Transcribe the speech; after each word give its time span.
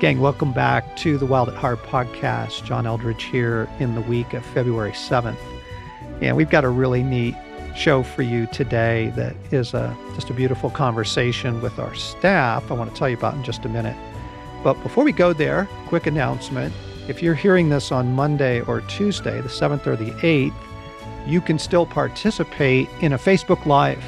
Gang, 0.00 0.18
welcome 0.22 0.54
back 0.54 0.96
to 0.96 1.18
the 1.18 1.26
Wild 1.26 1.50
at 1.50 1.56
Heart 1.56 1.82
podcast. 1.82 2.64
John 2.64 2.86
Eldredge 2.86 3.20
here 3.20 3.68
in 3.80 3.94
the 3.94 4.00
week 4.00 4.32
of 4.32 4.42
February 4.46 4.92
7th. 4.92 5.36
And 6.22 6.38
we've 6.38 6.48
got 6.48 6.64
a 6.64 6.70
really 6.70 7.02
neat 7.02 7.36
show 7.76 8.02
for 8.02 8.22
you 8.22 8.46
today 8.46 9.12
that 9.14 9.36
is 9.50 9.74
a, 9.74 9.94
just 10.14 10.30
a 10.30 10.32
beautiful 10.32 10.70
conversation 10.70 11.60
with 11.60 11.78
our 11.78 11.94
staff 11.94 12.70
I 12.70 12.74
want 12.76 12.90
to 12.90 12.98
tell 12.98 13.10
you 13.10 13.16
about 13.18 13.34
in 13.34 13.44
just 13.44 13.66
a 13.66 13.68
minute. 13.68 13.94
But 14.64 14.82
before 14.82 15.04
we 15.04 15.12
go 15.12 15.34
there, 15.34 15.68
quick 15.88 16.06
announcement. 16.06 16.72
If 17.06 17.22
you're 17.22 17.34
hearing 17.34 17.68
this 17.68 17.92
on 17.92 18.14
Monday 18.14 18.62
or 18.62 18.80
Tuesday, 18.80 19.42
the 19.42 19.50
7th 19.50 19.86
or 19.86 19.96
the 19.96 20.12
8th, 20.12 20.54
you 21.26 21.42
can 21.42 21.58
still 21.58 21.84
participate 21.84 22.88
in 23.02 23.12
a 23.12 23.18
Facebook 23.18 23.66
Live 23.66 24.02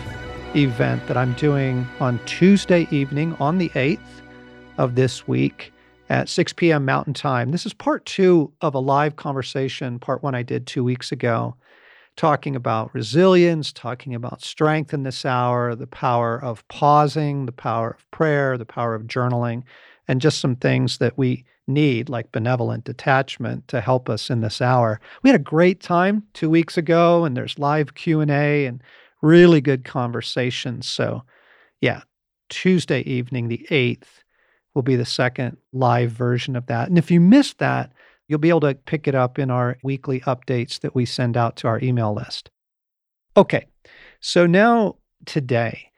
event 0.56 1.06
that 1.06 1.18
I'm 1.18 1.34
doing 1.34 1.86
on 2.00 2.18
Tuesday 2.24 2.88
evening 2.90 3.36
on 3.38 3.58
the 3.58 3.68
8th 3.68 4.00
of 4.78 4.94
this 4.94 5.28
week 5.28 5.70
at 6.12 6.28
6 6.28 6.52
p.m. 6.52 6.84
Mountain 6.84 7.14
Time. 7.14 7.52
This 7.52 7.64
is 7.64 7.72
part 7.72 8.04
two 8.04 8.52
of 8.60 8.74
a 8.74 8.78
live 8.78 9.16
conversation, 9.16 9.98
part 9.98 10.22
one 10.22 10.34
I 10.34 10.42
did 10.42 10.66
two 10.66 10.84
weeks 10.84 11.10
ago, 11.10 11.56
talking 12.16 12.54
about 12.54 12.94
resilience, 12.94 13.72
talking 13.72 14.14
about 14.14 14.42
strength 14.42 14.92
in 14.92 15.04
this 15.04 15.24
hour, 15.24 15.74
the 15.74 15.86
power 15.86 16.38
of 16.44 16.68
pausing, 16.68 17.46
the 17.46 17.52
power 17.52 17.92
of 17.92 18.10
prayer, 18.10 18.58
the 18.58 18.66
power 18.66 18.94
of 18.94 19.04
journaling, 19.04 19.62
and 20.06 20.20
just 20.20 20.38
some 20.38 20.54
things 20.54 20.98
that 20.98 21.16
we 21.16 21.46
need 21.66 22.10
like 22.10 22.30
benevolent 22.30 22.84
detachment 22.84 23.66
to 23.68 23.80
help 23.80 24.10
us 24.10 24.28
in 24.28 24.42
this 24.42 24.60
hour. 24.60 25.00
We 25.22 25.30
had 25.30 25.40
a 25.40 25.42
great 25.42 25.80
time 25.80 26.24
2 26.34 26.50
weeks 26.50 26.76
ago 26.76 27.24
and 27.24 27.34
there's 27.34 27.58
live 27.58 27.94
Q&A 27.94 28.66
and 28.66 28.82
really 29.22 29.62
good 29.62 29.86
conversations. 29.86 30.86
So, 30.86 31.22
yeah, 31.80 32.02
Tuesday 32.50 33.00
evening 33.00 33.48
the 33.48 33.66
8th 33.70 34.21
will 34.74 34.82
be 34.82 34.96
the 34.96 35.04
second 35.04 35.56
live 35.72 36.10
version 36.10 36.56
of 36.56 36.66
that. 36.66 36.88
And 36.88 36.98
if 36.98 37.10
you 37.10 37.20
missed 37.20 37.58
that, 37.58 37.92
you'll 38.28 38.38
be 38.38 38.48
able 38.48 38.60
to 38.60 38.74
pick 38.74 39.06
it 39.06 39.14
up 39.14 39.38
in 39.38 39.50
our 39.50 39.76
weekly 39.82 40.20
updates 40.20 40.80
that 40.80 40.94
we 40.94 41.04
send 41.04 41.36
out 41.36 41.56
to 41.56 41.68
our 41.68 41.80
email 41.80 42.14
list. 42.14 42.50
Okay. 43.36 43.66
So 44.20 44.46
now 44.46 44.96
today, 45.26 45.90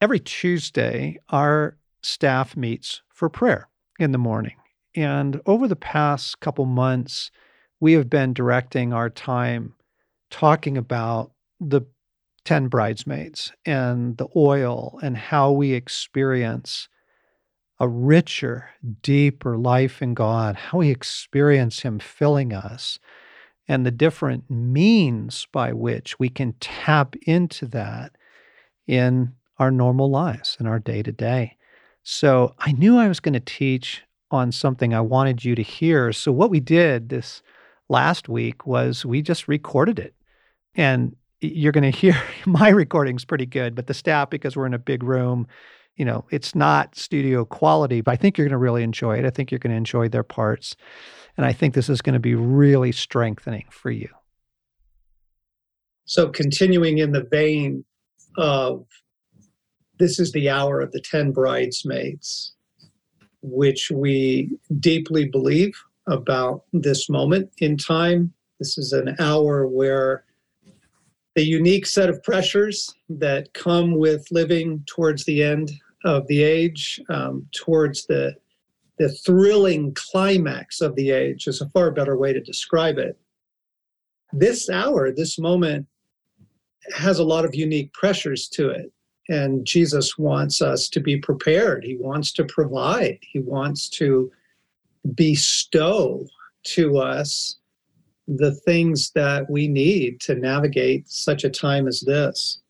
every 0.00 0.20
Tuesday, 0.20 1.18
our 1.28 1.76
staff 2.02 2.56
meets 2.56 3.02
for 3.08 3.28
prayer 3.28 3.68
in 3.98 4.12
the 4.12 4.18
morning. 4.18 4.56
And 4.96 5.40
over 5.46 5.66
the 5.66 5.76
past 5.76 6.40
couple 6.40 6.66
months, 6.66 7.30
we 7.80 7.92
have 7.94 8.08
been 8.08 8.32
directing 8.32 8.92
our 8.92 9.10
time 9.10 9.74
talking 10.30 10.76
about 10.76 11.32
the 11.60 11.82
10 12.44 12.68
bridesmaids 12.68 13.52
and 13.64 14.16
the 14.16 14.28
oil 14.36 14.98
and 15.02 15.16
how 15.16 15.50
we 15.50 15.72
experience 15.72 16.88
a 17.80 17.88
richer, 17.88 18.70
deeper 19.02 19.56
life 19.56 20.00
in 20.00 20.14
God, 20.14 20.56
how 20.56 20.78
we 20.78 20.90
experience 20.90 21.80
Him 21.80 21.98
filling 21.98 22.52
us, 22.52 22.98
and 23.66 23.84
the 23.84 23.90
different 23.90 24.50
means 24.50 25.46
by 25.52 25.72
which 25.72 26.18
we 26.18 26.28
can 26.28 26.54
tap 26.60 27.16
into 27.26 27.66
that 27.66 28.12
in 28.86 29.34
our 29.58 29.70
normal 29.70 30.10
lives, 30.10 30.56
in 30.60 30.66
our 30.66 30.78
day 30.78 31.02
to 31.02 31.12
day. 31.12 31.56
So 32.02 32.54
I 32.58 32.72
knew 32.72 32.98
I 32.98 33.08
was 33.08 33.20
going 33.20 33.32
to 33.32 33.40
teach 33.40 34.02
on 34.30 34.52
something 34.52 34.92
I 34.92 35.00
wanted 35.00 35.44
you 35.44 35.54
to 35.54 35.62
hear. 35.62 36.12
So 36.12 36.32
what 36.32 36.50
we 36.50 36.60
did 36.60 37.08
this 37.08 37.42
last 37.88 38.28
week 38.28 38.66
was 38.66 39.04
we 39.04 39.22
just 39.22 39.48
recorded 39.48 39.98
it. 39.98 40.14
And 40.74 41.16
you're 41.40 41.72
going 41.72 41.90
to 41.90 41.98
hear 41.98 42.20
my 42.46 42.68
recording's 42.68 43.24
pretty 43.24 43.46
good, 43.46 43.74
but 43.74 43.86
the 43.86 43.94
staff, 43.94 44.30
because 44.30 44.56
we're 44.56 44.66
in 44.66 44.74
a 44.74 44.78
big 44.78 45.02
room, 45.02 45.46
you 45.96 46.04
know, 46.04 46.24
it's 46.30 46.54
not 46.54 46.96
studio 46.96 47.44
quality, 47.44 48.00
but 48.00 48.12
I 48.12 48.16
think 48.16 48.36
you're 48.36 48.46
going 48.46 48.52
to 48.52 48.58
really 48.58 48.82
enjoy 48.82 49.18
it. 49.18 49.24
I 49.24 49.30
think 49.30 49.50
you're 49.50 49.58
going 49.58 49.70
to 49.70 49.76
enjoy 49.76 50.08
their 50.08 50.22
parts. 50.22 50.76
And 51.36 51.46
I 51.46 51.52
think 51.52 51.74
this 51.74 51.88
is 51.88 52.02
going 52.02 52.14
to 52.14 52.20
be 52.20 52.34
really 52.34 52.92
strengthening 52.92 53.66
for 53.70 53.90
you. 53.90 54.08
So, 56.06 56.28
continuing 56.28 56.98
in 56.98 57.12
the 57.12 57.24
vein 57.30 57.84
of 58.36 58.86
this 59.98 60.18
is 60.18 60.32
the 60.32 60.50
hour 60.50 60.80
of 60.80 60.92
the 60.92 61.00
10 61.00 61.32
bridesmaids, 61.32 62.54
which 63.42 63.90
we 63.90 64.50
deeply 64.80 65.28
believe 65.28 65.72
about 66.08 66.64
this 66.72 67.08
moment 67.08 67.50
in 67.58 67.76
time. 67.76 68.32
This 68.58 68.76
is 68.76 68.92
an 68.92 69.16
hour 69.18 69.66
where 69.66 70.24
the 71.34 71.44
unique 71.44 71.86
set 71.86 72.08
of 72.08 72.22
pressures 72.22 72.94
that 73.08 73.52
come 73.54 73.96
with 73.96 74.26
living 74.30 74.84
towards 74.86 75.24
the 75.24 75.42
end 75.42 75.72
of 76.04 76.26
the 76.28 76.42
age, 76.42 77.00
um, 77.08 77.46
towards 77.52 78.06
the 78.06 78.36
the 78.98 79.08
thrilling 79.08 79.92
climax 79.94 80.80
of 80.80 80.94
the 80.94 81.10
age 81.10 81.48
is 81.48 81.60
a 81.60 81.68
far 81.70 81.90
better 81.90 82.16
way 82.16 82.32
to 82.32 82.40
describe 82.40 82.96
it. 82.96 83.18
This 84.32 84.70
hour, 84.70 85.10
this 85.10 85.38
moment, 85.38 85.86
has 86.94 87.18
a 87.18 87.24
lot 87.24 87.44
of 87.44 87.54
unique 87.54 87.92
pressures 87.92 88.46
to 88.48 88.70
it. 88.70 88.92
And 89.28 89.66
Jesus 89.66 90.18
wants 90.18 90.60
us 90.60 90.88
to 90.90 91.00
be 91.00 91.16
prepared. 91.16 91.82
He 91.82 91.96
wants 91.96 92.32
to 92.34 92.44
provide. 92.44 93.18
He 93.22 93.40
wants 93.40 93.88
to 93.90 94.30
bestow 95.14 96.26
to 96.64 96.98
us 96.98 97.56
the 98.28 98.52
things 98.52 99.10
that 99.10 99.50
we 99.50 99.66
need 99.66 100.20
to 100.22 100.34
navigate 100.34 101.08
such 101.08 101.44
a 101.44 101.50
time 101.50 101.86
as 101.86 102.00
this. 102.00 102.60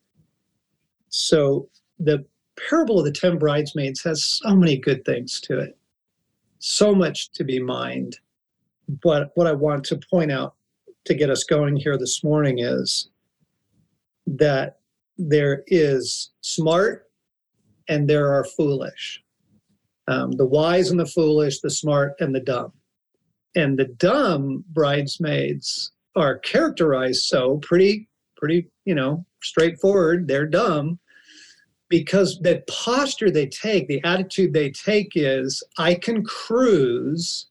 So, 1.08 1.68
the 1.98 2.24
parable 2.56 2.98
of 2.98 3.04
the 3.04 3.12
10 3.12 3.38
bridesmaids 3.38 4.02
has 4.02 4.24
so 4.24 4.54
many 4.54 4.76
good 4.76 5.04
things 5.04 5.40
to 5.42 5.58
it, 5.58 5.76
so 6.58 6.94
much 6.94 7.30
to 7.32 7.44
be 7.44 7.60
mined. 7.60 8.18
But 9.02 9.32
what 9.34 9.46
I 9.46 9.52
want 9.52 9.84
to 9.84 10.00
point 10.10 10.30
out 10.30 10.54
to 11.06 11.14
get 11.14 11.30
us 11.30 11.44
going 11.44 11.76
here 11.76 11.98
this 11.98 12.22
morning 12.22 12.58
is 12.58 13.10
that 14.26 14.78
there 15.18 15.62
is 15.66 16.30
smart 16.40 17.10
and 17.88 18.08
there 18.08 18.32
are 18.32 18.44
foolish. 18.44 19.22
Um, 20.06 20.32
the 20.32 20.46
wise 20.46 20.90
and 20.90 21.00
the 21.00 21.06
foolish, 21.06 21.60
the 21.60 21.70
smart 21.70 22.14
and 22.20 22.34
the 22.34 22.40
dumb. 22.40 22.72
And 23.56 23.78
the 23.78 23.86
dumb 23.86 24.64
bridesmaids 24.68 25.92
are 26.16 26.38
characterized 26.38 27.24
so 27.24 27.58
pretty, 27.58 28.08
pretty, 28.36 28.70
you 28.84 28.94
know, 28.94 29.24
straightforward. 29.42 30.26
They're 30.26 30.46
dumb 30.46 30.98
because 31.88 32.40
the 32.40 32.62
posture 32.68 33.30
they 33.30 33.46
take, 33.46 33.88
the 33.88 34.02
attitude 34.04 34.52
they 34.52 34.70
take 34.70 35.12
is 35.14 35.62
I 35.78 35.94
can 35.94 36.24
cruise. 36.24 37.46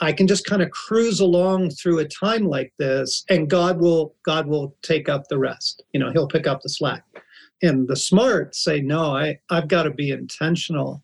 I 0.00 0.12
can 0.12 0.26
just 0.26 0.46
kind 0.46 0.62
of 0.62 0.70
cruise 0.70 1.20
along 1.20 1.70
through 1.70 1.98
a 1.98 2.08
time 2.08 2.46
like 2.46 2.72
this 2.78 3.24
and 3.28 3.50
God 3.50 3.78
will 3.78 4.14
God 4.24 4.46
will 4.46 4.74
take 4.82 5.08
up 5.08 5.28
the 5.28 5.38
rest. 5.38 5.82
You 5.92 6.00
know, 6.00 6.10
he'll 6.10 6.28
pick 6.28 6.46
up 6.46 6.62
the 6.62 6.68
slack. 6.68 7.04
And 7.62 7.86
the 7.86 7.96
smart 7.96 8.56
say, 8.56 8.80
no, 8.80 9.14
I, 9.16 9.38
I've 9.50 9.68
got 9.68 9.84
to 9.84 9.90
be 9.90 10.10
intentional 10.10 11.02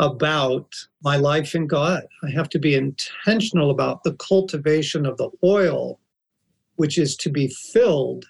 about 0.00 0.74
my 1.02 1.16
life 1.16 1.54
in 1.54 1.66
God. 1.66 2.02
I 2.24 2.30
have 2.30 2.48
to 2.50 2.58
be 2.58 2.74
intentional 2.74 3.70
about 3.70 4.02
the 4.02 4.14
cultivation 4.14 5.06
of 5.06 5.16
the 5.16 5.30
oil, 5.44 6.00
which 6.76 6.98
is 6.98 7.16
to 7.18 7.30
be 7.30 7.48
filled 7.48 8.26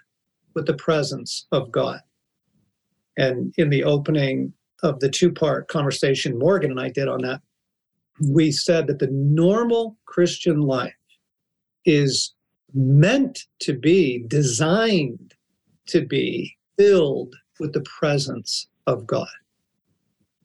with 0.54 0.66
the 0.66 0.74
presence 0.74 1.46
of 1.52 1.72
God. 1.72 2.00
And 3.16 3.54
in 3.56 3.70
the 3.70 3.84
opening 3.84 4.52
of 4.82 5.00
the 5.00 5.08
two 5.08 5.32
part 5.32 5.68
conversation 5.68 6.38
Morgan 6.38 6.72
and 6.72 6.80
I 6.80 6.90
did 6.90 7.08
on 7.08 7.22
that, 7.22 7.40
we 8.30 8.52
said 8.52 8.86
that 8.86 8.98
the 8.98 9.10
normal 9.10 9.96
Christian 10.06 10.60
life 10.60 10.94
is 11.84 12.32
meant 12.74 13.44
to 13.60 13.72
be, 13.78 14.24
designed 14.26 15.34
to 15.86 16.04
be 16.06 16.56
filled 16.76 17.34
with 17.60 17.72
the 17.72 17.84
presence 17.98 18.68
of 18.86 19.06
God 19.06 19.28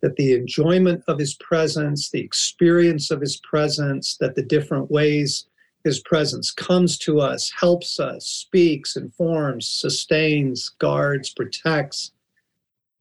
that 0.02 0.16
the 0.16 0.34
enjoyment 0.34 1.04
of 1.08 1.20
his 1.20 1.36
presence, 1.36 2.10
the 2.10 2.22
experience 2.22 3.12
of 3.12 3.22
his 3.22 3.38
presence, 3.38 4.18
that 4.18 4.36
the 4.36 4.44
different 4.44 4.90
ways 4.90 5.46
his 5.84 6.00
presence 6.00 6.52
comes 6.52 6.98
to 7.00 7.20
us, 7.20 7.52
helps 7.58 8.00
us, 8.00 8.26
speaks, 8.26 8.96
informs, 8.96 9.70
sustains, 9.70 10.70
guards, 10.80 11.30
protects. 11.30 12.12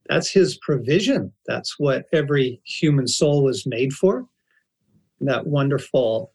That's 0.09 0.31
his 0.31 0.57
provision. 0.57 1.31
That's 1.45 1.79
what 1.79 2.05
every 2.11 2.61
human 2.65 3.07
soul 3.07 3.43
was 3.43 3.65
made 3.65 3.93
for. 3.93 4.27
That 5.21 5.47
wonderful 5.47 6.33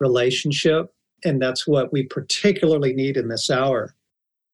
relationship. 0.00 0.92
And 1.24 1.40
that's 1.40 1.66
what 1.66 1.92
we 1.92 2.04
particularly 2.04 2.92
need 2.92 3.16
in 3.16 3.28
this 3.28 3.50
hour. 3.50 3.94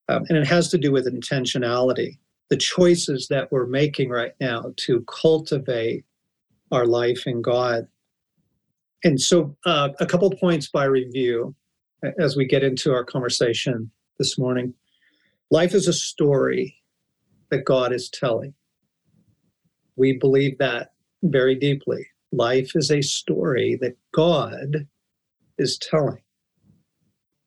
Um, 0.09 0.25
and 0.29 0.37
it 0.37 0.47
has 0.47 0.69
to 0.69 0.79
do 0.79 0.93
with 0.93 1.07
intentionality 1.07 2.19
the 2.51 2.57
choices 2.59 3.27
that 3.29 3.51
we're 3.51 3.67
making 3.67 4.11
right 4.11 4.33
now 4.39 4.73
to 4.77 5.03
cultivate 5.09 6.05
our 6.71 6.87
life 6.87 7.27
in 7.27 7.41
God. 7.41 7.89
And 9.03 9.21
so, 9.21 9.57
uh, 9.65 9.89
a 9.99 10.07
couple 10.07 10.31
points 10.31 10.69
by 10.69 10.85
review 10.85 11.55
as 12.19 12.37
we 12.37 12.45
get 12.45 12.63
into 12.63 12.93
our 12.93 13.05
conversation 13.05 13.91
this 14.19 14.39
morning. 14.39 14.75
Life 15.51 15.75
is 15.75 15.89
a 15.89 15.93
story 15.93 16.77
that 17.51 17.65
God 17.65 17.93
is 17.93 18.09
telling. 18.11 18.55
We 19.97 20.19
believe 20.19 20.59
that 20.59 20.93
very 21.23 21.55
deeply. 21.55 22.07
Life 22.33 22.73
is 22.75 22.91
a 22.91 23.01
story 23.01 23.79
that 23.81 23.97
God 24.13 24.87
is 25.59 25.79
telling. 25.79 26.23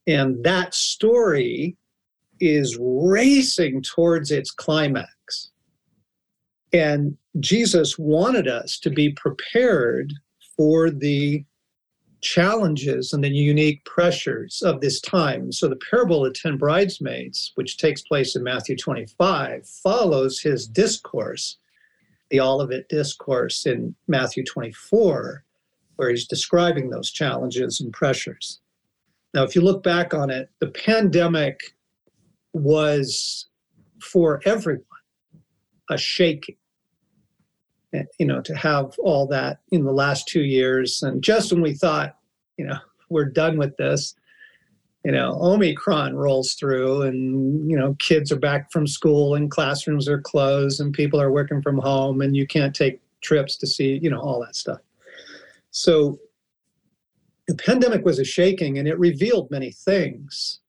And 0.07 0.43
that 0.43 0.73
story 0.73 1.75
is 2.39 2.77
racing 2.79 3.81
towards 3.81 4.31
its 4.31 4.51
climax. 4.51 5.51
And 6.71 7.17
Jesus 7.39 7.97
wanted 7.97 8.47
us 8.47 8.79
to 8.79 8.89
be 8.89 9.11
prepared 9.13 10.13
for 10.55 10.89
the 10.89 11.43
challenges 12.27 13.13
and 13.13 13.23
the 13.23 13.29
unique 13.29 13.83
pressures 13.85 14.61
of 14.61 14.81
this 14.81 14.99
time. 14.99 15.51
So 15.51 15.67
the 15.67 15.79
parable 15.89 16.25
of 16.25 16.33
10 16.33 16.57
bridesmaids, 16.57 17.53
which 17.55 17.77
takes 17.77 18.01
place 18.01 18.35
in 18.35 18.43
Matthew 18.43 18.75
25, 18.75 19.67
follows 19.67 20.39
his 20.39 20.67
discourse, 20.67 21.57
the 22.29 22.41
Olivet 22.41 22.89
discourse 22.89 23.65
in 23.65 23.95
Matthew 24.07 24.43
24, 24.43 25.43
where 25.95 26.09
he's 26.09 26.27
describing 26.27 26.89
those 26.89 27.11
challenges 27.11 27.79
and 27.79 27.93
pressures. 27.93 28.59
Now, 29.33 29.43
if 29.43 29.55
you 29.55 29.61
look 29.61 29.81
back 29.81 30.13
on 30.13 30.29
it, 30.29 30.49
the 30.59 30.67
pandemic 30.67 31.75
was 32.53 33.47
for 34.01 34.41
everyone 34.45 34.83
a 35.89 35.97
shaking 35.97 36.57
Eh, 37.93 38.03
you 38.19 38.25
know, 38.25 38.41
to 38.41 38.55
have 38.55 38.95
all 38.99 39.25
that 39.27 39.59
in 39.71 39.85
the 39.85 39.91
last 39.91 40.27
two 40.27 40.41
years. 40.41 41.01
And 41.03 41.23
just 41.23 41.51
when 41.51 41.61
we 41.61 41.73
thought, 41.73 42.16
you 42.57 42.65
know, 42.65 42.77
we're 43.09 43.25
done 43.25 43.57
with 43.57 43.77
this, 43.77 44.15
you 45.05 45.11
know, 45.11 45.37
Omicron 45.41 46.15
rolls 46.15 46.55
through 46.55 47.03
and, 47.03 47.69
you 47.69 47.77
know, 47.77 47.95
kids 47.99 48.31
are 48.31 48.39
back 48.39 48.71
from 48.71 48.87
school 48.87 49.35
and 49.35 49.49
classrooms 49.49 50.09
are 50.09 50.21
closed 50.21 50.81
and 50.81 50.93
people 50.93 51.21
are 51.21 51.31
working 51.31 51.61
from 51.61 51.77
home 51.77 52.21
and 52.21 52.35
you 52.35 52.45
can't 52.45 52.75
take 52.75 52.99
trips 53.21 53.57
to 53.57 53.67
see, 53.67 53.99
you 54.01 54.09
know, 54.09 54.19
all 54.19 54.41
that 54.41 54.55
stuff. 54.55 54.79
So 55.71 56.19
the 57.47 57.55
pandemic 57.55 58.03
was 58.03 58.19
a 58.19 58.25
shaking 58.25 58.77
and 58.77 58.87
it 58.87 58.99
revealed 58.99 59.49
many 59.49 59.71
things. 59.71 60.59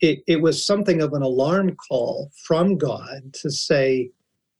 It, 0.00 0.20
it 0.26 0.40
was 0.40 0.64
something 0.64 1.02
of 1.02 1.12
an 1.12 1.22
alarm 1.22 1.76
call 1.76 2.30
from 2.44 2.78
God 2.78 3.34
to 3.34 3.50
say, 3.50 4.10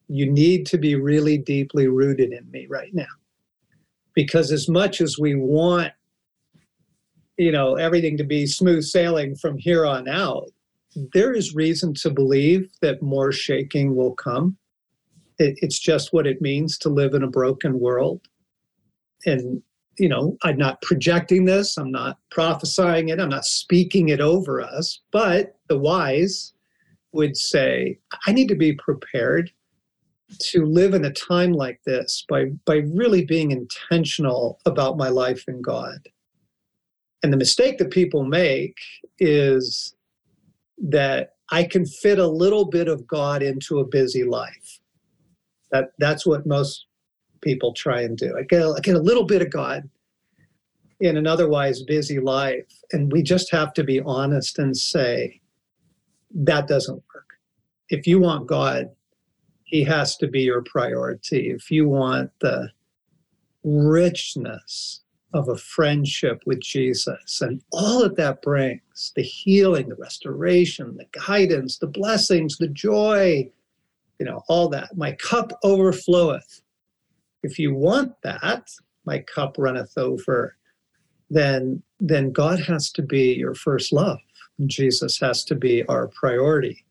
you 0.08 0.30
need 0.30 0.66
to 0.66 0.78
be 0.78 0.94
really 0.94 1.38
deeply 1.38 1.88
rooted 1.88 2.32
in 2.32 2.50
me 2.50 2.66
right 2.68 2.94
now. 2.94 3.04
Because 4.14 4.52
as 4.52 4.68
much 4.68 5.00
as 5.00 5.18
we 5.18 5.34
want, 5.34 5.92
you 7.36 7.52
know, 7.52 7.74
everything 7.74 8.16
to 8.16 8.24
be 8.24 8.46
smooth 8.46 8.84
sailing 8.84 9.36
from 9.36 9.58
here 9.58 9.86
on 9.86 10.08
out, 10.08 10.50
there 11.12 11.32
is 11.32 11.54
reason 11.54 11.92
to 11.94 12.10
believe 12.10 12.70
that 12.80 13.02
more 13.02 13.32
shaking 13.32 13.94
will 13.94 14.14
come. 14.14 14.56
It, 15.38 15.58
it's 15.60 15.78
just 15.78 16.12
what 16.12 16.26
it 16.26 16.40
means 16.40 16.78
to 16.78 16.88
live 16.88 17.14
in 17.14 17.22
a 17.22 17.28
broken 17.28 17.78
world. 17.78 18.22
And, 19.26 19.62
you 19.98 20.08
know, 20.08 20.36
I'm 20.42 20.56
not 20.56 20.80
projecting 20.82 21.44
this, 21.44 21.76
I'm 21.76 21.90
not 21.90 22.18
prophesying 22.30 23.10
it, 23.10 23.20
I'm 23.20 23.28
not 23.28 23.44
speaking 23.44 24.08
it 24.08 24.20
over 24.20 24.62
us, 24.62 25.00
but 25.10 25.56
the 25.68 25.78
wise 25.78 26.54
would 27.12 27.36
say, 27.36 27.98
I 28.26 28.32
need 28.32 28.48
to 28.48 28.54
be 28.54 28.74
prepared 28.74 29.50
to 30.38 30.64
live 30.64 30.94
in 30.94 31.04
a 31.04 31.12
time 31.12 31.52
like 31.52 31.80
this 31.86 32.24
by 32.28 32.46
by 32.64 32.76
really 32.94 33.24
being 33.24 33.52
intentional 33.52 34.60
about 34.66 34.96
my 34.96 35.08
life 35.08 35.44
in 35.48 35.62
God. 35.62 35.98
And 37.26 37.32
the 37.32 37.38
mistake 37.38 37.78
that 37.78 37.90
people 37.90 38.24
make 38.24 38.78
is 39.18 39.96
that 40.78 41.34
I 41.50 41.64
can 41.64 41.84
fit 41.84 42.20
a 42.20 42.28
little 42.28 42.66
bit 42.66 42.86
of 42.86 43.04
God 43.04 43.42
into 43.42 43.80
a 43.80 43.84
busy 43.84 44.22
life. 44.22 44.78
That 45.72 45.90
that's 45.98 46.24
what 46.24 46.46
most 46.46 46.86
people 47.40 47.72
try 47.72 48.02
and 48.02 48.16
do. 48.16 48.36
I 48.38 48.42
get, 48.42 48.62
I 48.64 48.78
get 48.78 48.94
a 48.94 49.00
little 49.00 49.24
bit 49.24 49.42
of 49.42 49.50
God 49.50 49.90
in 51.00 51.16
an 51.16 51.26
otherwise 51.26 51.82
busy 51.82 52.20
life. 52.20 52.72
And 52.92 53.10
we 53.10 53.24
just 53.24 53.50
have 53.50 53.72
to 53.72 53.82
be 53.82 54.00
honest 54.02 54.60
and 54.60 54.76
say, 54.76 55.40
that 56.32 56.68
doesn't 56.68 57.02
work. 57.12 57.26
If 57.88 58.06
you 58.06 58.20
want 58.20 58.46
God, 58.46 58.90
he 59.64 59.82
has 59.82 60.16
to 60.18 60.28
be 60.28 60.42
your 60.42 60.62
priority. 60.62 61.50
If 61.50 61.72
you 61.72 61.88
want 61.88 62.30
the 62.40 62.70
richness 63.64 65.00
of 65.36 65.48
a 65.48 65.56
friendship 65.56 66.42
with 66.46 66.60
Jesus 66.60 67.40
and 67.40 67.62
all 67.72 68.00
that 68.02 68.16
that 68.16 68.42
brings 68.42 69.12
the 69.14 69.22
healing, 69.22 69.88
the 69.88 69.94
restoration, 69.96 70.96
the 70.96 71.06
guidance, 71.26 71.78
the 71.78 71.86
blessings, 71.86 72.56
the 72.58 72.68
joy, 72.68 73.50
you 74.18 74.26
know, 74.26 74.42
all 74.48 74.68
that. 74.68 74.96
My 74.96 75.12
cup 75.12 75.52
overfloweth. 75.62 76.62
If 77.42 77.58
you 77.58 77.74
want 77.74 78.14
that, 78.22 78.70
my 79.04 79.18
cup 79.20 79.56
runneth 79.58 79.96
over, 79.96 80.56
then 81.30 81.82
then 82.00 82.30
God 82.30 82.60
has 82.60 82.90
to 82.92 83.02
be 83.02 83.34
your 83.34 83.54
first 83.54 83.92
love. 83.92 84.18
Jesus 84.66 85.18
has 85.20 85.44
to 85.44 85.54
be 85.54 85.84
our 85.86 86.08
priority. 86.08 86.84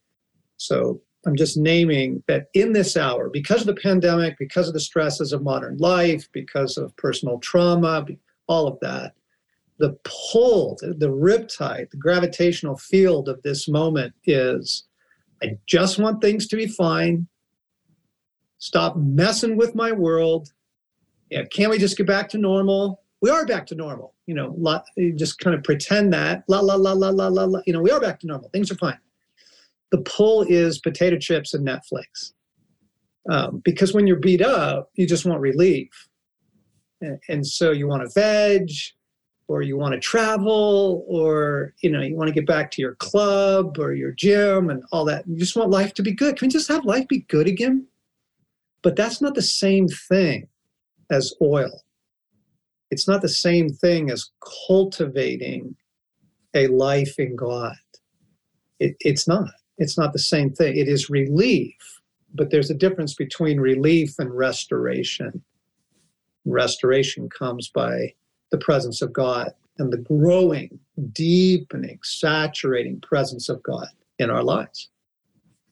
So 0.57 1.01
I'm 1.25 1.35
just 1.35 1.57
naming 1.57 2.23
that 2.27 2.47
in 2.53 2.73
this 2.73 2.95
hour, 2.95 3.29
because 3.29 3.61
of 3.61 3.67
the 3.67 3.81
pandemic, 3.81 4.37
because 4.37 4.67
of 4.67 4.73
the 4.73 4.79
stresses 4.79 5.33
of 5.33 5.41
modern 5.41 5.77
life, 5.77 6.27
because 6.31 6.77
of 6.77 6.95
personal 6.97 7.39
trauma, 7.39 8.05
all 8.47 8.67
of 8.67 8.79
that, 8.81 9.13
the 9.77 9.97
pull, 10.03 10.77
the, 10.81 10.93
the 10.93 11.09
riptide, 11.09 11.89
the 11.91 11.97
gravitational 11.97 12.77
field 12.77 13.27
of 13.27 13.41
this 13.41 13.67
moment 13.67 14.13
is 14.25 14.85
I 15.43 15.57
just 15.65 15.99
want 15.99 16.21
things 16.21 16.47
to 16.47 16.55
be 16.55 16.67
fine. 16.67 17.27
Stop 18.57 18.95
messing 18.95 19.57
with 19.57 19.75
my 19.75 19.91
world. 19.91 20.53
Yeah, 21.29 21.43
can't 21.45 21.71
we 21.71 21.77
just 21.77 21.97
get 21.97 22.07
back 22.07 22.29
to 22.29 22.37
normal? 22.37 23.01
We 23.21 23.29
are 23.29 23.45
back 23.45 23.65
to 23.67 23.75
normal. 23.75 24.13
You 24.27 24.35
know, 24.35 24.81
just 25.15 25.39
kind 25.39 25.55
of 25.55 25.63
pretend 25.63 26.13
that 26.13 26.43
la 26.47 26.59
la 26.59 26.75
la 26.75 26.93
la 26.93 27.09
la 27.09 27.27
la 27.27 27.43
la. 27.43 27.59
You 27.65 27.73
know, 27.73 27.81
we 27.81 27.91
are 27.91 27.99
back 27.99 28.19
to 28.21 28.27
normal. 28.27 28.49
Things 28.49 28.71
are 28.71 28.75
fine 28.75 28.97
the 29.95 30.01
pull 30.01 30.43
is 30.43 30.79
potato 30.79 31.17
chips 31.17 31.53
and 31.53 31.65
Netflix. 31.65 32.33
Um, 33.29 33.61
because 33.63 33.93
when 33.93 34.07
you're 34.07 34.19
beat 34.19 34.41
up, 34.41 34.89
you 34.95 35.07
just 35.07 35.25
want 35.25 35.41
relief. 35.41 35.89
And, 37.29 37.45
so 37.45 37.71
you 37.71 37.87
want 37.87 38.03
to 38.03 38.09
veg, 38.13 38.69
or 39.47 39.61
you 39.61 39.77
want 39.77 39.93
to 39.93 39.99
travel, 39.99 41.05
or 41.07 41.73
you 41.81 41.89
know, 41.91 42.01
you 42.01 42.15
want 42.15 42.27
to 42.27 42.33
get 42.33 42.47
back 42.47 42.71
to 42.71 42.81
your 42.81 42.95
club 42.95 43.77
or 43.79 43.93
your 43.93 44.11
gym 44.11 44.69
and 44.69 44.83
all 44.91 45.05
that. 45.05 45.27
You 45.27 45.37
just 45.37 45.55
want 45.55 45.69
life 45.69 45.93
to 45.95 46.03
be 46.03 46.11
good. 46.11 46.37
Can 46.37 46.47
we 46.47 46.51
just 46.51 46.67
have 46.67 46.85
life 46.85 47.07
be 47.07 47.19
good 47.19 47.47
again? 47.47 47.87
But 48.81 48.95
that's 48.95 49.21
not 49.21 49.35
the 49.35 49.41
same 49.41 49.87
thing 49.87 50.47
as 51.09 51.33
oil. 51.41 51.83
It's 52.91 53.07
not 53.07 53.21
the 53.21 53.29
same 53.29 53.69
thing 53.69 54.09
as 54.09 54.29
cultivating 54.67 55.75
a 56.53 56.67
life 56.67 57.19
in 57.19 57.35
God. 57.35 57.75
It, 58.79 58.95
it's 58.99 59.27
not 59.27 59.49
it's 59.77 59.97
not 59.97 60.13
the 60.13 60.19
same 60.19 60.51
thing. 60.51 60.77
It 60.77 60.87
is 60.87 61.09
relief, 61.09 61.75
but 62.33 62.49
there's 62.49 62.69
a 62.69 62.75
difference 62.75 63.13
between 63.13 63.59
relief 63.59 64.17
and 64.19 64.35
restoration. 64.35 65.43
Restoration 66.45 67.29
comes 67.29 67.69
by 67.69 68.13
the 68.51 68.57
presence 68.57 69.01
of 69.01 69.11
God 69.11 69.51
and 69.77 69.91
the 69.91 69.97
growing, 69.97 70.79
deepening, 71.11 71.99
saturating 72.03 73.01
presence 73.01 73.49
of 73.49 73.61
God 73.63 73.87
in 74.19 74.29
our 74.29 74.43
lives. 74.43 74.89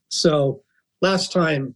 So, 0.09 0.61
last 1.01 1.31
time 1.31 1.75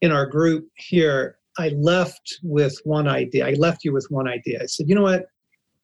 in 0.00 0.12
our 0.12 0.26
group 0.26 0.68
here, 0.76 1.38
I 1.58 1.70
left 1.70 2.38
with 2.42 2.78
one 2.84 3.08
idea. 3.08 3.46
I 3.46 3.52
left 3.54 3.84
you 3.84 3.92
with 3.92 4.06
one 4.10 4.28
idea. 4.28 4.62
I 4.62 4.66
said, 4.66 4.88
you 4.88 4.94
know 4.94 5.02
what? 5.02 5.26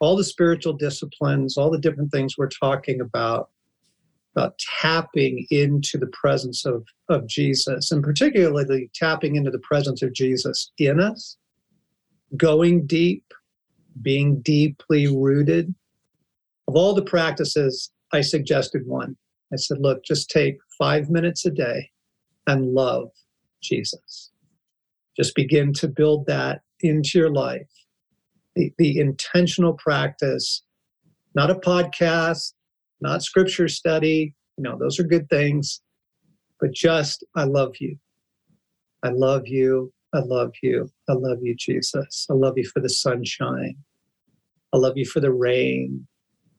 All 0.01 0.17
the 0.17 0.25
spiritual 0.25 0.73
disciplines, 0.73 1.57
all 1.57 1.71
the 1.71 1.79
different 1.79 2.11
things 2.11 2.39
we're 2.39 2.49
talking 2.49 3.01
about, 3.01 3.51
about 4.35 4.59
tapping 4.81 5.47
into 5.51 5.99
the 5.99 6.07
presence 6.09 6.65
of, 6.65 6.87
of 7.09 7.27
Jesus, 7.27 7.91
and 7.91 8.03
particularly 8.03 8.91
tapping 8.95 9.37
into 9.37 9.51
the 9.51 9.59
presence 9.59 10.03
of 10.03 10.13
Jesus 10.13 10.71
in 10.79 11.01
us, 11.01 11.37
going 12.37 12.87
deep, 12.87 13.33
being 14.03 14.41
deeply 14.41 15.07
rooted. 15.07 15.75
Of 16.67 16.77
all 16.77 16.95
the 16.95 17.03
practices, 17.03 17.91
I 18.13 18.21
suggested 18.21 18.87
one. 18.87 19.17
I 19.53 19.57
said, 19.57 19.79
look, 19.81 20.05
just 20.05 20.31
take 20.31 20.59
five 20.79 21.09
minutes 21.11 21.47
a 21.47 21.51
day 21.51 21.91
and 22.47 22.75
love 22.75 23.11
Jesus. 23.63 24.31
Just 25.17 25.35
begin 25.35 25.73
to 25.75 25.89
build 25.89 26.27
that 26.27 26.63
into 26.81 27.19
your 27.19 27.33
life. 27.33 27.69
The, 28.55 28.73
the 28.79 28.99
intentional 28.99 29.73
practice, 29.75 30.63
not 31.35 31.51
a 31.51 31.55
podcast, 31.55 32.53
not 33.01 33.23
scripture 33.23 33.69
study. 33.69 34.35
You 34.57 34.65
know, 34.65 34.77
those 34.79 34.99
are 34.99 35.05
good 35.05 35.29
things, 35.31 35.81
but 36.61 36.73
just, 36.73 37.25
I 37.35 37.45
love 37.45 37.77
you. 37.81 37.97
I 39.03 39.11
love 39.11 39.47
you. 39.47 39.93
I 40.15 40.21
love 40.21 40.53
you. 40.63 40.91
I 41.09 41.13
love 41.13 41.39
you, 41.43 41.55
Jesus. 41.55 42.27
I 42.31 42.35
love 42.35 42.55
you 42.57 42.65
for 42.65 42.81
the 42.81 42.89
sunshine. 42.89 43.77
I 44.73 44.79
love 44.79 44.97
you 44.97 45.07
for 45.07 45.21
the 45.21 45.33
rain. 45.33 46.07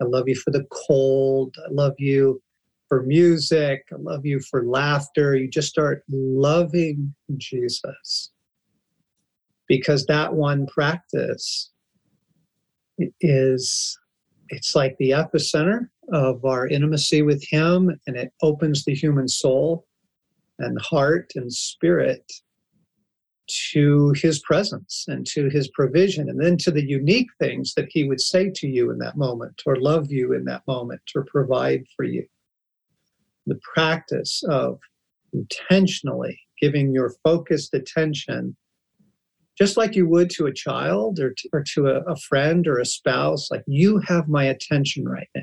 I 0.02 0.06
love 0.06 0.28
you 0.28 0.36
for 0.36 0.52
the 0.52 0.66
cold. 0.72 1.56
I 1.66 1.72
love 1.72 1.96
you 1.98 2.42
for 2.88 3.04
music. 3.04 3.84
I 3.92 3.98
love 3.98 4.26
you 4.26 4.40
for 4.40 4.66
laughter. 4.66 5.36
You 5.36 5.48
just 5.50 5.70
start 5.70 6.04
loving 6.10 7.14
Jesus. 7.38 8.32
because 9.70 10.06
that 10.08 10.34
one 10.34 10.66
practice 10.68 11.72
is 13.22 13.98
it's 14.50 14.76
like 14.76 14.98
the 14.98 15.12
epicenter 15.12 15.90
of 16.12 16.44
our 16.44 16.68
intimacy 16.68 17.22
with 17.22 17.42
him 17.48 17.98
and 18.08 18.18
it 18.18 18.34
opens 18.42 18.84
the 18.84 18.96
human 18.96 19.28
soul 19.28 19.86
and 20.58 20.82
heart 20.82 21.32
and 21.36 21.54
spirit 21.54 22.24
to 23.72 24.14
his 24.16 24.40
presence 24.40 25.06
and 25.08 25.26
to 25.28 25.50
his 25.50 25.70
provision 25.70 26.30
and 26.30 26.40
then 26.40 26.58
to 26.58 26.72
the 26.72 26.88
unique 26.88 27.30
things 27.40 27.74
that 27.76 27.88
he 27.90 28.04
would 28.04 28.22
say 28.22 28.50
to 28.56 28.68
you 28.68 28.92
in 28.92 28.98
that 29.00 29.18
moment 29.18 29.62
or 29.66 29.76
love 29.76 30.12
you 30.12 30.34
in 30.34 30.46
that 30.46 30.64
moment 30.68 31.02
or 31.16 31.26
provide 31.26 31.84
for 31.96 32.04
you. 32.04 32.26
The 33.48 33.60
practice 33.74 34.44
of 34.48 34.80
intentionally 35.34 36.40
giving 36.62 36.94
your 36.94 37.14
focused 37.24 37.74
attention 37.74 38.56
just 39.58 39.76
like 39.76 39.94
you 39.94 40.08
would 40.08 40.30
to 40.30 40.46
a 40.46 40.54
child 40.54 41.20
or 41.20 41.34
to, 41.34 41.50
or 41.52 41.64
to 41.74 41.88
a, 41.88 42.00
a 42.04 42.16
friend 42.16 42.66
or 42.66 42.80
a 42.80 42.86
spouse 42.86 43.52
like 43.52 43.64
you 43.68 44.00
have 44.08 44.30
my 44.30 44.46
attention 44.46 45.06
right 45.08 45.28
now. 45.36 45.42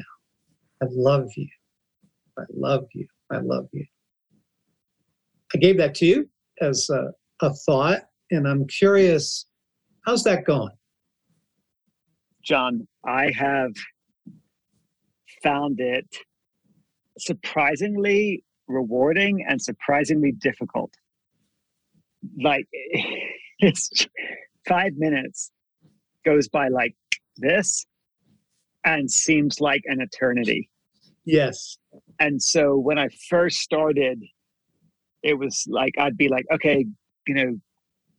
I 0.83 0.87
love 0.91 1.29
you. 1.37 1.49
I 2.39 2.45
love 2.55 2.87
you. 2.95 3.07
I 3.31 3.39
love 3.39 3.69
you. 3.73 3.85
I 5.55 5.59
gave 5.59 5.77
that 5.77 5.95
to 5.97 6.07
you 6.07 6.29
as 6.61 6.89
a, 6.89 7.13
a 7.43 7.53
thought 7.53 8.03
and 8.31 8.47
i'm 8.47 8.67
curious 8.67 9.47
how's 10.05 10.23
that 10.25 10.45
going 10.45 10.71
john 12.43 12.87
i 13.05 13.31
have 13.31 13.73
found 15.43 15.81
it 15.81 16.07
surprisingly 17.19 18.43
rewarding 18.69 19.45
and 19.49 19.61
surprisingly 19.61 20.33
difficult. 20.33 20.93
Like 22.43 22.67
it's 23.59 24.07
five 24.69 24.93
minutes 24.97 25.51
goes 26.25 26.49
by 26.49 26.69
like 26.69 26.95
this 27.37 27.87
and 28.85 29.11
seems 29.11 29.61
like 29.61 29.83
an 29.87 30.01
eternity. 30.01 30.69
Yes. 31.25 31.79
And 32.19 32.43
so 32.43 32.77
when 32.77 32.99
I 32.99 33.09
first 33.29 33.59
started, 33.59 34.23
it 35.23 35.39
was 35.39 35.65
like 35.69 35.95
I'd 35.99 36.17
be 36.17 36.29
like, 36.29 36.47
okay, 36.53 36.87
you 37.27 37.35
know, 37.35 37.59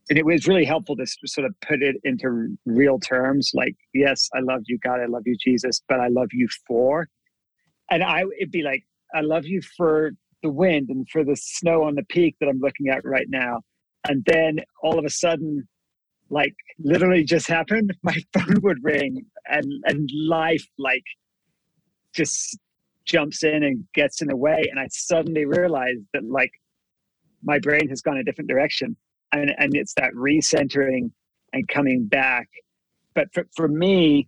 and 0.10 0.18
it 0.18 0.26
was 0.26 0.48
really 0.48 0.66
helpful 0.66 0.96
to 0.96 1.06
sort 1.26 1.46
of 1.46 1.54
put 1.62 1.82
it 1.82 1.98
into 2.06 2.56
real 2.66 2.98
terms 2.98 3.52
like 3.54 3.76
yes 3.94 4.30
i 4.34 4.40
love 4.40 4.62
you 4.68 4.78
god 4.78 5.02
i 5.02 5.06
love 5.06 5.24
you 5.26 5.36
jesus 5.38 5.82
but 5.90 6.00
i 6.00 6.08
love 6.08 6.30
you 6.32 6.48
for 6.66 7.10
and 7.90 8.04
I 8.04 8.24
it'd 8.40 8.52
be 8.52 8.64
like, 8.64 8.84
I 9.14 9.22
love 9.22 9.46
you 9.46 9.62
for 9.62 10.12
the 10.44 10.50
wind 10.50 10.90
and 10.90 11.08
for 11.10 11.24
the 11.24 11.36
snow 11.36 11.84
on 11.84 11.96
the 11.96 12.04
peak 12.04 12.36
that 12.40 12.50
I'm 12.50 12.60
looking 12.60 12.90
at 12.90 13.04
right 13.06 13.28
now. 13.30 13.62
And 14.08 14.24
then 14.26 14.60
all 14.84 15.00
of 15.00 15.06
a 15.06 15.10
sudden, 15.10 15.68
like 16.30 16.56
literally 16.80 17.24
just 17.24 17.48
happened, 17.48 17.94
my 18.04 18.18
phone 18.34 18.62
would 18.62 18.84
ring 18.84 19.26
and 19.48 19.66
and 19.86 20.10
life 20.14 20.66
like 20.78 21.04
just 22.14 22.58
jumps 23.06 23.44
in 23.44 23.64
and 23.64 23.86
gets 23.94 24.22
in 24.22 24.28
the 24.28 24.36
way. 24.36 24.68
And 24.70 24.80
I 24.80 24.88
suddenly 24.92 25.46
realized 25.46 26.02
that 26.14 26.26
like 26.26 26.52
my 27.48 27.58
brain 27.58 27.88
has 27.90 28.02
gone 28.02 28.18
a 28.18 28.24
different 28.24 28.50
direction. 28.50 28.96
And 29.32 29.52
and 29.58 29.76
it's 29.76 29.94
that 29.96 30.14
recentering 30.14 31.12
and 31.54 31.68
coming 31.68 32.06
back. 32.06 32.48
But 33.16 33.34
for, 33.34 33.48
for 33.56 33.68
me, 33.68 34.28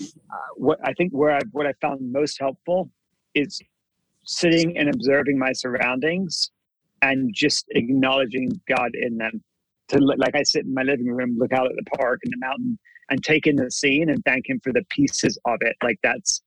uh, 0.00 0.50
what 0.56 0.78
I 0.84 0.92
think 0.92 1.12
where 1.12 1.32
I 1.32 1.40
what 1.52 1.66
I 1.66 1.72
found 1.80 2.12
most 2.12 2.38
helpful 2.38 2.90
is 3.34 3.60
sitting 4.24 4.76
and 4.78 4.88
observing 4.88 5.38
my 5.38 5.52
surroundings 5.52 6.50
and 7.02 7.34
just 7.34 7.66
acknowledging 7.70 8.60
God 8.68 8.90
in 8.94 9.16
them. 9.16 9.42
To 9.88 9.98
like 9.98 10.36
I 10.36 10.42
sit 10.42 10.66
in 10.66 10.74
my 10.74 10.82
living 10.82 11.08
room, 11.08 11.36
look 11.38 11.52
out 11.52 11.66
at 11.66 11.76
the 11.76 11.96
park 11.96 12.20
and 12.22 12.32
the 12.32 12.46
mountain, 12.46 12.78
and 13.10 13.24
take 13.24 13.46
in 13.46 13.56
the 13.56 13.70
scene 13.70 14.10
and 14.10 14.22
thank 14.24 14.48
Him 14.48 14.60
for 14.62 14.72
the 14.72 14.84
pieces 14.90 15.38
of 15.46 15.58
it. 15.62 15.76
Like 15.82 15.98
that's 16.02 16.42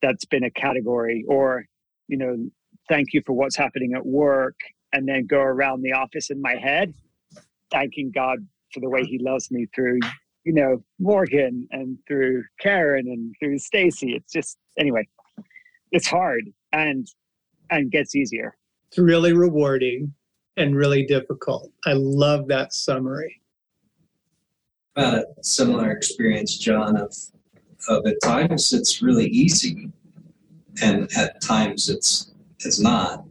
that's 0.00 0.24
been 0.24 0.44
a 0.44 0.50
category, 0.50 1.24
or 1.28 1.64
you 2.08 2.16
know, 2.16 2.48
thank 2.88 3.12
you 3.12 3.22
for 3.26 3.34
what's 3.34 3.56
happening 3.56 3.92
at 3.94 4.06
work, 4.06 4.56
and 4.92 5.08
then 5.08 5.26
go 5.26 5.40
around 5.40 5.82
the 5.82 5.92
office 5.92 6.30
in 6.30 6.40
my 6.40 6.56
head, 6.56 6.94
thanking 7.70 8.10
God 8.14 8.38
for 8.72 8.80
the 8.80 8.88
way 8.88 9.04
He 9.04 9.18
loves 9.18 9.50
me 9.50 9.66
through 9.74 10.00
you 10.44 10.52
know 10.54 10.82
Morgan 10.98 11.68
and 11.72 11.98
through 12.06 12.44
Karen 12.60 13.06
and 13.08 13.34
through 13.38 13.58
Stasi. 13.58 14.14
It's 14.16 14.32
just 14.32 14.58
anyway 14.78 15.06
it's 15.92 16.06
hard 16.06 16.44
and 16.72 17.06
and 17.70 17.90
gets 17.90 18.14
easier. 18.14 18.56
It's 18.88 18.98
really 18.98 19.32
rewarding 19.32 20.14
and 20.56 20.74
really 20.74 21.04
difficult. 21.04 21.70
I 21.86 21.92
love 21.92 22.48
that 22.48 22.72
summary. 22.72 23.40
About 24.96 25.24
a 25.38 25.44
similar 25.44 25.90
experience, 25.92 26.56
John, 26.58 26.96
of 26.96 27.14
of 27.88 28.06
at 28.06 28.16
times 28.22 28.72
it's 28.72 29.02
really 29.02 29.26
easy, 29.26 29.90
and 30.82 31.08
at 31.16 31.40
times 31.40 31.88
it's 31.88 32.32
it's 32.60 32.80
not, 32.80 33.24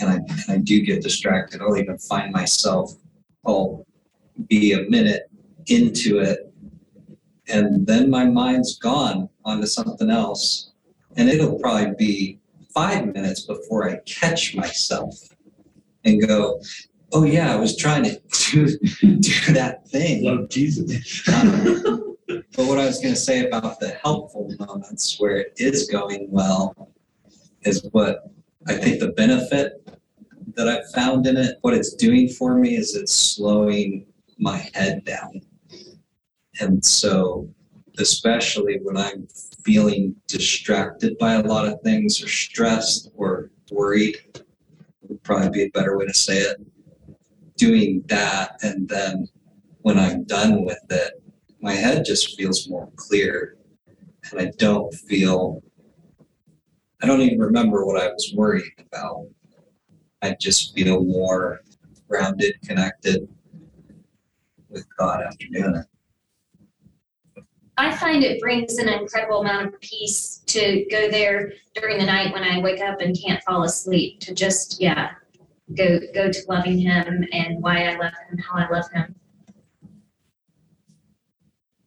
and 0.00 0.10
I 0.10 0.14
and 0.16 0.44
I 0.48 0.58
do 0.58 0.80
get 0.82 1.02
distracted. 1.02 1.60
I'll 1.60 1.76
even 1.76 1.98
find 1.98 2.32
myself, 2.32 2.92
I'll 3.46 3.86
be 4.48 4.72
a 4.72 4.82
minute 4.82 5.30
into 5.66 6.18
it, 6.18 6.52
and 7.48 7.86
then 7.86 8.10
my 8.10 8.24
mind's 8.24 8.78
gone 8.78 9.28
onto 9.44 9.66
something 9.66 10.10
else, 10.10 10.72
and 11.16 11.28
it'll 11.28 11.58
probably 11.58 11.94
be 11.98 12.38
five 12.74 13.12
minutes 13.14 13.42
before 13.42 13.88
I 13.88 13.96
catch 14.04 14.54
myself 14.54 15.14
and 16.04 16.20
go, 16.20 16.60
oh 17.12 17.24
yeah, 17.24 17.52
I 17.52 17.56
was 17.56 17.76
trying 17.76 18.04
to 18.04 18.20
do, 18.52 18.78
do 19.16 19.52
that 19.54 19.88
thing. 19.88 20.24
Love 20.24 20.48
Jesus. 20.50 21.26
Um, 21.28 22.16
but 22.26 22.66
what 22.66 22.78
I 22.78 22.86
was 22.86 22.98
going 22.98 23.14
to 23.14 23.20
say 23.20 23.46
about 23.46 23.80
the 23.80 23.98
helpful 24.02 24.52
moments 24.58 25.18
where 25.18 25.38
it 25.38 25.52
is 25.56 25.88
going 25.88 26.28
well 26.30 26.90
is 27.62 27.86
what 27.92 28.30
I 28.68 28.74
think 28.74 29.00
the 29.00 29.12
benefit 29.12 29.88
that 30.54 30.68
I've 30.68 30.90
found 30.92 31.26
in 31.26 31.36
it, 31.36 31.58
what 31.60 31.74
it's 31.74 31.94
doing 31.94 32.28
for 32.28 32.56
me 32.56 32.76
is 32.76 32.94
it's 32.96 33.14
slowing 33.14 34.06
my 34.38 34.68
head 34.74 35.04
down. 35.04 35.40
And 36.60 36.84
so, 36.84 37.48
especially 37.98 38.78
when 38.82 38.96
I'm 38.96 39.28
feeling 39.64 40.16
distracted 40.26 41.18
by 41.18 41.34
a 41.34 41.42
lot 41.42 41.66
of 41.66 41.80
things 41.82 42.22
or 42.22 42.28
stressed 42.28 43.10
or 43.16 43.50
worried 43.70 44.16
would 45.02 45.22
probably 45.22 45.50
be 45.50 45.62
a 45.64 45.70
better 45.70 45.96
way 45.96 46.06
to 46.06 46.14
say 46.14 46.38
it. 46.38 46.56
Doing 47.56 48.04
that, 48.08 48.58
and 48.62 48.88
then 48.88 49.28
when 49.78 49.98
I'm 49.98 50.24
done 50.24 50.64
with 50.64 50.84
it, 50.90 51.22
my 51.60 51.72
head 51.72 52.04
just 52.04 52.36
feels 52.36 52.68
more 52.68 52.90
clear. 52.96 53.56
And 54.30 54.40
I 54.40 54.52
don't 54.58 54.92
feel, 54.92 55.62
I 57.02 57.06
don't 57.06 57.20
even 57.20 57.38
remember 57.38 57.84
what 57.84 58.02
I 58.02 58.08
was 58.08 58.32
worried 58.34 58.64
about. 58.78 59.26
I 60.22 60.34
just 60.40 60.74
feel 60.74 61.04
more 61.04 61.60
grounded, 62.08 62.54
connected 62.64 63.28
with 64.68 64.86
God 64.98 65.22
after 65.22 65.46
doing 65.52 65.76
it. 65.76 65.86
I 67.78 67.94
find 67.94 68.24
it 68.24 68.40
brings 68.40 68.78
an 68.78 68.88
incredible 68.88 69.42
amount 69.42 69.66
of 69.66 69.80
peace 69.80 70.42
to 70.46 70.86
go 70.90 71.10
there 71.10 71.52
during 71.74 71.98
the 71.98 72.06
night 72.06 72.32
when 72.32 72.42
I 72.42 72.60
wake 72.60 72.80
up 72.80 73.02
and 73.02 73.16
can't 73.22 73.42
fall 73.42 73.64
asleep. 73.64 74.20
To 74.20 74.34
just 74.34 74.80
yeah, 74.80 75.10
go 75.74 76.00
go 76.14 76.30
to 76.30 76.38
loving 76.48 76.78
Him 76.78 77.26
and 77.32 77.62
why 77.62 77.84
I 77.84 77.96
love 77.96 78.12
Him, 78.30 78.38
how 78.38 78.58
I 78.58 78.70
love 78.70 78.90
Him. 78.92 79.14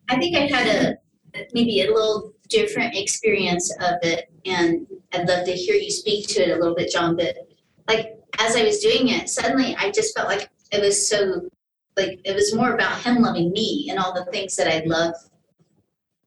I 0.09 0.17
think 0.19 0.37
I 0.37 0.41
had 0.41 0.67
a 1.33 1.43
maybe 1.53 1.81
a 1.81 1.91
little 1.91 2.33
different 2.49 2.95
experience 2.95 3.73
of 3.79 3.95
it, 4.03 4.31
and 4.45 4.85
I'd 5.13 5.27
love 5.27 5.45
to 5.45 5.53
hear 5.53 5.75
you 5.75 5.91
speak 5.91 6.27
to 6.29 6.41
it 6.41 6.51
a 6.51 6.59
little 6.59 6.75
bit, 6.75 6.91
John. 6.91 7.15
But 7.15 7.35
like 7.87 8.19
as 8.39 8.55
I 8.55 8.63
was 8.63 8.79
doing 8.79 9.09
it, 9.09 9.29
suddenly 9.29 9.75
I 9.77 9.91
just 9.91 10.15
felt 10.15 10.29
like 10.29 10.49
it 10.71 10.81
was 10.81 11.07
so 11.07 11.49
like 11.97 12.19
it 12.23 12.35
was 12.35 12.53
more 12.55 12.73
about 12.73 13.01
Him 13.01 13.21
loving 13.21 13.51
me 13.51 13.87
and 13.89 13.99
all 13.99 14.13
the 14.13 14.25
things 14.31 14.55
that 14.55 14.67
I 14.67 14.83
love 14.85 15.13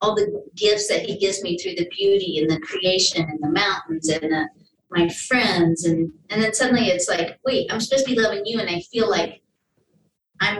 all 0.03 0.13
the 0.13 0.43
gifts 0.55 0.89
that 0.89 1.05
he 1.05 1.17
gives 1.17 1.41
me 1.41 1.57
through 1.57 1.75
the 1.75 1.87
beauty 1.97 2.37
and 2.39 2.51
the 2.51 2.59
creation 2.59 3.25
and 3.27 3.39
the 3.41 3.49
mountains 3.49 4.09
and 4.09 4.21
the, 4.21 4.49
my 4.91 5.07
friends 5.09 5.85
and 5.85 6.11
and 6.29 6.43
then 6.43 6.53
suddenly 6.53 6.87
it's 6.87 7.07
like 7.07 7.39
wait 7.45 7.71
i'm 7.71 7.79
supposed 7.79 8.05
to 8.05 8.13
be 8.13 8.21
loving 8.21 8.43
you 8.45 8.59
and 8.59 8.69
i 8.69 8.79
feel 8.81 9.09
like 9.09 9.41
i'm 10.41 10.59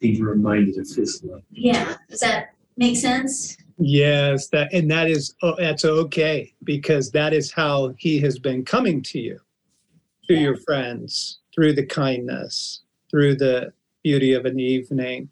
being 0.00 0.22
reminded 0.22 0.76
of 0.78 0.88
his 0.88 1.22
love 1.22 1.42
yeah 1.50 1.94
does 2.08 2.20
that 2.20 2.54
make 2.78 2.96
sense 2.96 3.56
yes 3.80 4.48
that 4.48 4.72
and 4.72 4.90
that 4.90 5.08
is 5.08 5.34
oh, 5.42 5.54
that's 5.58 5.84
okay 5.84 6.52
because 6.64 7.10
that 7.10 7.32
is 7.32 7.50
how 7.50 7.92
he 7.98 8.20
has 8.20 8.38
been 8.38 8.64
coming 8.64 9.02
to 9.02 9.18
you 9.18 9.38
through 10.26 10.36
yeah. 10.36 10.42
your 10.42 10.56
friends 10.58 11.40
through 11.54 11.72
the 11.72 11.86
kindness 11.86 12.82
through 13.10 13.34
the 13.34 13.72
beauty 14.02 14.32
of 14.32 14.44
an 14.44 14.60
evening 14.60 15.28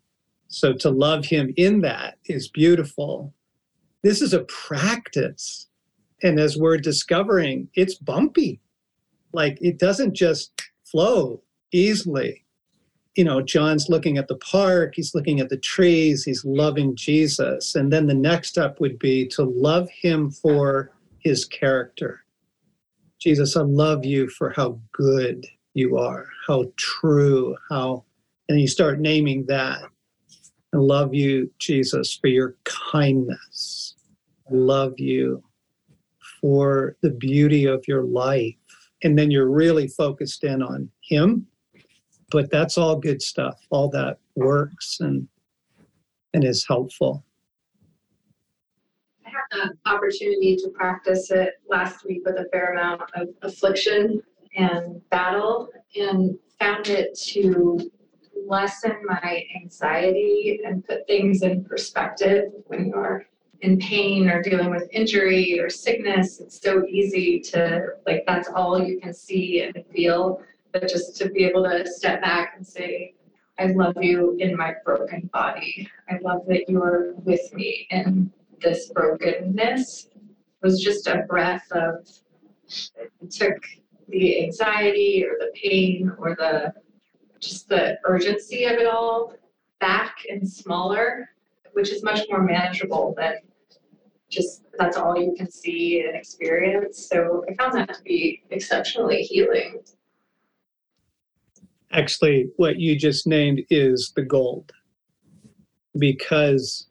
so 0.48 0.72
to 0.72 0.90
love 0.90 1.24
him 1.24 1.52
in 1.56 1.80
that 1.80 2.18
is 2.24 2.48
beautiful 2.48 3.32
this 4.02 4.22
is 4.22 4.32
a 4.32 4.44
practice. 4.44 5.66
And 6.22 6.38
as 6.38 6.56
we're 6.56 6.78
discovering, 6.78 7.68
it's 7.74 7.94
bumpy. 7.94 8.60
Like 9.32 9.58
it 9.60 9.78
doesn't 9.78 10.14
just 10.14 10.52
flow 10.84 11.42
easily. 11.72 12.44
You 13.18 13.24
know, 13.24 13.42
John's 13.42 13.88
looking 13.88 14.16
at 14.16 14.28
the 14.28 14.36
park, 14.36 14.92
he's 14.94 15.12
looking 15.12 15.40
at 15.40 15.48
the 15.48 15.56
trees, 15.56 16.22
he's 16.22 16.44
loving 16.44 16.94
Jesus. 16.94 17.74
And 17.74 17.92
then 17.92 18.06
the 18.06 18.14
next 18.14 18.50
step 18.50 18.78
would 18.78 18.96
be 18.96 19.26
to 19.30 19.42
love 19.42 19.90
him 19.90 20.30
for 20.30 20.92
his 21.18 21.44
character. 21.44 22.24
Jesus, 23.18 23.56
I 23.56 23.62
love 23.62 24.04
you 24.04 24.28
for 24.28 24.50
how 24.50 24.78
good 24.92 25.44
you 25.74 25.98
are, 25.98 26.28
how 26.46 26.66
true, 26.76 27.56
how, 27.68 28.04
and 28.48 28.60
you 28.60 28.68
start 28.68 29.00
naming 29.00 29.46
that. 29.46 29.82
I 30.72 30.76
love 30.76 31.12
you, 31.12 31.50
Jesus, 31.58 32.14
for 32.14 32.28
your 32.28 32.54
kindness. 32.62 33.96
I 34.48 34.54
love 34.54 34.94
you 34.96 35.42
for 36.40 36.94
the 37.02 37.10
beauty 37.10 37.64
of 37.64 37.88
your 37.88 38.04
life. 38.04 38.54
And 39.02 39.18
then 39.18 39.32
you're 39.32 39.50
really 39.50 39.88
focused 39.88 40.44
in 40.44 40.62
on 40.62 40.88
him 41.02 41.48
but 42.30 42.50
that's 42.50 42.76
all 42.78 42.96
good 42.96 43.22
stuff. 43.22 43.60
All 43.70 43.88
that 43.90 44.18
works 44.36 45.00
and 45.00 45.28
and 46.34 46.44
is 46.44 46.66
helpful. 46.66 47.24
I 49.26 49.30
had 49.30 49.70
the 49.70 49.90
opportunity 49.90 50.56
to 50.56 50.68
practice 50.68 51.30
it 51.30 51.54
last 51.68 52.04
week 52.04 52.22
with 52.24 52.36
a 52.36 52.46
fair 52.52 52.72
amount 52.72 53.02
of 53.14 53.28
affliction 53.42 54.20
and 54.56 55.00
battle 55.08 55.70
and 55.96 56.38
found 56.58 56.88
it 56.88 57.18
to 57.18 57.90
lessen 58.46 58.96
my 59.04 59.44
anxiety 59.56 60.60
and 60.66 60.86
put 60.86 61.06
things 61.06 61.42
in 61.42 61.64
perspective 61.64 62.52
when 62.66 62.88
you're 62.88 63.26
in 63.62 63.78
pain 63.78 64.28
or 64.28 64.42
dealing 64.42 64.70
with 64.70 64.88
injury 64.92 65.58
or 65.58 65.68
sickness. 65.68 66.40
It's 66.40 66.60
so 66.60 66.84
easy 66.86 67.40
to, 67.40 67.88
like, 68.06 68.24
that's 68.26 68.48
all 68.48 68.82
you 68.82 69.00
can 69.00 69.12
see 69.12 69.62
and 69.62 69.84
feel 69.92 70.42
but 70.72 70.88
just 70.88 71.16
to 71.16 71.30
be 71.30 71.44
able 71.44 71.64
to 71.64 71.86
step 71.86 72.20
back 72.20 72.54
and 72.56 72.66
say, 72.66 73.14
I 73.58 73.66
love 73.66 73.96
you 74.00 74.36
in 74.38 74.56
my 74.56 74.74
broken 74.84 75.28
body. 75.32 75.88
I 76.08 76.18
love 76.22 76.42
that 76.46 76.68
you're 76.68 77.14
with 77.14 77.52
me 77.54 77.86
in 77.90 78.30
this 78.60 78.90
brokenness 78.90 80.08
was 80.62 80.82
just 80.82 81.06
a 81.06 81.24
breath 81.28 81.70
of 81.72 82.08
it 82.96 83.30
took 83.30 83.56
the 84.08 84.44
anxiety 84.44 85.24
or 85.24 85.36
the 85.38 85.50
pain 85.54 86.12
or 86.18 86.34
the 86.34 86.72
just 87.40 87.68
the 87.68 87.96
urgency 88.04 88.64
of 88.64 88.72
it 88.72 88.86
all 88.86 89.34
back 89.80 90.16
and 90.28 90.48
smaller, 90.48 91.30
which 91.72 91.90
is 91.90 92.02
much 92.02 92.26
more 92.28 92.42
manageable 92.42 93.14
than 93.16 93.34
just 94.28 94.64
that's 94.78 94.96
all 94.96 95.16
you 95.16 95.34
can 95.36 95.50
see 95.50 96.04
and 96.06 96.16
experience. 96.16 97.08
So 97.08 97.44
I 97.48 97.54
found 97.54 97.74
that 97.74 97.94
to 97.94 98.02
be 98.02 98.42
exceptionally 98.50 99.22
healing 99.22 99.80
actually 101.92 102.50
what 102.56 102.78
you 102.78 102.96
just 102.96 103.26
named 103.26 103.62
is 103.70 104.12
the 104.14 104.22
gold. 104.22 104.72
Because 105.98 106.88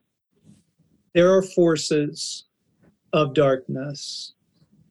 there 1.13 1.31
are 1.33 1.41
forces 1.41 2.45
of 3.13 3.33
darkness 3.33 4.33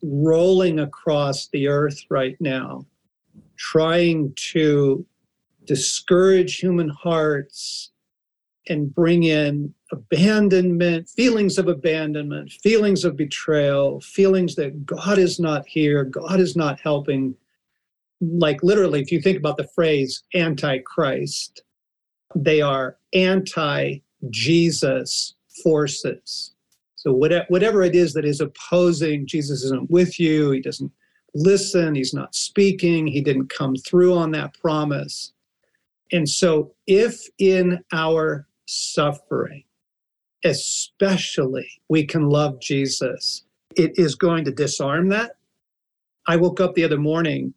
rolling 0.02 0.80
across 0.80 1.48
the 1.48 1.68
earth 1.68 2.04
right 2.10 2.36
now 2.40 2.86
trying 3.56 4.32
to 4.36 5.04
discourage 5.64 6.56
human 6.56 6.88
hearts 6.88 7.90
and 8.68 8.92
bring 8.94 9.24
in 9.24 9.72
abandonment, 9.92 11.08
feelings 11.08 11.58
of 11.58 11.68
abandonment, 11.68 12.50
feelings 12.62 13.04
of 13.04 13.16
betrayal, 13.16 14.00
feelings 14.00 14.54
that 14.56 14.84
God 14.84 15.18
is 15.18 15.38
not 15.38 15.66
here, 15.66 16.04
God 16.04 16.40
is 16.40 16.56
not 16.56 16.80
helping, 16.80 17.34
like 18.20 18.62
literally, 18.62 19.00
if 19.00 19.12
you 19.12 19.20
think 19.20 19.38
about 19.38 19.56
the 19.56 19.68
phrase 19.74 20.22
antichrist, 20.34 21.62
they 22.34 22.60
are 22.60 22.96
anti 23.12 23.98
Jesus 24.30 25.34
forces. 25.62 26.52
So, 26.94 27.12
whatever 27.12 27.82
it 27.82 27.94
is 27.94 28.14
that 28.14 28.24
is 28.24 28.40
opposing, 28.40 29.26
Jesus 29.26 29.62
isn't 29.64 29.90
with 29.90 30.18
you, 30.18 30.50
he 30.50 30.60
doesn't 30.60 30.90
listen, 31.34 31.94
he's 31.94 32.14
not 32.14 32.34
speaking, 32.34 33.06
he 33.06 33.20
didn't 33.20 33.50
come 33.50 33.76
through 33.76 34.14
on 34.14 34.32
that 34.32 34.58
promise. 34.60 35.32
And 36.12 36.28
so, 36.28 36.72
if 36.86 37.20
in 37.38 37.84
our 37.92 38.46
suffering, 38.66 39.64
especially, 40.44 41.68
we 41.88 42.04
can 42.04 42.28
love 42.28 42.60
Jesus, 42.60 43.44
it 43.76 43.92
is 43.96 44.14
going 44.14 44.44
to 44.44 44.50
disarm 44.50 45.08
that. 45.10 45.32
I 46.26 46.36
woke 46.36 46.60
up 46.60 46.74
the 46.74 46.84
other 46.84 46.98
morning 46.98 47.54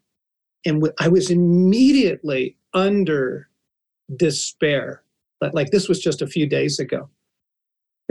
and 0.66 0.84
I 1.00 1.08
was 1.08 1.30
immediately 1.30 2.58
under 2.74 3.50
despair. 4.16 5.04
Like 5.42 5.72
this 5.72 5.88
was 5.88 6.00
just 6.00 6.22
a 6.22 6.28
few 6.28 6.48
days 6.48 6.80
ago. 6.80 7.10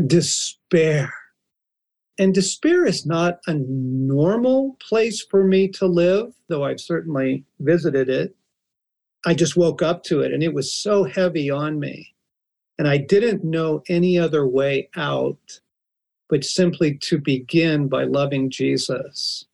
Despair. 0.06 1.12
And 2.18 2.34
despair 2.34 2.84
is 2.84 3.06
not 3.06 3.38
a 3.46 3.54
normal 3.54 4.76
place 4.80 5.22
for 5.22 5.44
me 5.44 5.68
to 5.68 5.86
live, 5.86 6.34
though 6.48 6.64
I've 6.64 6.80
certainly 6.80 7.44
visited 7.60 8.08
it. 8.08 8.34
I 9.26 9.34
just 9.34 9.56
woke 9.56 9.82
up 9.82 10.02
to 10.04 10.20
it 10.20 10.32
and 10.32 10.42
it 10.42 10.54
was 10.54 10.72
so 10.72 11.04
heavy 11.04 11.50
on 11.50 11.78
me. 11.78 12.14
And 12.78 12.88
I 12.88 12.96
didn't 12.96 13.44
know 13.44 13.82
any 13.88 14.18
other 14.18 14.46
way 14.46 14.88
out 14.96 15.60
but 16.28 16.44
simply 16.44 16.94
to 16.94 17.18
begin 17.18 17.88
by 17.88 18.04
loving 18.04 18.50
Jesus. 18.50 19.46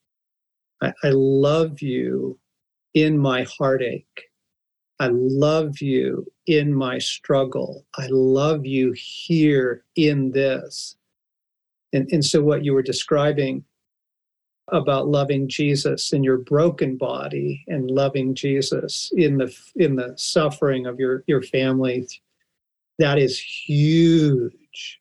I, 0.83 0.93
I 1.05 1.11
love 1.11 1.81
you 1.81 2.39
in 2.95 3.19
my 3.19 3.45
heartache. 3.59 4.31
I 5.01 5.09
love 5.11 5.81
you 5.81 6.27
in 6.47 6.73
my 6.73 6.99
struggle. 6.99 7.85
I 7.99 8.07
love 8.11 8.65
you 8.65 8.95
here 8.97 9.85
in 9.97 10.31
this. 10.31 10.97
And, 11.93 12.09
and 12.13 12.25
so, 12.25 12.43
what 12.43 12.65
you 12.65 12.73
were 12.73 12.83
describing 12.83 13.65
about 14.69 15.09
loving 15.09 15.49
Jesus 15.49 16.13
in 16.13 16.25
your 16.25 16.39
broken 16.39 16.97
body 16.97 17.65
and 17.69 17.91
loving 17.91 18.35
Jesus 18.35 19.11
in 19.15 19.37
the 19.39 19.55
in 19.77 19.97
the 19.97 20.15
suffering 20.17 20.87
of 20.87 20.99
your 20.99 21.23
your 21.27 21.43
family, 21.43 22.09
that 22.99 23.19
is 23.19 23.39
huge 23.39 25.01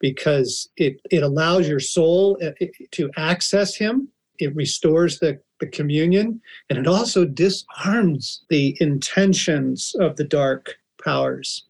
because 0.00 0.68
it 0.76 1.00
it 1.10 1.22
allows 1.22 1.68
your 1.68 1.80
soul 1.80 2.38
uh, 2.42 2.50
to 2.92 3.10
access 3.16 3.76
Him. 3.76 4.08
It 4.38 4.54
restores 4.54 5.18
the 5.18 5.40
the 5.60 5.66
communion, 5.66 6.40
and 6.70 6.78
it 6.78 6.86
also 6.86 7.24
disarms 7.24 8.44
the 8.48 8.76
intentions 8.80 9.94
of 10.00 10.16
the 10.16 10.24
dark 10.24 10.76
powers. 11.02 11.64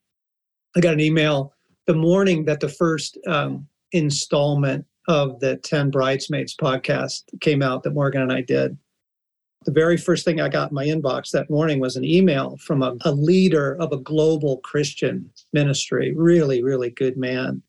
I 0.76 0.80
got 0.80 0.94
an 0.94 1.00
email 1.00 1.54
the 1.86 1.94
morning 1.94 2.44
that 2.44 2.60
the 2.60 2.68
first 2.68 3.18
um, 3.26 3.66
installment 3.92 4.84
of 5.08 5.40
the 5.40 5.56
10 5.56 5.90
Bridesmaids 5.90 6.54
podcast 6.54 7.22
came 7.40 7.62
out 7.62 7.82
that 7.82 7.94
Morgan 7.94 8.22
and 8.22 8.32
I 8.32 8.42
did. 8.42 8.76
The 9.64 9.72
very 9.72 9.96
first 9.96 10.24
thing 10.24 10.40
I 10.40 10.48
got 10.48 10.70
in 10.70 10.74
my 10.74 10.84
inbox 10.84 11.30
that 11.30 11.50
morning 11.50 11.80
was 11.80 11.96
an 11.96 12.04
email 12.04 12.58
from 12.58 12.82
a, 12.82 12.94
a 13.04 13.12
leader 13.12 13.74
of 13.80 13.92
a 13.92 13.96
global 13.96 14.58
Christian 14.58 15.30
ministry, 15.52 16.14
really, 16.14 16.62
really 16.62 16.90
good 16.90 17.16
man. 17.16 17.62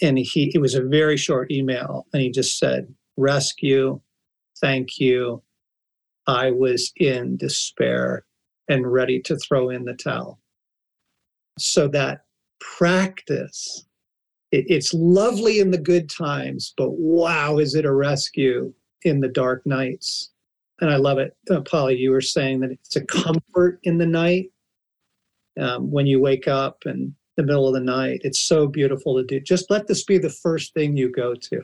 And 0.00 0.18
he, 0.18 0.50
it 0.54 0.58
was 0.58 0.74
a 0.74 0.82
very 0.82 1.16
short 1.16 1.50
email, 1.50 2.06
and 2.12 2.22
he 2.22 2.30
just 2.30 2.58
said, 2.58 2.92
Rescue, 3.16 4.00
thank 4.62 4.98
you. 4.98 5.42
I 6.26 6.52
was 6.52 6.92
in 6.96 7.36
despair 7.36 8.24
and 8.68 8.90
ready 8.90 9.20
to 9.22 9.36
throw 9.36 9.68
in 9.68 9.84
the 9.84 9.94
towel. 9.94 10.38
So 11.58 11.88
that 11.88 12.24
practice, 12.60 13.84
it, 14.52 14.64
it's 14.68 14.94
lovely 14.94 15.58
in 15.58 15.70
the 15.70 15.78
good 15.78 16.08
times, 16.08 16.72
but 16.76 16.92
wow, 16.92 17.58
is 17.58 17.74
it 17.74 17.84
a 17.84 17.92
rescue 17.92 18.72
in 19.02 19.20
the 19.20 19.28
dark 19.28 19.66
nights? 19.66 20.30
And 20.80 20.90
I 20.90 20.96
love 20.96 21.18
it. 21.18 21.36
Uh, 21.50 21.60
Polly, 21.60 21.98
you 21.98 22.10
were 22.10 22.20
saying 22.20 22.60
that 22.60 22.70
it's 22.70 22.96
a 22.96 23.04
comfort 23.04 23.80
in 23.82 23.98
the 23.98 24.06
night 24.06 24.50
um, 25.60 25.90
when 25.90 26.06
you 26.06 26.20
wake 26.20 26.48
up 26.48 26.78
in 26.86 27.14
the 27.36 27.42
middle 27.42 27.68
of 27.68 27.74
the 27.74 27.80
night. 27.80 28.20
It's 28.24 28.40
so 28.40 28.66
beautiful 28.66 29.16
to 29.16 29.24
do. 29.24 29.40
Just 29.40 29.70
let 29.70 29.86
this 29.86 30.04
be 30.04 30.18
the 30.18 30.30
first 30.30 30.72
thing 30.72 30.96
you 30.96 31.10
go 31.10 31.34
to. 31.34 31.62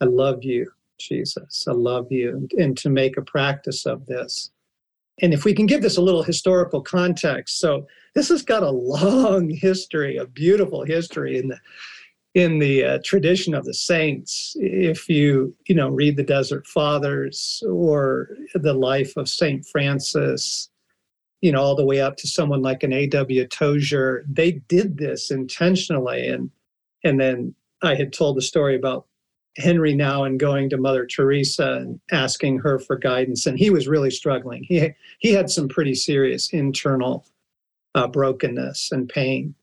I 0.00 0.04
love 0.04 0.42
you. 0.42 0.70
Jesus, 0.98 1.66
I 1.68 1.72
love 1.72 2.10
you, 2.10 2.48
and 2.56 2.76
to 2.78 2.90
make 2.90 3.16
a 3.16 3.22
practice 3.22 3.86
of 3.86 4.06
this. 4.06 4.50
And 5.22 5.32
if 5.32 5.44
we 5.44 5.54
can 5.54 5.66
give 5.66 5.82
this 5.82 5.96
a 5.96 6.02
little 6.02 6.22
historical 6.22 6.82
context, 6.82 7.58
so 7.58 7.86
this 8.14 8.28
has 8.28 8.42
got 8.42 8.62
a 8.62 8.70
long 8.70 9.48
history, 9.48 10.16
a 10.16 10.26
beautiful 10.26 10.84
history 10.84 11.38
in 11.38 11.48
the 11.48 11.58
in 12.34 12.58
the 12.58 12.84
uh, 12.84 12.98
tradition 13.02 13.54
of 13.54 13.64
the 13.64 13.72
saints. 13.72 14.54
If 14.60 15.08
you 15.08 15.54
you 15.66 15.74
know 15.74 15.88
read 15.88 16.16
the 16.16 16.22
Desert 16.22 16.66
Fathers 16.66 17.62
or 17.66 18.28
the 18.54 18.74
life 18.74 19.16
of 19.16 19.28
Saint 19.28 19.64
Francis, 19.66 20.68
you 21.40 21.50
know 21.50 21.62
all 21.62 21.76
the 21.76 21.84
way 21.84 22.00
up 22.00 22.18
to 22.18 22.28
someone 22.28 22.60
like 22.60 22.82
an 22.82 22.92
A.W. 22.92 23.46
Tozer, 23.46 24.24
they 24.28 24.52
did 24.52 24.98
this 24.98 25.30
intentionally, 25.30 26.28
and 26.28 26.50
and 27.04 27.18
then 27.18 27.54
I 27.82 27.94
had 27.94 28.12
told 28.12 28.36
the 28.36 28.42
story 28.42 28.76
about 28.76 29.06
Henri 29.58 29.94
Nouwen 29.94 30.26
and 30.26 30.40
going 30.40 30.68
to 30.70 30.76
Mother 30.76 31.06
Teresa 31.06 31.74
and 31.74 32.00
asking 32.12 32.58
her 32.58 32.78
for 32.78 32.96
guidance, 32.96 33.46
and 33.46 33.58
he 33.58 33.70
was 33.70 33.88
really 33.88 34.10
struggling. 34.10 34.64
He 34.64 34.90
he 35.18 35.32
had 35.32 35.50
some 35.50 35.68
pretty 35.68 35.94
serious 35.94 36.50
internal 36.50 37.26
uh, 37.94 38.06
brokenness 38.06 38.92
and 38.92 39.08
pain 39.08 39.54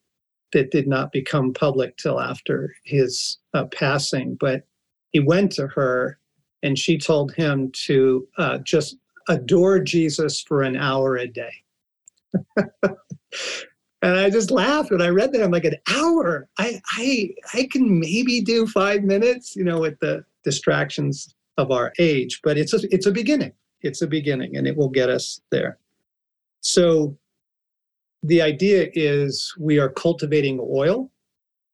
that 0.53 0.71
did 0.71 0.88
not 0.88 1.12
become 1.12 1.53
public 1.53 1.97
till 1.97 2.19
after 2.19 2.75
his 2.84 3.38
uh, 3.53 3.65
passing. 3.65 4.36
But 4.39 4.65
he 5.12 5.19
went 5.19 5.51
to 5.53 5.67
her 5.67 6.19
and 6.62 6.77
she 6.79 6.97
told 6.97 7.34
him 7.34 7.71
to 7.86 8.27
uh, 8.38 8.58
just 8.60 8.97
adore 9.27 9.79
Jesus 9.79 10.41
for 10.41 10.62
an 10.63 10.75
hour 10.75 11.17
a 11.17 11.27
day. 11.27 11.53
and 14.03 14.19
I 14.19 14.29
just 14.29 14.51
laughed 14.51 14.91
when 14.91 15.01
I 15.01 15.07
read 15.07 15.31
that. 15.31 15.41
I'm 15.41 15.51
like, 15.51 15.63
an 15.63 15.77
hour? 15.87 16.49
I, 16.59 16.81
I, 16.89 17.29
I 17.53 17.69
can 17.71 18.01
maybe 18.01 18.41
do 18.41 18.67
five 18.67 19.03
minutes, 19.03 19.55
you 19.55 19.63
know, 19.63 19.79
with 19.79 19.97
the 20.01 20.25
distractions 20.43 21.33
of 21.57 21.71
our 21.71 21.93
age, 21.99 22.41
but 22.43 22.57
it's 22.57 22.73
a, 22.73 22.79
it's 22.93 23.05
a 23.05 23.11
beginning. 23.11 23.53
It's 23.81 24.01
a 24.01 24.07
beginning 24.07 24.57
and 24.57 24.67
it 24.67 24.75
will 24.75 24.89
get 24.89 25.09
us 25.09 25.39
there. 25.51 25.77
So 26.59 27.17
the 28.23 28.41
idea 28.41 28.89
is 28.93 29.53
we 29.57 29.79
are 29.79 29.89
cultivating 29.89 30.59
oil, 30.61 31.09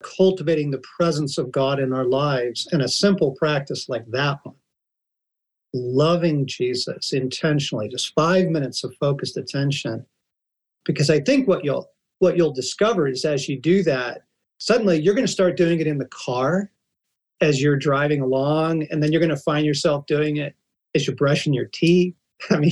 cultivating 0.04 0.70
the 0.70 0.84
presence 1.00 1.40
of 1.40 1.52
God 1.52 1.80
in 1.80 1.94
our 1.94 2.06
lives, 2.06 2.68
and 2.72 2.84
a 2.84 2.88
simple 2.88 3.32
practice 3.40 3.90
like 3.90 4.06
that 4.12 4.38
one, 4.44 4.56
loving 5.74 6.46
Jesus 6.46 7.12
intentionally, 7.12 7.88
just 7.88 8.14
five 8.14 8.50
minutes 8.50 8.84
of 8.84 8.96
focused 9.00 9.36
attention. 9.36 10.06
Because 10.86 11.10
I 11.10 11.20
think 11.22 11.48
what 11.48 11.66
you'll 11.66 11.90
what 12.20 12.38
you'll 12.38 12.54
discover 12.54 13.08
is 13.08 13.26
as 13.26 13.50
you 13.50 13.60
do 13.60 13.84
that, 13.84 14.24
suddenly 14.60 15.02
you're 15.02 15.16
going 15.16 15.28
to 15.28 15.32
start 15.32 15.58
doing 15.58 15.80
it 15.80 15.88
in 15.88 15.98
the 15.98 16.08
car 16.08 16.72
as 17.42 17.62
you're 17.62 17.78
driving 17.78 18.22
along, 18.22 18.86
and 18.92 19.02
then 19.02 19.12
you're 19.12 19.22
going 19.22 19.30
to 19.30 19.38
find 19.38 19.66
yourself 19.66 20.06
doing 20.06 20.38
it 20.38 20.56
as 20.96 21.08
you're 21.08 21.16
brushing 21.16 21.54
your 21.54 21.70
teeth 21.72 22.14
I 22.50 22.58
mean, 22.58 22.72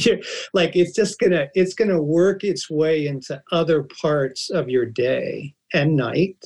like 0.54 0.76
it's 0.76 0.94
just 0.94 1.20
gonna 1.20 1.48
it's 1.54 1.74
gonna 1.74 2.02
work 2.02 2.44
its 2.44 2.70
way 2.70 3.08
into 3.08 3.42
other 3.52 3.84
parts 3.84 4.50
of 4.50 4.70
your 4.70 4.86
day 4.86 5.54
and 5.74 5.96
night, 5.96 6.46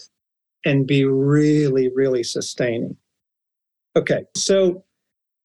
and 0.66 0.88
be 0.88 1.06
really 1.06 1.90
really 1.94 2.24
sustaining. 2.24 2.98
Okay, 3.96 4.24
so 4.36 4.84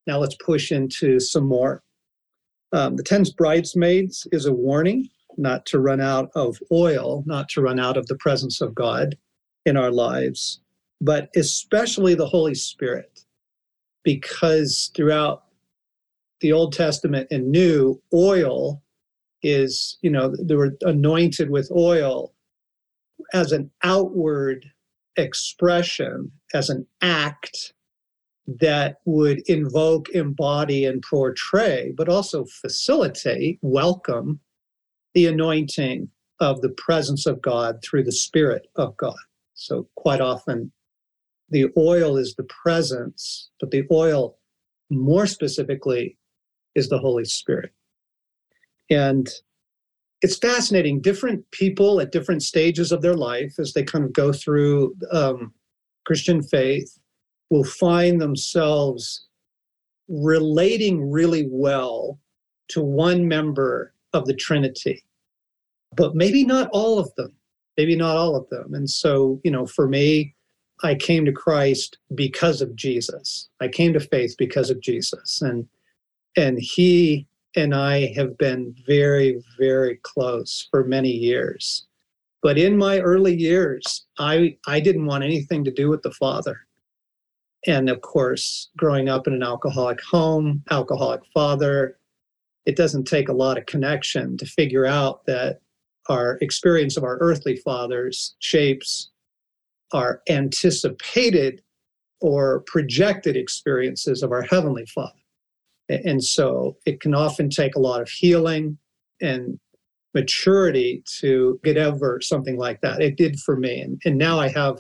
now 0.07 0.19
let's 0.19 0.37
push 0.37 0.73
into 0.73 1.21
some 1.21 1.45
more. 1.45 1.83
Um, 2.73 2.97
the 2.97 3.03
ten 3.03 3.25
bridesmaids 3.37 4.27
is 4.33 4.47
a 4.47 4.53
warning 4.53 5.09
not 5.39 5.67
to 5.67 5.79
run 5.79 6.01
out 6.01 6.31
of 6.35 6.59
oil, 6.73 7.23
not 7.27 7.49
to 7.51 7.61
run 7.61 7.79
out 7.79 7.97
of 7.97 8.07
the 8.07 8.17
presence 8.17 8.61
of 8.61 8.75
God 8.75 9.17
in 9.65 9.77
our 9.77 9.91
lives, 9.91 10.61
but 11.01 11.29
especially 11.37 12.15
the 12.15 12.27
Holy 12.27 12.55
Spirit, 12.55 13.25
because 14.03 14.91
throughout 14.95 15.45
the 16.41 16.53
Old 16.53 16.73
Testament 16.73 17.29
and 17.31 17.51
New, 17.51 18.01
oil 18.13 18.83
is, 19.43 19.99
you 20.03 20.11
know, 20.11 20.35
they 20.39 20.55
were 20.55 20.77
anointed 20.83 21.51
with 21.51 21.71
oil 21.71 22.33
as 23.33 23.53
an 23.53 23.71
outward 23.83 24.71
expression, 25.17 26.31
as 26.55 26.69
an 26.69 26.87
act 27.01 27.73
that 28.47 29.01
would 29.05 29.41
invoke, 29.49 30.09
embody, 30.11 30.85
and 30.85 31.03
portray, 31.03 31.93
but 31.97 32.09
also 32.09 32.45
facilitate, 32.45 33.59
welcome 33.63 34.39
the 35.17 35.27
anointing 35.27 36.11
of 36.41 36.61
the 36.61 36.69
presence 36.69 37.25
of 37.25 37.41
God 37.41 37.83
through 37.83 38.05
the 38.05 38.13
Spirit 38.13 38.67
of 38.77 38.95
God. 38.99 39.17
So, 39.55 39.89
quite 39.97 40.21
often, 40.21 40.71
the 41.49 41.69
oil 41.79 42.19
is 42.19 42.35
the 42.35 42.45
presence, 42.45 43.49
but 43.59 43.71
the 43.71 43.85
oil, 43.91 44.37
more 44.91 45.27
specifically, 45.27 46.19
is 46.75 46.91
the 46.91 46.99
Holy 46.99 47.25
Spirit. 47.25 47.73
And 48.91 49.27
it's 50.21 50.37
fascinating. 50.37 51.01
Different 51.01 51.51
people 51.51 51.99
at 51.99 52.13
different 52.13 52.43
stages 52.43 52.93
of 52.93 53.01
their 53.01 53.17
life, 53.17 53.55
as 53.59 53.73
they 53.73 53.85
kind 53.85 54.05
of 54.05 54.13
go 54.13 54.35
through 54.35 54.95
um, 55.13 55.55
Christian 56.05 56.43
faith, 56.43 56.99
will 57.49 57.65
find 57.65 58.21
themselves 58.21 59.29
relating 60.09 61.11
really 61.11 61.49
well 61.51 62.21
to 62.69 62.83
one 62.83 63.27
member 63.27 63.95
of 64.17 64.27
the 64.27 64.35
Trinity, 64.35 65.06
but 65.95 66.15
maybe 66.15 66.45
not 66.45 66.69
all 66.73 66.99
of 66.99 67.15
them. 67.17 67.33
Maybe 67.77 67.95
not 67.95 68.17
all 68.17 68.37
of 68.37 68.49
them. 68.49 68.75
And 68.75 68.89
so, 68.89 69.41
you 69.45 69.51
know, 69.51 69.67
for 69.67 69.87
me, 69.87 70.35
I 70.83 70.95
came 70.95 71.25
to 71.25 71.33
Christ 71.33 71.99
because 72.15 72.63
of 72.63 72.75
Jesus. 72.75 73.49
I 73.61 73.69
came 73.69 73.93
to 73.93 74.01
faith 74.01 74.35
because 74.39 74.71
of 74.71 74.81
Jesus. 74.81 75.43
And 75.43 75.67
and 76.37 76.59
he 76.59 77.27
and 77.57 77.75
I 77.75 78.13
have 78.15 78.37
been 78.37 78.75
very, 78.87 79.43
very 79.59 79.99
close 80.03 80.69
for 80.71 80.85
many 80.85 81.11
years. 81.11 81.87
But 82.43 82.59
in 82.59 82.77
my 82.77 83.01
early 83.01 83.35
years, 83.35 84.05
I, 84.19 84.57
I 84.67 84.79
didn't 84.79 85.07
want 85.07 85.25
anything 85.25 85.65
to 85.65 85.71
do 85.71 85.89
with 85.89 86.03
the 86.03 86.13
father. 86.13 86.59
And 87.67 87.89
of 87.89 88.03
course, 88.03 88.69
growing 88.77 89.09
up 89.09 89.27
in 89.27 89.33
an 89.33 89.43
alcoholic 89.43 90.01
home, 90.03 90.63
alcoholic 90.71 91.23
father, 91.33 91.99
it 92.67 92.77
doesn't 92.77 93.05
take 93.05 93.29
a 93.29 93.35
lot 93.35 93.59
of 93.59 93.67
connection 93.67 94.37
to 94.37 94.47
figure 94.47 94.87
out 94.87 95.25
that 95.27 95.61
our 96.09 96.39
experience 96.41 96.97
of 96.97 97.05
our 97.05 97.19
earthly 97.21 97.57
fathers 97.57 98.37
shapes 98.39 99.11
our 99.93 100.23
anticipated 100.29 101.63
or 102.21 102.61
projected 102.67 103.37
experiences 103.37 104.23
of 104.23 104.33
our 104.33 104.43
heavenly 104.43 104.87
father. 104.87 105.13
And 105.89 106.23
so 106.23 106.77
it 106.87 107.01
can 107.01 107.15
often 107.15 107.49
take 107.49 107.77
a 107.77 107.81
lot 107.81 108.01
of 108.01 108.09
healing 108.09 108.79
and 109.21 109.59
maturity 110.15 111.05
to 111.21 111.61
get 111.63 111.77
over 111.77 112.21
something 112.21 112.57
like 112.57 112.81
that. 112.81 113.01
It 113.01 113.17
did 113.17 113.39
for 113.39 113.57
me. 113.57 113.81
And, 113.81 114.01
and 114.05 114.19
now 114.19 114.41
I 114.41 114.49
have 114.49 114.79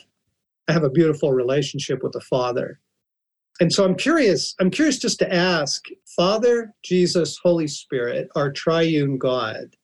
I 0.69 0.73
have 0.73 0.83
a 0.83 0.91
beautiful 0.91 1.33
relationship 1.33 2.03
with 2.03 2.13
the 2.13 2.21
Father. 2.21 2.81
And 3.61 3.73
so 3.73 3.85
I'm 3.85 3.95
curious, 3.95 4.55
I'm 4.61 4.71
curious 4.71 4.99
just 4.99 5.19
to 5.21 5.33
ask, 5.33 5.85
Father, 6.17 6.75
Jesus, 6.83 7.39
Holy 7.41 7.69
Spirit, 7.69 8.29
our 8.35 8.51
triune 8.51 9.17
God, 9.17 9.77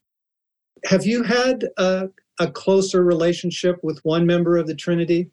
have 0.84 1.06
you 1.06 1.22
had 1.22 1.66
a, 1.76 2.08
a 2.40 2.50
closer 2.50 3.04
relationship 3.04 3.78
with 3.82 4.00
one 4.04 4.26
member 4.26 4.56
of 4.56 4.66
the 4.66 4.74
Trinity? 4.74 5.30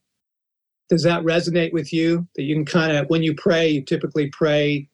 Does 0.89 1.03
that 1.03 1.23
resonate 1.23 1.73
with 1.73 1.93
you? 1.93 2.27
That 2.35 2.43
you 2.43 2.55
can 2.55 2.65
kind 2.65 2.95
of, 2.97 3.09
when 3.09 3.23
you 3.23 3.35
pray, 3.35 3.69
you 3.69 3.83
typically 3.83 4.27
pray 4.29 4.89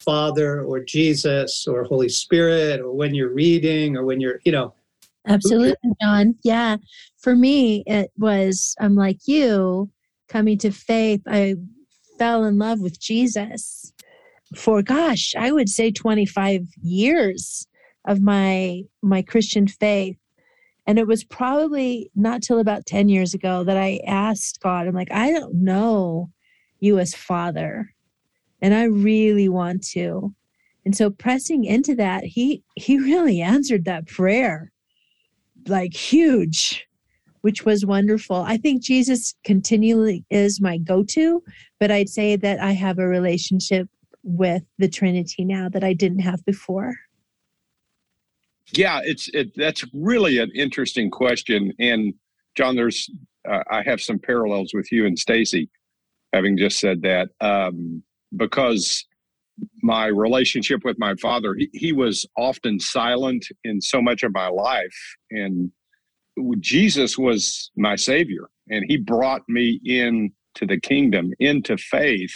Father 0.00 0.62
or 0.62 0.80
Jesus 0.80 1.66
or 1.66 1.84
Holy 1.84 2.08
Spirit 2.08 2.80
or 2.80 2.92
when 2.92 3.14
you're 3.14 3.32
reading 3.32 3.96
or 3.96 4.04
when 4.04 4.20
you're, 4.20 4.40
you 4.44 4.52
know. 4.52 4.74
Absolutely, 5.26 5.90
John. 6.02 6.36
Yeah. 6.42 6.76
For 7.18 7.34
me, 7.34 7.82
it 7.86 8.12
was, 8.18 8.76
I'm 8.78 8.94
like 8.94 9.26
you, 9.26 9.90
coming 10.28 10.58
to 10.58 10.70
faith. 10.70 11.22
I 11.26 11.54
fell 12.18 12.44
in 12.44 12.58
love 12.58 12.80
with 12.80 13.00
Jesus 13.00 13.92
for, 14.54 14.82
gosh, 14.82 15.34
I 15.36 15.50
would 15.50 15.68
say 15.68 15.90
25 15.90 16.66
years 16.82 17.66
of 18.04 18.20
my 18.20 18.82
my 19.02 19.22
Christian 19.22 19.66
faith. 19.66 20.16
And 20.86 20.98
it 20.98 21.06
was 21.06 21.24
probably 21.24 22.10
not 22.14 22.42
till 22.42 22.58
about 22.58 22.84
10 22.84 23.08
years 23.08 23.32
ago 23.32 23.64
that 23.64 23.78
I 23.78 24.00
asked 24.06 24.60
God, 24.60 24.86
I'm 24.86 24.94
like, 24.94 25.10
I 25.10 25.32
don't 25.32 25.64
know 25.64 26.30
you 26.78 26.98
as 26.98 27.14
Father 27.14 27.94
and 28.60 28.74
I 28.74 28.84
really 28.84 29.48
want 29.48 29.86
to. 29.88 30.34
And 30.84 30.96
so 30.96 31.10
pressing 31.10 31.64
into 31.64 31.94
that, 31.96 32.24
he 32.24 32.62
he 32.76 32.98
really 32.98 33.40
answered 33.54 33.84
that 33.84 34.06
prayer 34.06 34.72
like 35.66 35.94
huge, 35.94 36.86
which 37.40 37.64
was 37.64 37.86
wonderful. 37.86 38.36
I 38.36 38.56
think 38.56 38.82
Jesus 38.82 39.34
continually 39.44 40.24
is 40.30 40.60
my 40.60 40.78
go-to, 40.78 41.42
but 41.80 41.90
I'd 41.90 42.08
say 42.08 42.36
that 42.36 42.60
I 42.60 42.72
have 42.72 42.98
a 42.98 43.08
relationship 43.08 43.88
with 44.22 44.62
the 44.78 44.88
Trinity 44.88 45.44
now 45.44 45.68
that 45.68 45.84
I 45.84 45.92
didn't 45.92 46.20
have 46.20 46.44
before. 46.44 46.96
Yeah, 48.76 49.00
it's 49.04 49.28
it, 49.34 49.52
that's 49.56 49.84
really 49.92 50.38
an 50.38 50.50
interesting 50.54 51.10
question, 51.10 51.72
and 51.78 52.14
John, 52.56 52.76
there's 52.76 53.10
uh, 53.48 53.62
I 53.70 53.82
have 53.82 54.00
some 54.00 54.18
parallels 54.18 54.72
with 54.74 54.90
you 54.90 55.06
and 55.06 55.16
Stasi, 55.16 55.68
having 56.32 56.56
just 56.56 56.80
said 56.80 57.02
that. 57.02 57.28
Um, 57.40 58.02
because 58.36 59.06
my 59.82 60.06
relationship 60.06 60.84
with 60.84 60.98
my 60.98 61.14
father, 61.16 61.54
he, 61.54 61.68
he 61.72 61.92
was 61.92 62.26
often 62.36 62.80
silent 62.80 63.46
in 63.62 63.80
so 63.80 64.02
much 64.02 64.22
of 64.22 64.32
my 64.34 64.48
life. 64.48 64.96
And 65.30 65.70
Jesus 66.58 67.16
was 67.16 67.70
my 67.76 67.96
savior, 67.96 68.48
and 68.68 68.84
he 68.88 68.96
brought 68.96 69.42
me 69.48 69.80
in 69.84 70.32
to 70.56 70.66
the 70.66 70.80
kingdom, 70.80 71.32
into 71.38 71.76
faith. 71.76 72.34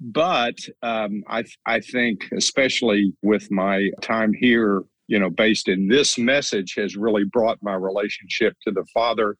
But 0.00 0.56
um, 0.82 1.22
I, 1.28 1.44
I 1.64 1.80
think, 1.80 2.28
especially 2.36 3.14
with 3.22 3.50
my 3.50 3.90
time 4.00 4.32
here, 4.32 4.82
you 5.12 5.18
know, 5.18 5.28
based 5.28 5.68
in 5.68 5.88
this 5.88 6.16
message, 6.16 6.72
has 6.78 6.96
really 6.96 7.24
brought 7.24 7.58
my 7.62 7.74
relationship 7.74 8.56
to 8.66 8.72
the 8.72 8.86
Father 8.94 9.36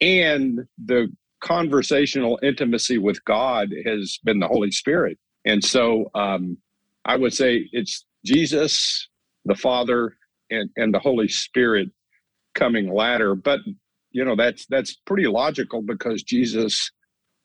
and 0.00 0.58
the 0.84 1.14
conversational 1.40 2.40
intimacy 2.42 2.98
with 2.98 3.24
God 3.24 3.68
has 3.86 4.18
been 4.24 4.40
the 4.40 4.48
Holy 4.48 4.72
Spirit. 4.72 5.16
And 5.44 5.62
so 5.62 6.10
um, 6.16 6.58
I 7.04 7.14
would 7.14 7.32
say 7.32 7.68
it's 7.70 8.04
Jesus, 8.24 9.08
the 9.44 9.54
Father, 9.54 10.16
and, 10.50 10.68
and 10.76 10.92
the 10.92 10.98
Holy 10.98 11.28
Spirit 11.28 11.90
coming 12.56 12.92
latter. 12.92 13.36
But 13.36 13.60
you 14.10 14.24
know 14.24 14.34
that's 14.34 14.66
that's 14.66 14.96
pretty 15.06 15.28
logical 15.28 15.82
because 15.82 16.24
Jesus 16.24 16.90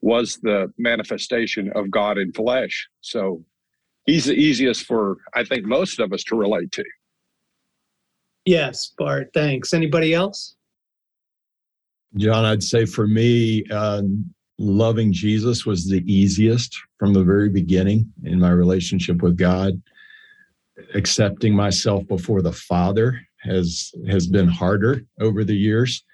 was 0.02 0.40
the 0.42 0.74
manifestation 0.80 1.72
of 1.76 1.92
God 1.92 2.18
in 2.18 2.34
flesh. 2.34 2.88
So 3.02 3.46
he's 4.08 4.26
the 4.26 4.34
easiest 4.34 4.84
for 4.86 5.18
I 5.36 5.44
think 5.44 5.64
most 5.64 6.00
of 6.00 6.12
us 6.12 6.24
to 6.24 6.36
relate 6.36 6.72
to. 6.72 6.84
Yes, 8.48 8.94
Bart. 8.98 9.32
Thanks. 9.34 9.74
Anybody 9.74 10.14
else? 10.14 10.56
John, 12.16 12.46
I'd 12.46 12.64
say 12.64 12.86
for 12.86 13.06
me, 13.06 13.66
uh, 13.70 14.04
loving 14.58 15.12
Jesus 15.12 15.66
was 15.66 15.86
the 15.86 16.02
easiest 16.12 16.74
from 16.98 17.12
the 17.12 17.26
very 17.26 17.50
beginning 17.50 18.10
in 18.24 18.40
my 18.40 18.52
relationship 18.52 19.22
with 19.22 19.36
God. 19.36 19.82
Accepting 20.94 21.54
myself 21.54 22.08
before 22.08 22.42
the 22.42 22.54
Father 22.54 23.20
has 23.42 23.92
has 24.08 24.28
been 24.28 24.48
harder 24.48 25.02
over 25.20 25.44
the 25.44 25.56
years. 25.56 26.06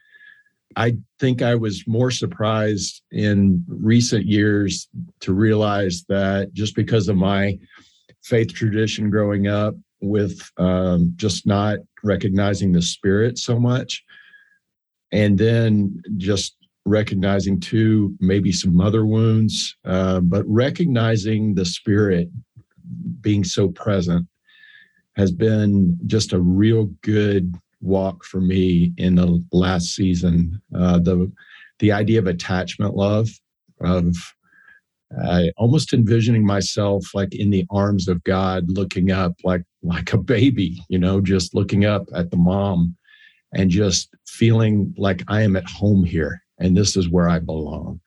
I 0.75 0.97
think 1.19 1.43
I 1.43 1.53
was 1.53 1.85
more 1.85 2.09
surprised 2.09 3.03
in 3.11 3.63
recent 3.67 4.25
years 4.25 4.87
to 5.19 5.33
realize 5.33 6.03
that 6.09 6.51
just 6.53 6.75
because 6.75 7.09
of 7.09 7.15
my 7.15 7.59
faith 8.23 8.53
tradition 8.53 9.11
growing 9.11 9.47
up, 9.47 9.75
with 10.03 10.39
um, 10.57 11.13
just 11.15 11.47
not 11.47 11.79
recognizing 12.03 12.71
the 12.71 12.81
Spirit 12.81 13.37
so 13.37 13.59
much, 13.59 14.03
and 15.11 15.37
then 15.37 16.01
just 16.17 16.55
recognizing 16.85 17.59
too 17.59 18.13
maybe 18.19 18.51
some 18.51 18.75
mother 18.75 19.05
wounds, 19.05 19.75
uh, 19.85 20.19
but 20.19 20.43
recognizing 20.47 21.55
the 21.55 21.65
Spirit 21.65 22.29
being 23.21 23.43
so 23.43 23.69
present 23.69 24.27
has 25.15 25.31
been 25.31 25.97
just 26.05 26.33
a 26.33 26.39
real 26.39 26.85
good 27.01 27.55
walk 27.81 28.23
for 28.23 28.41
me 28.41 28.93
in 28.97 29.15
the 29.15 29.43
last 29.51 29.95
season. 29.95 30.61
Uh, 30.75 30.99
the 30.99 31.31
the 31.79 31.91
idea 31.91 32.19
of 32.19 32.27
attachment 32.27 32.95
love, 32.95 33.29
of 33.81 34.15
uh, 35.23 35.43
almost 35.57 35.93
envisioning 35.93 36.45
myself 36.45 37.05
like 37.13 37.35
in 37.35 37.49
the 37.49 37.65
arms 37.69 38.07
of 38.07 38.23
God, 38.23 38.65
looking 38.67 39.11
up 39.11 39.33
like 39.43 39.63
like 39.81 40.13
a 40.13 40.17
baby, 40.17 40.81
you 40.89 40.97
know, 40.97 41.21
just 41.21 41.53
looking 41.53 41.85
up 41.85 42.07
at 42.15 42.31
the 42.31 42.37
mom, 42.37 42.95
and 43.53 43.69
just 43.69 44.09
feeling 44.27 44.93
like 44.97 45.23
I 45.27 45.41
am 45.41 45.55
at 45.55 45.69
home 45.69 46.03
here, 46.03 46.41
and 46.59 46.75
this 46.75 46.97
is 46.97 47.09
where 47.09 47.29
I 47.29 47.39
belong. 47.39 47.99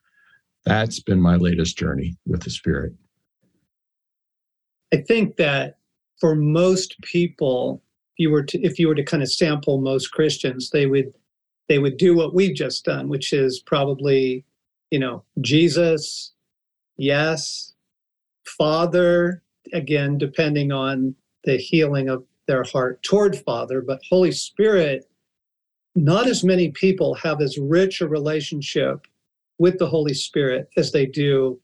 That's 0.65 0.99
been 0.99 1.21
my 1.21 1.37
latest 1.37 1.77
journey 1.77 2.17
with 2.25 2.43
the 2.43 2.49
Spirit. 2.49 2.93
I 4.93 4.97
think 4.97 5.37
that 5.37 5.77
for 6.19 6.35
most 6.35 6.99
people, 7.01 7.81
if 8.17 8.19
you 8.19 8.31
were 8.31 8.43
to 8.43 8.61
if 8.61 8.79
you 8.79 8.87
were 8.87 8.95
to 8.95 9.03
kind 9.03 9.23
of 9.23 9.31
sample 9.31 9.79
most 9.79 10.11
Christians, 10.11 10.69
they 10.71 10.85
would 10.85 11.13
they 11.69 11.79
would 11.79 11.97
do 11.97 12.15
what 12.15 12.33
we've 12.33 12.55
just 12.55 12.85
done, 12.85 13.09
which 13.09 13.33
is 13.33 13.59
probably, 13.59 14.45
you 14.91 14.99
know, 14.99 15.23
Jesus, 15.41 16.33
yes, 16.97 17.73
Father, 18.45 19.43
again, 19.73 20.17
depending 20.17 20.71
on 20.71 21.15
the 21.43 21.57
healing 21.57 22.09
of 22.09 22.23
their 22.47 22.63
heart 22.63 23.01
toward 23.03 23.37
Father, 23.37 23.81
but 23.81 24.01
Holy 24.09 24.31
Spirit, 24.31 25.09
not 25.95 26.27
as 26.27 26.43
many 26.43 26.71
people 26.71 27.13
have 27.15 27.41
as 27.41 27.57
rich 27.57 28.01
a 28.01 28.07
relationship 28.07 29.07
with 29.59 29.77
the 29.79 29.87
Holy 29.87 30.13
Spirit 30.13 30.69
as 30.77 30.91
they 30.91 31.05
do 31.05 31.59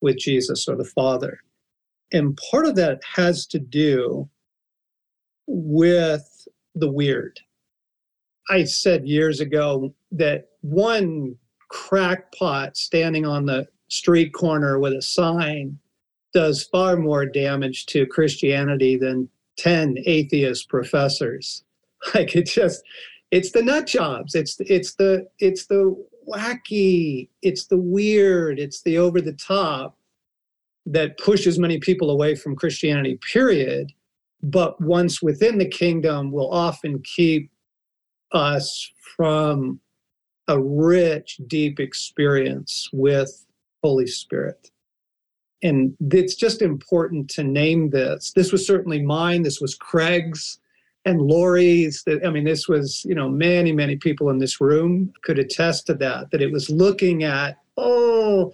with 0.00 0.18
Jesus 0.18 0.68
or 0.68 0.76
the 0.76 0.84
Father. 0.84 1.40
And 2.12 2.38
part 2.50 2.66
of 2.66 2.76
that 2.76 3.00
has 3.16 3.46
to 3.46 3.58
do 3.58 4.28
with 5.46 6.46
the 6.74 6.90
weird. 6.90 7.40
I 8.50 8.64
said 8.64 9.06
years 9.06 9.40
ago 9.40 9.94
that 10.12 10.48
one 10.60 11.36
crackpot 11.68 12.76
standing 12.76 13.26
on 13.26 13.46
the 13.46 13.66
street 13.88 14.32
corner 14.32 14.78
with 14.78 14.92
a 14.92 15.02
sign 15.02 15.78
does 16.32 16.64
far 16.64 16.96
more 16.96 17.26
damage 17.26 17.86
to 17.86 18.06
Christianity 18.06 18.96
than 18.96 19.28
10 19.56 19.98
atheist 20.06 20.68
professors. 20.68 21.64
Like 22.14 22.36
it 22.36 22.46
just 22.46 22.84
it's 23.32 23.50
the 23.50 23.60
nut 23.60 23.88
jobs. 23.88 24.36
It's 24.36 24.56
it's 24.60 24.94
the 24.94 25.26
it's 25.40 25.66
the 25.66 25.96
wacky, 26.28 27.28
it's 27.42 27.66
the 27.66 27.76
weird, 27.76 28.60
it's 28.60 28.82
the 28.82 28.98
over 28.98 29.20
the 29.20 29.32
top 29.32 29.98
that 30.86 31.18
pushes 31.18 31.58
many 31.58 31.78
people 31.78 32.10
away 32.10 32.34
from 32.34 32.56
Christianity, 32.56 33.18
period. 33.32 33.92
But 34.42 34.80
once 34.80 35.20
within 35.20 35.58
the 35.58 35.68
kingdom, 35.68 36.30
will 36.30 36.52
often 36.52 37.02
keep 37.02 37.50
us 38.32 38.92
from 39.16 39.80
a 40.46 40.60
rich, 40.60 41.40
deep 41.46 41.80
experience 41.80 42.88
with 42.92 43.44
Holy 43.82 44.06
Spirit. 44.06 44.70
And 45.62 45.96
it's 46.12 46.36
just 46.36 46.62
important 46.62 47.28
to 47.30 47.42
name 47.42 47.90
this. 47.90 48.32
This 48.34 48.52
was 48.52 48.66
certainly 48.66 49.02
mine. 49.02 49.42
This 49.42 49.60
was 49.60 49.74
Craig's 49.74 50.60
and 51.04 51.20
Lori's. 51.20 52.04
I 52.24 52.30
mean, 52.30 52.44
this 52.44 52.68
was, 52.68 53.04
you 53.04 53.14
know, 53.14 53.28
many, 53.28 53.72
many 53.72 53.96
people 53.96 54.30
in 54.30 54.38
this 54.38 54.60
room 54.60 55.12
could 55.22 55.38
attest 55.38 55.86
to 55.86 55.94
that, 55.94 56.30
that 56.30 56.42
it 56.42 56.52
was 56.52 56.70
looking 56.70 57.24
at, 57.24 57.56
oh, 57.76 58.52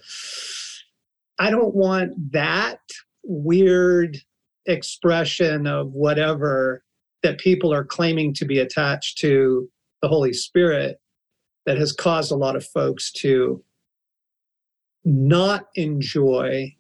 I 1.39 1.51
don't 1.51 1.75
want 1.75 2.33
that 2.33 2.81
weird 3.23 4.19
expression 4.67 5.67
of 5.67 5.93
whatever 5.93 6.85
that 7.23 7.39
people 7.39 7.73
are 7.73 7.85
claiming 7.85 8.33
to 8.35 8.45
be 8.45 8.59
attached 8.59 9.19
to 9.19 9.69
the 10.01 10.09
Holy 10.09 10.33
Spirit 10.33 11.01
that 11.67 11.79
has 11.79 11.93
caused 11.93 12.31
a 12.31 12.37
lot 12.37 12.57
of 12.57 12.67
folks 12.67 13.11
to 13.13 13.63
not 15.05 15.69
enjoy, 15.75 16.75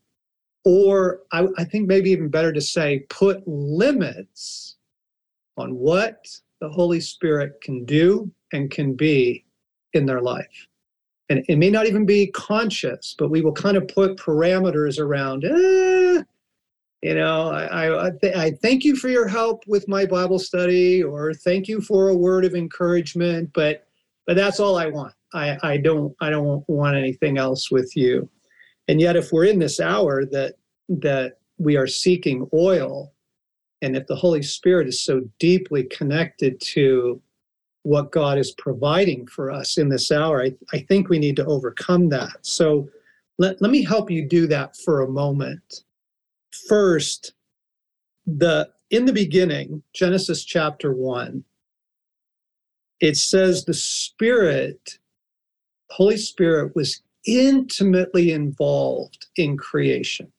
or 0.64 1.20
I, 1.32 1.46
I 1.58 1.64
think 1.64 1.86
maybe 1.86 2.10
even 2.10 2.28
better 2.28 2.52
to 2.52 2.60
say, 2.60 3.00
put 3.10 3.46
limits 3.46 4.76
on 5.56 5.74
what 5.74 6.26
the 6.60 6.68
Holy 6.68 7.00
Spirit 7.00 7.60
can 7.62 7.84
do 7.84 8.30
and 8.52 8.70
can 8.70 8.94
be 8.94 9.44
in 9.92 10.06
their 10.06 10.20
life. 10.20 10.66
And 11.28 11.44
it 11.48 11.56
may 11.56 11.70
not 11.70 11.86
even 11.86 12.04
be 12.04 12.26
conscious, 12.28 13.14
but 13.18 13.30
we 13.30 13.40
will 13.40 13.52
kind 13.52 13.76
of 13.76 13.88
put 13.88 14.16
parameters 14.16 14.98
around, 14.98 15.44
eh, 15.44 16.22
you 17.02 17.14
know, 17.14 17.50
I, 17.50 18.08
I, 18.08 18.12
I 18.34 18.50
thank 18.62 18.82
you 18.82 18.96
for 18.96 19.08
your 19.08 19.28
help 19.28 19.64
with 19.66 19.88
my 19.88 20.06
Bible 20.06 20.38
study, 20.38 21.02
or 21.02 21.34
thank 21.34 21.68
you 21.68 21.82
for 21.82 22.08
a 22.08 22.14
word 22.14 22.44
of 22.46 22.54
encouragement, 22.54 23.50
but 23.52 23.86
but 24.26 24.36
that's 24.36 24.58
all 24.58 24.78
I 24.78 24.86
want. 24.86 25.12
I, 25.34 25.58
I 25.62 25.76
don't 25.76 26.14
I 26.20 26.30
don't 26.30 26.66
want 26.68 26.96
anything 26.96 27.38
else 27.38 27.70
with 27.70 27.96
you. 27.96 28.28
And 28.88 29.00
yet 29.00 29.16
if 29.16 29.32
we're 29.32 29.46
in 29.46 29.58
this 29.58 29.80
hour 29.80 30.24
that 30.26 30.54
that 30.88 31.38
we 31.58 31.76
are 31.76 31.86
seeking 31.86 32.48
oil, 32.52 33.12
and 33.82 33.96
if 33.96 34.06
the 34.06 34.16
Holy 34.16 34.42
Spirit 34.42 34.88
is 34.88 35.04
so 35.04 35.22
deeply 35.38 35.84
connected 35.84 36.60
to 36.60 37.20
what 37.82 38.12
God 38.12 38.38
is 38.38 38.52
providing 38.52 39.26
for 39.26 39.50
us 39.50 39.76
in 39.76 39.88
this 39.88 40.10
hour, 40.10 40.42
I, 40.42 40.54
I 40.72 40.80
think 40.88 41.08
we 41.08 41.18
need 41.18 41.36
to 41.36 41.44
overcome 41.44 42.08
that. 42.08 42.38
So 42.40 42.88
let, 43.38 43.60
let 43.60 43.70
me 43.70 43.84
help 43.84 44.10
you 44.10 44.26
do 44.26 44.46
that 44.46 44.76
for 44.76 45.02
a 45.02 45.08
moment. 45.08 45.82
First, 46.68 47.34
the 48.26 48.70
in 48.90 49.04
the 49.04 49.12
beginning, 49.12 49.82
Genesis 49.92 50.44
chapter 50.44 50.92
1, 50.92 51.44
it 53.00 53.16
says 53.16 53.64
the 53.64 53.74
Spirit, 53.74 54.98
Holy 55.90 56.16
Spirit, 56.16 56.74
was 56.74 57.02
intimately 57.26 58.32
involved 58.32 59.26
in 59.36 59.56
creation. 59.56 60.32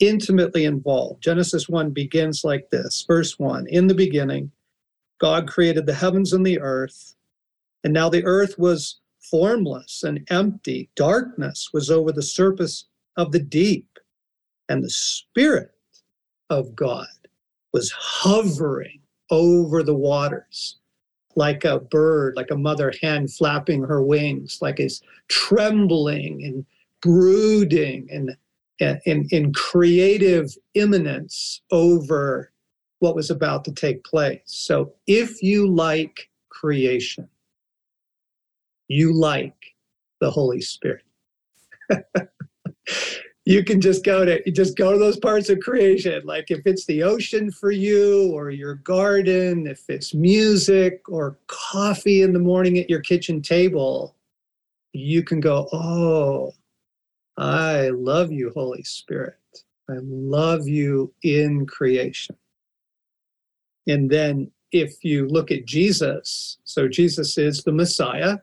Intimately 0.00 0.64
involved. 0.64 1.22
Genesis 1.22 1.68
1 1.68 1.90
begins 1.90 2.44
like 2.44 2.70
this 2.70 3.04
Verse 3.06 3.38
1 3.38 3.66
In 3.68 3.86
the 3.86 3.94
beginning, 3.94 4.50
God 5.18 5.48
created 5.48 5.86
the 5.86 5.94
heavens 5.94 6.32
and 6.32 6.44
the 6.44 6.60
earth, 6.60 7.14
and 7.84 7.92
now 7.92 8.08
the 8.08 8.24
earth 8.24 8.58
was 8.58 9.00
formless 9.30 10.02
and 10.02 10.26
empty. 10.30 10.90
Darkness 10.96 11.70
was 11.72 11.90
over 11.90 12.12
the 12.12 12.22
surface 12.22 12.86
of 13.16 13.32
the 13.32 13.40
deep, 13.40 13.98
and 14.68 14.82
the 14.82 14.90
Spirit 14.90 15.70
of 16.50 16.74
God 16.74 17.06
was 17.72 17.92
hovering 17.96 19.00
over 19.30 19.82
the 19.82 19.94
waters 19.94 20.76
like 21.36 21.64
a 21.64 21.80
bird, 21.80 22.36
like 22.36 22.50
a 22.50 22.56
mother 22.56 22.92
hen 23.02 23.28
flapping 23.28 23.82
her 23.82 24.02
wings, 24.02 24.58
like 24.60 24.80
is 24.80 25.02
trembling 25.28 26.44
and 26.44 26.64
brooding 27.00 28.08
and 28.10 28.36
in, 28.80 29.28
in 29.30 29.52
creative 29.52 30.56
imminence 30.74 31.60
over 31.70 32.50
what 32.98 33.14
was 33.14 33.30
about 33.30 33.64
to 33.64 33.72
take 33.72 34.04
place. 34.04 34.40
So 34.46 34.94
if 35.06 35.42
you 35.42 35.68
like 35.68 36.28
creation, 36.48 37.28
you 38.88 39.12
like 39.12 39.74
the 40.20 40.30
Holy 40.30 40.60
Spirit. 40.60 41.04
you 43.46 43.62
can 43.62 43.80
just 43.80 44.04
go 44.04 44.24
to 44.24 44.50
just 44.50 44.76
go 44.76 44.92
to 44.92 44.98
those 44.98 45.18
parts 45.18 45.50
of 45.50 45.60
creation. 45.60 46.22
Like 46.24 46.50
if 46.50 46.66
it's 46.66 46.86
the 46.86 47.02
ocean 47.02 47.50
for 47.50 47.70
you 47.70 48.32
or 48.32 48.50
your 48.50 48.76
garden 48.76 49.66
if 49.66 49.88
it's 49.88 50.14
music 50.14 51.02
or 51.08 51.38
coffee 51.46 52.22
in 52.22 52.32
the 52.32 52.38
morning 52.38 52.78
at 52.78 52.88
your 52.88 53.00
kitchen 53.00 53.42
table 53.42 54.16
you 54.94 55.22
can 55.22 55.40
go 55.40 55.68
oh 55.72 56.52
i 57.36 57.88
love 57.88 58.30
you 58.30 58.50
holy 58.54 58.82
spirit. 58.82 59.36
I 59.90 59.96
love 60.00 60.66
you 60.66 61.12
in 61.22 61.66
creation. 61.66 62.36
And 63.86 64.08
then 64.08 64.50
if 64.72 65.04
you 65.04 65.28
look 65.28 65.50
at 65.50 65.66
jesus 65.66 66.58
so 66.64 66.88
jesus 66.88 67.36
is 67.38 67.62
the 67.62 67.72
messiah 67.72 68.38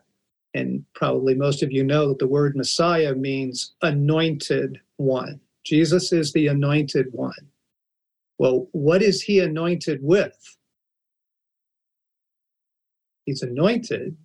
and 0.53 0.83
probably 0.93 1.33
most 1.33 1.63
of 1.63 1.71
you 1.71 1.83
know 1.83 2.09
that 2.09 2.19
the 2.19 2.27
word 2.27 2.55
Messiah 2.55 3.15
means 3.15 3.73
anointed 3.81 4.79
one. 4.97 5.39
Jesus 5.63 6.11
is 6.11 6.33
the 6.33 6.47
anointed 6.47 7.07
one. 7.11 7.33
Well, 8.37 8.67
what 8.71 9.01
is 9.01 9.21
he 9.21 9.39
anointed 9.39 9.99
with? 10.01 10.57
He's 13.25 13.43
anointed 13.43 14.17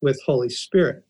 with 0.00 0.20
Holy 0.24 0.48
Spirit. 0.48 1.04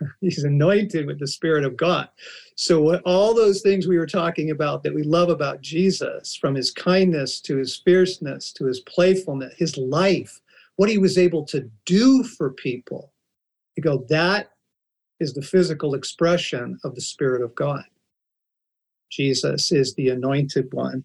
He's 0.20 0.44
anointed 0.44 1.06
with 1.06 1.18
the 1.18 1.26
Spirit 1.26 1.64
of 1.64 1.76
God. 1.76 2.08
So, 2.54 2.80
what, 2.80 3.02
all 3.04 3.34
those 3.34 3.60
things 3.60 3.86
we 3.86 3.98
were 3.98 4.06
talking 4.06 4.50
about 4.50 4.82
that 4.82 4.94
we 4.94 5.02
love 5.02 5.28
about 5.28 5.60
Jesus, 5.60 6.34
from 6.34 6.54
his 6.54 6.70
kindness 6.70 7.40
to 7.42 7.56
his 7.56 7.76
fierceness 7.76 8.52
to 8.52 8.66
his 8.66 8.80
playfulness, 8.80 9.54
his 9.56 9.76
life, 9.76 10.40
what 10.76 10.88
he 10.88 10.98
was 10.98 11.18
able 11.18 11.44
to 11.46 11.70
do 11.84 12.24
for 12.24 12.50
people, 12.50 13.09
you 13.76 13.82
go, 13.82 14.04
that 14.08 14.50
is 15.20 15.34
the 15.34 15.42
physical 15.42 15.94
expression 15.94 16.78
of 16.84 16.94
the 16.94 17.00
Spirit 17.00 17.42
of 17.42 17.54
God. 17.54 17.84
Jesus 19.10 19.72
is 19.72 19.94
the 19.94 20.08
anointed 20.08 20.72
one. 20.72 21.04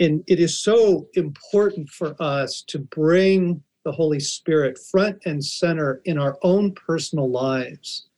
And 0.00 0.24
it 0.26 0.40
is 0.40 0.58
so 0.58 1.08
important 1.14 1.88
for 1.88 2.20
us 2.20 2.64
to 2.68 2.78
bring 2.78 3.62
the 3.84 3.92
Holy 3.92 4.18
Spirit 4.18 4.78
front 4.78 5.18
and 5.24 5.44
center 5.44 6.00
in 6.04 6.18
our 6.18 6.38
own 6.42 6.72
personal 6.72 7.30
lives 7.30 8.08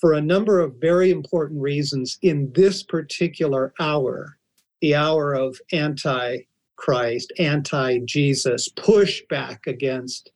for 0.00 0.14
a 0.14 0.20
number 0.20 0.60
of 0.60 0.76
very 0.80 1.10
important 1.10 1.60
reasons 1.60 2.18
in 2.22 2.52
this 2.54 2.82
particular 2.82 3.74
hour, 3.80 4.38
the 4.80 4.94
hour 4.94 5.34
of 5.34 5.58
anti 5.72 6.38
Christ, 6.76 7.32
anti 7.38 8.00
Jesus, 8.04 8.68
pushback 8.68 9.66
against 9.66 10.30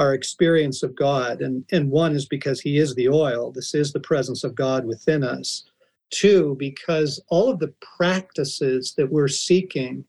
our 0.00 0.14
experience 0.14 0.82
of 0.82 0.96
God. 0.96 1.42
And, 1.42 1.62
and 1.70 1.90
one 1.90 2.16
is 2.16 2.24
because 2.26 2.58
He 2.60 2.78
is 2.78 2.94
the 2.94 3.08
oil, 3.08 3.52
this 3.52 3.74
is 3.74 3.92
the 3.92 4.00
presence 4.00 4.44
of 4.44 4.54
God 4.54 4.86
within 4.86 5.22
us. 5.22 5.64
Two, 6.10 6.56
because 6.58 7.22
all 7.28 7.50
of 7.50 7.58
the 7.60 7.72
practices 7.98 8.94
that 8.96 9.12
we're 9.12 9.28
seeking 9.28 10.04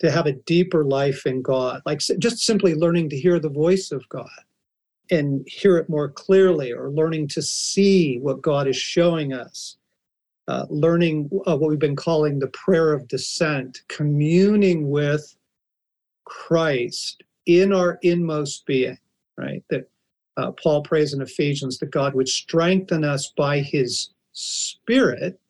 to 0.00 0.10
have 0.10 0.26
a 0.26 0.32
deeper 0.32 0.84
life 0.84 1.26
in 1.26 1.42
God, 1.42 1.82
like 1.84 2.00
just 2.18 2.38
simply 2.38 2.74
learning 2.74 3.10
to 3.10 3.20
hear 3.20 3.38
the 3.38 3.50
voice 3.50 3.92
of 3.92 4.08
God 4.08 4.42
and 5.10 5.46
hear 5.46 5.76
it 5.76 5.90
more 5.90 6.08
clearly, 6.08 6.72
or 6.72 6.90
learning 6.90 7.28
to 7.28 7.42
see 7.42 8.18
what 8.18 8.40
God 8.40 8.66
is 8.66 8.76
showing 8.76 9.34
us, 9.34 9.76
uh, 10.48 10.64
learning 10.70 11.28
uh, 11.46 11.56
what 11.56 11.68
we've 11.68 11.78
been 11.78 11.94
calling 11.94 12.38
the 12.38 12.46
prayer 12.48 12.94
of 12.94 13.06
descent, 13.08 13.82
communing 13.88 14.88
with 14.88 15.36
Christ 16.24 17.22
in 17.46 17.72
our 17.72 17.98
inmost 18.02 18.66
being, 18.66 18.98
right? 19.40 19.62
That 19.70 19.90
uh, 20.36 20.52
Paul 20.52 20.82
prays 20.82 21.12
in 21.12 21.22
Ephesians 21.22 21.78
that 21.78 21.90
God 21.90 22.14
would 22.14 22.28
strengthen 22.28 23.04
us 23.04 23.32
by 23.36 23.60
his 23.60 24.10
spirit 24.32 25.40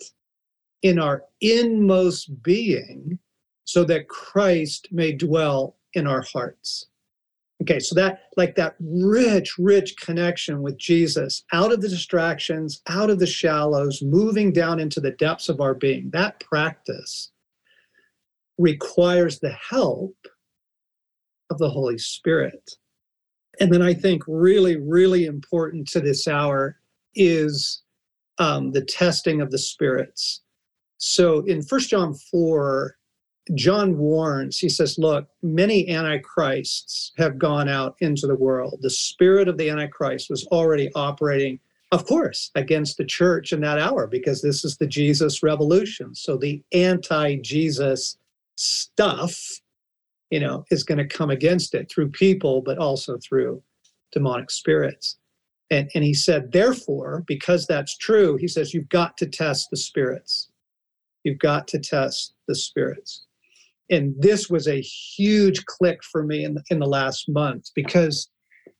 in 0.82 0.98
our 0.98 1.24
inmost 1.40 2.42
being 2.42 3.18
so 3.64 3.84
that 3.84 4.08
Christ 4.08 4.88
may 4.90 5.12
dwell 5.12 5.76
in 5.94 6.06
our 6.06 6.22
hearts. 6.22 6.86
Okay, 7.62 7.78
so 7.78 7.94
that, 7.94 8.22
like 8.38 8.54
that 8.54 8.74
rich, 8.80 9.58
rich 9.58 9.94
connection 9.98 10.62
with 10.62 10.78
Jesus 10.78 11.44
out 11.52 11.72
of 11.72 11.82
the 11.82 11.88
distractions, 11.88 12.80
out 12.88 13.10
of 13.10 13.18
the 13.18 13.26
shallows, 13.26 14.00
moving 14.00 14.50
down 14.50 14.80
into 14.80 14.98
the 14.98 15.10
depths 15.10 15.50
of 15.50 15.60
our 15.60 15.74
being, 15.74 16.08
that 16.10 16.40
practice 16.40 17.30
requires 18.56 19.38
the 19.38 19.52
help 19.52 20.16
of 21.50 21.58
the 21.58 21.68
Holy 21.68 21.98
Spirit. 21.98 22.76
And 23.58 23.72
then 23.72 23.82
I 23.82 23.94
think 23.94 24.22
really, 24.26 24.76
really 24.76 25.26
important 25.26 25.88
to 25.88 26.00
this 26.00 26.28
hour 26.28 26.76
is 27.14 27.82
um, 28.38 28.72
the 28.72 28.84
testing 28.84 29.40
of 29.40 29.50
the 29.50 29.58
spirits. 29.58 30.42
So 30.98 31.40
in 31.40 31.62
First 31.62 31.90
John 31.90 32.14
4, 32.14 32.96
John 33.54 33.98
warns, 33.98 34.58
he 34.58 34.68
says, 34.68 34.98
Look, 34.98 35.26
many 35.42 35.88
antichrists 35.88 37.12
have 37.18 37.38
gone 37.38 37.68
out 37.68 37.96
into 38.00 38.26
the 38.26 38.34
world. 38.34 38.78
The 38.82 38.90
spirit 38.90 39.48
of 39.48 39.58
the 39.58 39.70
antichrist 39.70 40.30
was 40.30 40.46
already 40.48 40.90
operating, 40.94 41.58
of 41.90 42.06
course, 42.06 42.50
against 42.54 42.96
the 42.96 43.04
church 43.04 43.52
in 43.52 43.60
that 43.62 43.78
hour 43.78 44.06
because 44.06 44.42
this 44.42 44.64
is 44.64 44.76
the 44.76 44.86
Jesus 44.86 45.42
revolution. 45.42 46.14
So 46.14 46.36
the 46.36 46.62
anti 46.72 47.36
Jesus 47.36 48.18
stuff, 48.56 49.60
you 50.30 50.40
know, 50.40 50.64
is 50.70 50.84
going 50.84 50.98
to 50.98 51.06
come 51.06 51.30
against 51.30 51.74
it 51.74 51.90
through 51.90 52.10
people, 52.10 52.62
but 52.62 52.78
also 52.78 53.18
through 53.18 53.62
demonic 54.12 54.50
spirits. 54.50 55.18
And, 55.70 55.90
and 55.94 56.02
he 56.02 56.14
said, 56.14 56.52
therefore, 56.52 57.24
because 57.26 57.66
that's 57.66 57.96
true, 57.96 58.36
he 58.36 58.48
says, 58.48 58.74
you've 58.74 58.88
got 58.88 59.16
to 59.18 59.26
test 59.26 59.68
the 59.70 59.76
spirits. 59.76 60.48
You've 61.24 61.38
got 61.38 61.68
to 61.68 61.78
test 61.78 62.34
the 62.48 62.54
spirits. 62.54 63.26
And 63.90 64.14
this 64.18 64.48
was 64.48 64.68
a 64.68 64.80
huge 64.80 65.64
click 65.66 66.00
for 66.04 66.22
me 66.22 66.44
in 66.44 66.56
in 66.70 66.78
the 66.78 66.86
last 66.86 67.28
month 67.28 67.66
because, 67.74 68.30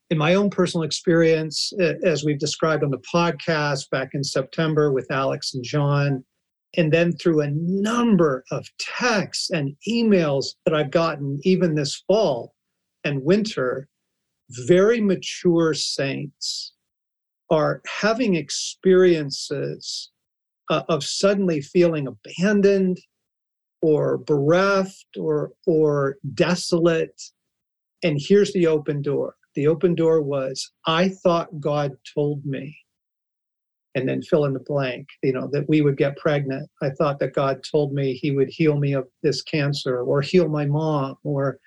in 0.09 0.19
my 0.19 0.35
own 0.35 0.51
personal 0.51 0.85
experience, 0.85 1.73
as 2.05 2.25
we've 2.25 2.39
described 2.39 2.83
on 2.83 2.91
the 2.91 3.03
podcast 3.15 3.91
back 3.91 4.11
in 4.15 4.25
September 4.25 4.93
with 4.93 5.11
Alex 5.11 5.55
and 5.55 5.63
John, 5.63 6.25
and 6.77 6.93
then 6.93 7.13
through 7.13 7.41
a 7.41 7.51
number 7.51 8.45
of 8.51 8.67
texts 8.79 9.51
and 9.51 9.77
emails 9.89 10.47
that 10.65 10.75
I've 10.75 10.91
gotten 10.91 11.41
even 11.43 11.75
this 11.75 12.03
fall 12.07 12.55
and 13.05 13.25
winter, 13.25 13.89
very 14.51 15.01
mature 15.01 15.75
saints 15.75 16.73
are 17.51 17.83
having 18.01 18.37
experiences 18.37 20.11
uh, 20.71 20.83
of 20.89 21.03
suddenly 21.03 21.61
feeling 21.61 22.07
abandoned 22.07 22.99
or 23.83 24.19
bereft 24.19 25.17
or 25.19 25.53
or 25.67 26.17
desolate. 26.35 27.21
And 28.03 28.21
here's 28.21 28.53
the 28.53 28.67
open 28.67 29.03
door. 29.03 29.35
The 29.57 29.67
open 29.67 29.97
door 29.97 30.23
was 30.23 30.71
i 30.87 31.09
thought 31.09 31.61
god 31.61 31.93
told 32.15 32.45
me 32.47 32.79
and 33.95 34.09
then 34.09 34.23
fill 34.23 34.45
in 34.45 34.53
the 34.53 34.61
blank 34.61 35.07
you 35.23 35.33
know 35.33 35.49
that 35.53 35.69
we 35.69 35.81
would 35.81 35.97
get 35.97 36.17
pregnant. 36.17 36.69
I 36.83 36.91
thought 36.91 37.19
that 37.21 37.35
god 37.35 37.63
told 37.71 37.93
me 37.93 38.15
he 38.15 38.31
would 38.31 38.49
heal 38.49 38.79
me 38.79 38.93
of 38.95 39.09
this 39.23 39.43
cancer 39.43 40.03
or 40.03 40.21
heal 40.21 40.49
my 40.49 40.67
mom 40.67 41.17
or 41.25 41.59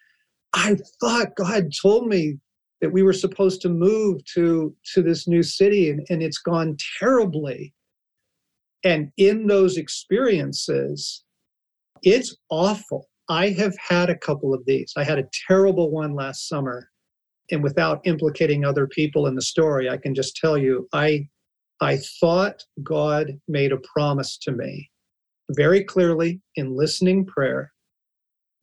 i 0.54 0.78
thought 1.02 1.36
god 1.36 1.72
told 1.82 2.08
me 2.08 2.38
that 2.82 2.92
we 2.92 3.04
were 3.04 3.14
supposed 3.14 3.62
to 3.62 3.70
move 3.70 4.24
to 4.26 4.76
to 4.94 5.02
this 5.02 5.28
new 5.28 5.44
city 5.44 5.90
and, 5.90 6.06
and 6.10 6.22
it's 6.22 6.40
gone 6.40 6.76
terribly. 7.00 7.74
And 8.84 9.10
in 9.18 9.48
those 9.48 9.78
experiences 9.78 11.24
it's 12.02 12.36
awful. 12.50 13.08
I 13.30 13.52
have 13.52 13.74
had 13.78 14.10
a 14.10 14.18
couple 14.18 14.54
of 14.54 14.66
these. 14.66 14.92
I 14.98 15.06
had 15.06 15.18
a 15.18 15.30
terrible 15.48 15.90
one 15.90 16.14
last 16.14 16.50
summer 16.50 16.90
and 17.52 17.64
without 17.64 18.02
implicating 18.06 18.66
other 18.66 18.88
people 18.88 19.28
in 19.28 19.36
the 19.36 19.42
story 19.42 19.90
i 19.90 19.98
can 19.98 20.16
just 20.16 20.36
tell 20.38 20.58
you 20.58 20.88
i 20.94 21.28
i 21.82 21.98
thought 22.20 22.64
god 22.84 23.40
made 23.48 23.72
a 23.72 23.82
promise 23.94 24.38
to 24.38 24.52
me 24.52 24.90
very 25.52 25.84
clearly 25.84 26.42
in 26.56 26.76
listening 26.76 27.26
prayer 27.26 27.72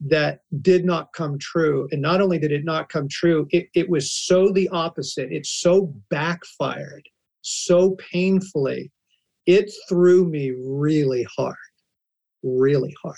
that 0.03 0.41
did 0.63 0.85
not 0.87 1.13
come 1.13 1.39
true. 1.39 1.87
And 1.93 2.01
not 2.01 2.23
only 2.23 2.39
did 2.39 2.53
it 2.53 2.65
not 2.65 2.89
come 2.89 3.07
true, 3.07 3.47
it, 3.51 3.69
it 3.75 3.91
was 3.91 4.11
so 4.11 4.51
the 4.51 4.67
opposite. 4.71 5.31
It 5.31 5.45
so 5.45 5.95
backfired 6.09 7.07
so 7.43 7.97
painfully. 8.13 8.91
It 9.47 9.73
threw 9.89 10.27
me 10.29 10.53
really 10.57 11.27
hard, 11.37 11.57
really 12.43 12.95
hard. 13.03 13.17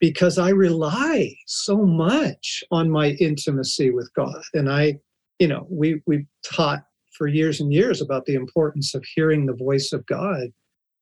Because 0.00 0.38
I 0.38 0.50
rely 0.50 1.34
so 1.46 1.84
much 1.84 2.64
on 2.70 2.90
my 2.90 3.10
intimacy 3.20 3.90
with 3.90 4.10
God. 4.14 4.42
And 4.54 4.70
I, 4.70 4.98
you 5.38 5.48
know, 5.48 5.66
we 5.70 6.00
we 6.06 6.26
taught 6.42 6.84
for 7.20 7.28
years 7.28 7.60
and 7.60 7.70
years 7.70 8.00
about 8.00 8.24
the 8.24 8.34
importance 8.34 8.94
of 8.94 9.04
hearing 9.04 9.44
the 9.44 9.52
voice 9.52 9.92
of 9.92 10.06
God 10.06 10.48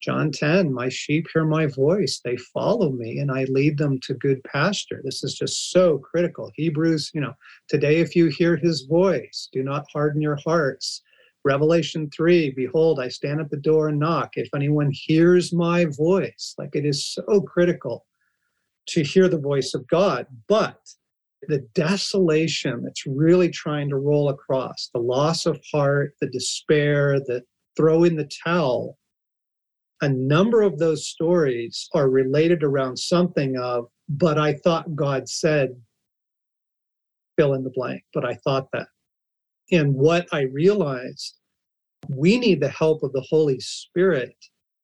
John 0.00 0.30
10, 0.30 0.72
my 0.72 0.88
sheep 0.88 1.26
hear 1.32 1.44
my 1.44 1.66
voice. 1.66 2.20
They 2.24 2.36
follow 2.36 2.90
me 2.90 3.18
and 3.18 3.32
I 3.32 3.44
lead 3.44 3.78
them 3.78 3.98
to 4.02 4.14
good 4.14 4.42
pasture. 4.44 5.00
This 5.02 5.24
is 5.24 5.34
just 5.34 5.72
so 5.72 5.98
critical. 5.98 6.52
Hebrews, 6.54 7.10
you 7.14 7.20
know, 7.20 7.34
today 7.68 7.98
if 7.98 8.14
you 8.14 8.26
hear 8.26 8.56
his 8.56 8.82
voice, 8.82 9.48
do 9.52 9.62
not 9.62 9.86
harden 9.92 10.22
your 10.22 10.38
hearts. 10.44 11.02
Revelation 11.44 12.10
3 12.14 12.50
Behold, 12.50 13.00
I 13.00 13.08
stand 13.08 13.40
at 13.40 13.50
the 13.50 13.56
door 13.56 13.88
and 13.88 13.98
knock. 13.98 14.30
If 14.34 14.48
anyone 14.54 14.90
hears 14.92 15.52
my 15.52 15.86
voice, 15.86 16.54
like 16.58 16.76
it 16.76 16.84
is 16.84 17.04
so 17.04 17.40
critical 17.40 18.06
to 18.90 19.02
hear 19.02 19.28
the 19.28 19.38
voice 19.38 19.74
of 19.74 19.86
God. 19.88 20.26
But 20.46 20.78
the 21.42 21.66
desolation 21.74 22.82
that's 22.82 23.06
really 23.06 23.50
trying 23.50 23.88
to 23.88 23.96
roll 23.96 24.28
across, 24.28 24.90
the 24.92 25.00
loss 25.00 25.46
of 25.46 25.60
heart, 25.72 26.14
the 26.20 26.28
despair, 26.28 27.20
the 27.20 27.42
throw 27.76 28.04
in 28.04 28.16
the 28.16 28.28
towel, 28.44 28.98
a 30.00 30.08
number 30.08 30.62
of 30.62 30.78
those 30.78 31.08
stories 31.08 31.88
are 31.94 32.08
related 32.08 32.62
around 32.62 32.96
something 32.96 33.56
of, 33.56 33.86
but 34.08 34.38
I 34.38 34.54
thought 34.54 34.94
God 34.94 35.28
said, 35.28 35.70
fill 37.36 37.54
in 37.54 37.64
the 37.64 37.72
blank, 37.74 38.02
but 38.14 38.24
I 38.24 38.34
thought 38.44 38.68
that. 38.72 38.88
And 39.70 39.94
what 39.94 40.26
I 40.32 40.42
realized, 40.42 41.36
we 42.08 42.38
need 42.38 42.60
the 42.60 42.68
help 42.68 43.02
of 43.02 43.12
the 43.12 43.26
Holy 43.28 43.60
Spirit 43.60 44.34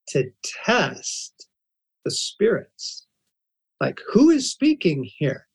to 0.09 0.31
test 0.65 1.49
the 2.05 2.11
spirits. 2.11 3.07
Like, 3.81 3.99
who 4.13 4.31
is 4.31 4.51
speaking 4.51 5.09
here? 5.19 5.47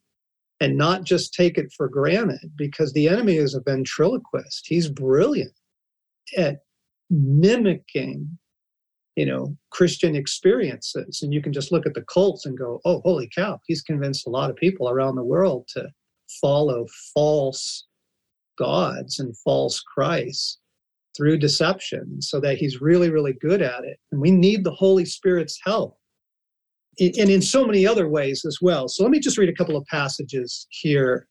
And 0.61 0.77
not 0.77 1.05
just 1.05 1.33
take 1.33 1.57
it 1.57 1.71
for 1.71 1.87
granted 1.87 2.51
because 2.57 2.91
the 2.91 3.07
enemy 3.07 3.37
is 3.37 3.55
a 3.55 3.61
ventriloquist. 3.61 4.65
He's 4.67 4.89
brilliant 4.89 5.53
at 6.37 6.59
mimicking 7.09 8.37
you 9.19 9.25
know 9.25 9.55
christian 9.71 10.15
experiences. 10.15 11.21
And 11.21 11.33
you 11.33 11.41
can 11.41 11.51
just 11.51 11.71
look 11.73 11.85
at 11.85 11.93
the 11.93 12.03
cults 12.03 12.45
and 12.45 12.57
go 12.57 12.79
oh 12.85 13.01
holy 13.01 13.29
cow 13.35 13.59
he's 13.67 13.81
convinced 13.81 14.25
a 14.25 14.29
lot 14.29 14.49
of 14.49 14.55
people 14.55 14.89
around 14.89 15.15
the 15.15 15.23
world 15.23 15.67
to 15.73 15.89
follow 16.41 16.85
false 17.13 17.85
gods 18.57 19.19
and 19.19 19.35
false 19.37 19.81
christs 19.81 20.59
through 21.17 21.37
deception 21.37 22.21
so 22.21 22.39
that 22.39 22.57
he's 22.57 22.79
really 22.79 23.09
really 23.09 23.33
good 23.33 23.61
at 23.61 23.83
it. 23.83 23.99
And 24.11 24.21
we 24.21 24.31
need 24.31 24.63
the 24.63 24.71
holy 24.71 25.05
spirit's 25.05 25.59
help 25.65 25.98
and 26.99 27.29
in 27.29 27.41
so 27.41 27.65
many 27.65 27.85
other 27.85 28.07
ways 28.07 28.43
as 28.45 28.57
well 28.61 28.87
so 28.87 29.03
let 29.03 29.11
me 29.11 29.19
just 29.19 29.37
read 29.37 29.49
a 29.49 29.53
couple 29.53 29.75
of 29.75 29.85
passages 29.85 30.67
here 30.69 31.27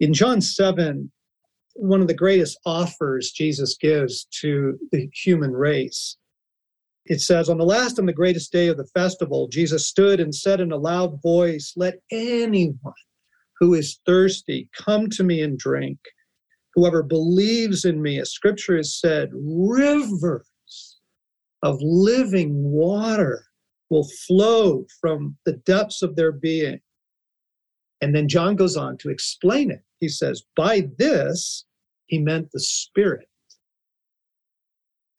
in 0.00 0.12
john 0.12 0.40
7 0.40 1.10
one 1.74 2.00
of 2.00 2.08
the 2.08 2.14
greatest 2.14 2.58
offers 2.64 3.30
jesus 3.30 3.76
gives 3.76 4.26
to 4.40 4.78
the 4.92 5.08
human 5.12 5.52
race 5.52 6.16
it 7.10 7.20
says, 7.20 7.48
On 7.48 7.58
the 7.58 7.64
last 7.64 7.98
and 7.98 8.06
the 8.06 8.12
greatest 8.12 8.52
day 8.52 8.68
of 8.68 8.76
the 8.76 8.86
festival, 8.86 9.48
Jesus 9.48 9.86
stood 9.86 10.20
and 10.20 10.32
said 10.32 10.60
in 10.60 10.70
a 10.70 10.76
loud 10.76 11.20
voice, 11.22 11.72
Let 11.76 11.94
anyone 12.12 12.94
who 13.58 13.74
is 13.74 13.98
thirsty 14.06 14.68
come 14.76 15.10
to 15.10 15.24
me 15.24 15.42
and 15.42 15.58
drink. 15.58 15.98
Whoever 16.74 17.02
believes 17.02 17.84
in 17.84 18.00
me, 18.00 18.20
as 18.20 18.30
scripture 18.30 18.76
has 18.76 18.94
said, 18.94 19.30
rivers 19.32 20.46
of 21.62 21.78
living 21.82 22.62
water 22.62 23.44
will 23.90 24.08
flow 24.26 24.86
from 25.00 25.36
the 25.44 25.54
depths 25.66 26.02
of 26.02 26.16
their 26.16 26.32
being. 26.32 26.80
And 28.00 28.14
then 28.14 28.28
John 28.28 28.56
goes 28.56 28.76
on 28.76 28.96
to 28.98 29.10
explain 29.10 29.70
it. 29.70 29.82
He 29.98 30.08
says, 30.08 30.42
By 30.56 30.88
this, 30.96 31.66
he 32.06 32.18
meant 32.18 32.50
the 32.52 32.60
Spirit 32.60 33.26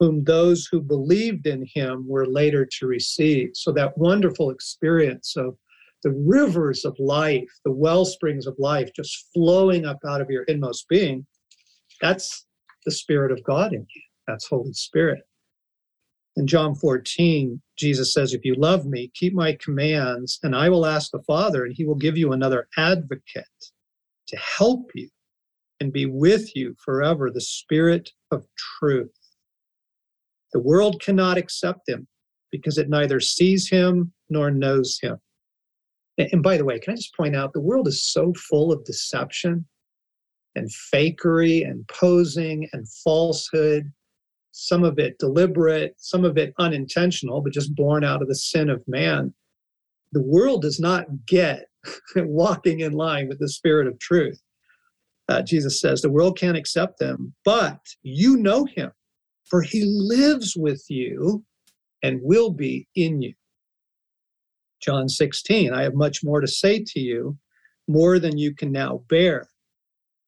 whom 0.02 0.24
those 0.24 0.68
who 0.72 0.82
believed 0.82 1.46
in 1.46 1.64
him 1.76 2.04
were 2.08 2.26
later 2.26 2.66
to 2.66 2.88
receive. 2.88 3.52
So 3.54 3.72
that 3.74 3.96
wonderful 4.00 4.50
experience 4.50 5.36
of 5.38 5.56
the 6.02 6.10
rivers 6.10 6.86
of 6.86 6.96
life, 6.98 7.48
the 7.66 7.72
well 7.72 8.04
springs 8.04 8.48
of 8.48 8.56
life 8.58 8.90
just 8.96 9.28
flowing 9.32 9.86
up 9.86 10.00
out 10.08 10.20
of 10.20 10.32
your 10.32 10.42
inmost 10.46 10.90
being, 10.90 11.28
that's 12.02 12.48
the 12.84 12.92
Spirit 12.92 13.32
of 13.32 13.44
God 13.44 13.74
in 13.74 13.82
you. 13.82 14.02
That's 14.28 14.48
Holy 14.48 14.74
Spirit. 14.74 15.20
In 16.38 16.48
John 16.48 16.76
14, 16.76 17.62
Jesus 17.78 18.14
says, 18.14 18.34
If 18.34 18.46
you 18.46 18.56
love 18.56 18.86
me, 18.86 19.12
keep 19.14 19.34
my 19.34 19.58
commands, 19.60 20.40
and 20.44 20.56
I 20.56 20.70
will 20.70 20.86
ask 20.86 21.12
the 21.12 21.24
Father, 21.24 21.66
and 21.66 21.74
he 21.76 21.86
will 21.86 21.96
give 21.96 22.18
you 22.18 22.32
another 22.32 22.68
advocate 22.78 23.46
to 24.28 24.38
help 24.38 24.92
you 24.96 25.10
and 25.82 25.92
be 25.92 26.06
with 26.06 26.56
you 26.56 26.76
forever, 26.84 27.30
the 27.30 27.42
Spirit 27.42 28.12
of 28.32 28.46
truth. 28.80 29.12
The 30.54 30.60
world 30.60 31.02
cannot 31.02 31.38
accept 31.38 31.90
him 31.90 32.08
because 32.52 32.78
it 32.78 32.90
neither 32.90 33.20
sees 33.20 33.70
him 33.70 34.14
nor 34.30 34.52
knows 34.52 35.00
him. 35.02 35.18
And 36.18 36.44
by 36.44 36.58
the 36.58 36.66
way, 36.66 36.80
can 36.80 36.94
I 36.94 36.98
just 36.98 37.16
point 37.16 37.36
out 37.36 37.54
the 37.54 37.62
world 37.62 37.88
is 37.88 38.04
so 38.04 38.34
full 38.34 38.72
of 38.72 38.86
deception 38.86 39.66
and 40.56 40.70
fakery 40.94 41.68
and 41.68 41.88
posing 41.88 42.68
and 42.74 42.88
falsehood, 43.04 43.92
some 44.52 44.84
of 44.84 45.00
it 45.00 45.18
deliberate, 45.20 45.96
some 45.98 46.26
of 46.26 46.38
it 46.38 46.54
unintentional, 46.60 47.42
but 47.42 47.54
just 47.54 47.76
born 47.76 48.04
out 48.04 48.22
of 48.22 48.28
the 48.28 48.36
sin 48.36 48.70
of 48.70 48.84
man. 48.88 49.34
The 50.12 50.22
world 50.22 50.62
does 50.62 50.80
not 50.80 51.06
get 51.26 51.68
walking 52.16 52.82
in 52.82 52.94
line 52.94 53.28
with 53.28 53.40
the 53.40 53.50
spirit 53.50 53.88
of 53.88 54.00
truth. 54.00 54.42
Uh, 55.30 55.42
Jesus 55.42 55.80
says 55.80 56.02
the 56.02 56.10
world 56.10 56.38
can't 56.38 56.58
accept 56.58 57.00
them, 57.00 57.34
but 57.46 57.80
you 58.04 58.36
know 58.38 58.66
him 58.66 58.92
for 59.52 59.62
he 59.62 59.84
lives 59.84 60.56
with 60.56 60.86
you 60.88 61.44
and 62.02 62.22
will 62.24 62.52
be 62.52 62.88
in 62.96 63.22
you. 63.22 63.34
John 64.82 65.10
16, 65.10 65.74
I 65.74 65.84
have 65.84 65.94
much 65.94 66.24
more 66.24 66.40
to 66.40 66.48
say 66.48 66.84
to 66.88 67.00
you, 67.00 67.38
more 67.88 68.18
than 68.18 68.38
you 68.38 68.56
can 68.56 68.72
now 68.72 69.04
bear. 69.10 69.50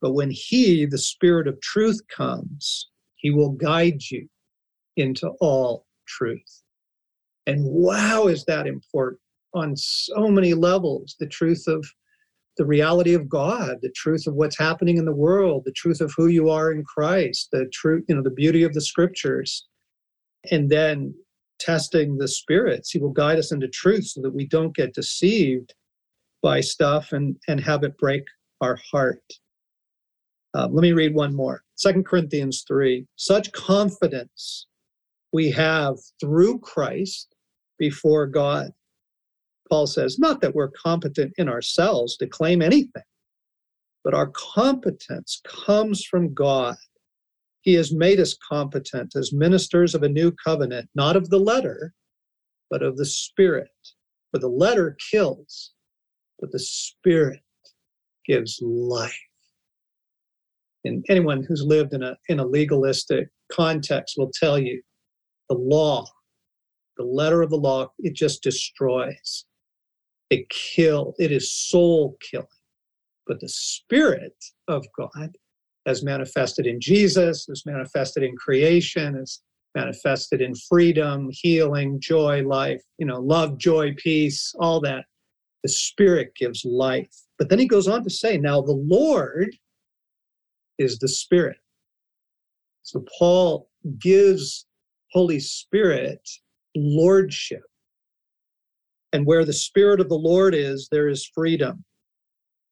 But 0.02 0.12
when 0.12 0.30
he, 0.30 0.86
the 0.86 0.98
Spirit 0.98 1.48
of 1.48 1.60
truth, 1.62 2.02
comes, 2.14 2.90
he 3.24 3.32
will 3.32 3.50
guide 3.50 4.00
you 4.12 4.28
into 4.98 5.30
all 5.42 5.88
truth. 6.08 6.62
And 7.48 7.66
wow, 7.66 8.28
is 8.28 8.46
that 8.46 8.68
important 8.68 9.20
on 9.56 9.76
so 9.76 10.28
many 10.28 10.54
levels 10.54 11.16
the 11.20 11.28
truth 11.28 11.66
of 11.68 11.84
the 12.58 12.66
reality 12.66 13.16
of 13.16 13.28
God, 13.28 13.78
the 13.82 13.92
truth 13.96 14.28
of 14.28 14.36
what's 14.36 14.58
happening 14.58 14.98
in 14.98 15.06
the 15.06 15.16
world, 15.16 15.64
the 15.66 15.72
truth 15.72 16.02
of 16.02 16.14
who 16.16 16.28
you 16.28 16.52
are 16.52 16.72
in 16.72 16.84
Christ, 16.84 17.50
the 17.52 17.66
truth, 17.74 18.06
you 18.08 18.16
know, 18.16 18.22
the 18.22 18.30
beauty 18.30 18.62
of 18.62 18.74
the 18.74 18.82
scriptures. 18.82 19.66
And 20.52 20.70
then 20.70 21.16
testing 21.60 22.18
the 22.18 22.28
spirits. 22.28 22.92
He 22.92 23.00
will 23.00 23.12
guide 23.12 23.40
us 23.40 23.52
into 23.52 23.68
truth 23.70 24.08
so 24.08 24.22
that 24.22 24.34
we 24.34 24.46
don't 24.46 24.76
get 24.76 24.94
deceived 24.94 25.74
by 26.42 26.60
stuff 26.60 27.14
and, 27.14 27.38
and 27.48 27.60
have 27.62 27.84
it 27.84 27.98
break 27.98 28.24
our 28.60 28.78
heart. 28.92 29.24
Uh, 30.56 30.68
let 30.72 30.82
me 30.82 30.93
read 30.93 31.16
one 31.16 31.36
more. 31.36 31.64
Second 31.76 32.06
Corinthians 32.06 32.64
3. 32.68 33.06
Such 33.16 33.51
confidence 33.51 34.68
we 35.32 35.49
have 35.51 35.95
through 36.20 36.60
Christ 36.60 37.36
before 37.80 38.28
God. 38.28 38.72
Paul 39.70 39.88
says, 39.88 40.20
not 40.20 40.41
that 40.41 40.54
we're 40.54 40.70
competent 40.70 41.34
in 41.38 41.49
ourselves 41.49 42.16
to 42.18 42.28
claim 42.28 42.62
anything, 42.62 43.04
but 44.04 44.14
our 44.14 44.32
competence 44.36 45.41
comes 45.47 46.06
from 46.06 46.34
God. 46.34 46.76
He 47.62 47.74
has 47.74 47.93
made 47.93 48.20
us 48.20 48.38
competent 48.47 49.16
as 49.16 49.34
ministers 49.34 49.95
of 49.95 50.04
a 50.04 50.10
new 50.10 50.32
covenant, 50.45 50.89
not 50.93 51.16
of 51.16 51.30
the 51.30 51.39
letter, 51.39 51.93
but 52.70 52.84
of 52.84 52.97
the 52.97 53.06
Spirit. 53.06 53.70
For 54.32 54.39
the 54.39 54.49
letter 54.49 54.97
kills, 55.12 55.72
but 56.39 56.51
the 56.51 56.60
Spirit 56.60 57.39
gives 58.28 58.60
life. 58.62 59.18
And 60.86 61.06
anyone 61.10 61.44
who's 61.48 61.64
lived 61.64 61.94
in 61.94 62.04
a, 62.04 62.18
in 62.28 62.40
a 62.40 62.46
legalistic 62.46 63.30
context 63.52 64.16
will 64.18 64.32
tell 64.34 64.60
you 64.60 64.82
the 65.50 65.56
law, 65.56 66.06
the 66.98 67.04
letter 67.04 67.42
of 67.42 67.50
the 67.50 67.58
law, 67.58 67.88
it 68.00 68.16
just 68.16 68.44
destroys. 68.44 69.46
It 70.30 70.50
kill. 70.50 71.14
It 71.20 71.32
is 71.32 71.52
soul 71.52 72.18
killing. 72.30 72.48
But 73.28 73.40
the 73.40 73.50
Spirit 73.50 74.36
of 74.68 74.86
God, 74.98 75.38
as 75.86 76.04
manifested 76.04 76.66
in 76.66 76.80
Jesus, 76.82 77.48
as 77.50 77.66
manifested 77.66 78.24
in 78.24 78.36
creation, 78.36 79.16
as 79.16 79.40
manifested 79.76 80.42
in 80.42 80.54
freedom, 80.70 81.30
healing, 81.32 82.00
joy, 82.00 82.44
life, 82.44 82.82
you 82.98 83.06
know, 83.06 83.20
love, 83.20 83.58
joy, 83.58 83.94
peace, 83.98 84.54
all 84.60 84.80
that. 84.82 85.06
The 85.64 85.70
Spirit 85.70 86.34
gives 86.36 86.66
life. 86.66 87.14
But 87.40 87.50
then 87.50 87.60
he 87.60 87.68
goes 87.68 87.88
on 87.88 88.04
to 88.04 88.10
say, 88.10 88.38
now 88.38 88.62
the 88.62 88.74
Lord 88.74 89.56
is 90.78 91.00
the 91.00 91.08
Spirit. 91.08 91.58
So 92.84 93.04
Paul 93.18 93.70
gives 94.00 94.66
Holy 95.12 95.40
Spirit 95.40 96.28
lordship. 96.76 97.64
And 99.12 99.26
where 99.26 99.46
the 99.46 99.54
Spirit 99.54 100.00
of 100.00 100.10
the 100.10 100.16
Lord 100.16 100.56
is, 100.56 100.88
there 100.92 101.08
is 101.08 101.30
freedom. 101.34 101.84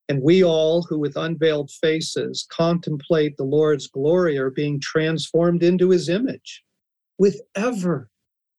And 0.09 0.21
we 0.21 0.43
all 0.43 0.81
who 0.83 0.99
with 0.99 1.15
unveiled 1.15 1.71
faces 1.71 2.45
contemplate 2.51 3.37
the 3.37 3.45
Lord's 3.45 3.87
glory 3.87 4.37
are 4.37 4.49
being 4.49 4.79
transformed 4.81 5.63
into 5.63 5.91
his 5.91 6.09
image 6.09 6.63
with 7.17 7.39
ever 7.55 8.09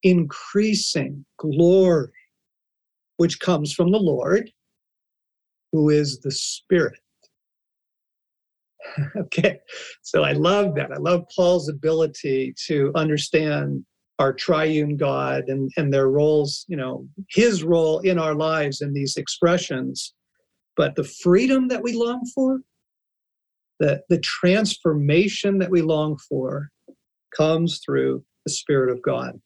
increasing 0.02 1.24
glory, 1.38 2.12
which 3.16 3.40
comes 3.40 3.72
from 3.72 3.90
the 3.90 3.98
Lord, 3.98 4.50
who 5.72 5.90
is 5.90 6.20
the 6.20 6.30
Spirit. 6.30 7.01
okay. 9.16 9.58
So 10.02 10.22
I 10.22 10.32
love 10.32 10.74
that. 10.76 10.92
I 10.92 10.98
love 10.98 11.24
Paul's 11.34 11.68
ability 11.68 12.54
to 12.66 12.92
understand 12.94 13.84
our 14.18 14.32
triune 14.32 14.96
God 14.96 15.44
and, 15.48 15.70
and 15.76 15.92
their 15.92 16.08
roles, 16.08 16.64
you 16.68 16.76
know, 16.76 17.06
his 17.30 17.64
role 17.64 18.00
in 18.00 18.18
our 18.18 18.34
lives 18.34 18.80
in 18.80 18.92
these 18.92 19.16
expressions. 19.16 20.14
But 20.76 20.96
the 20.96 21.04
freedom 21.04 21.68
that 21.68 21.82
we 21.82 21.92
long 21.92 22.24
for, 22.34 22.60
the, 23.80 24.02
the 24.08 24.20
transformation 24.20 25.58
that 25.58 25.70
we 25.70 25.82
long 25.82 26.18
for, 26.28 26.68
comes 27.36 27.80
through 27.84 28.24
the 28.46 28.52
Spirit 28.52 28.90
of 28.90 29.02
God. 29.02 29.40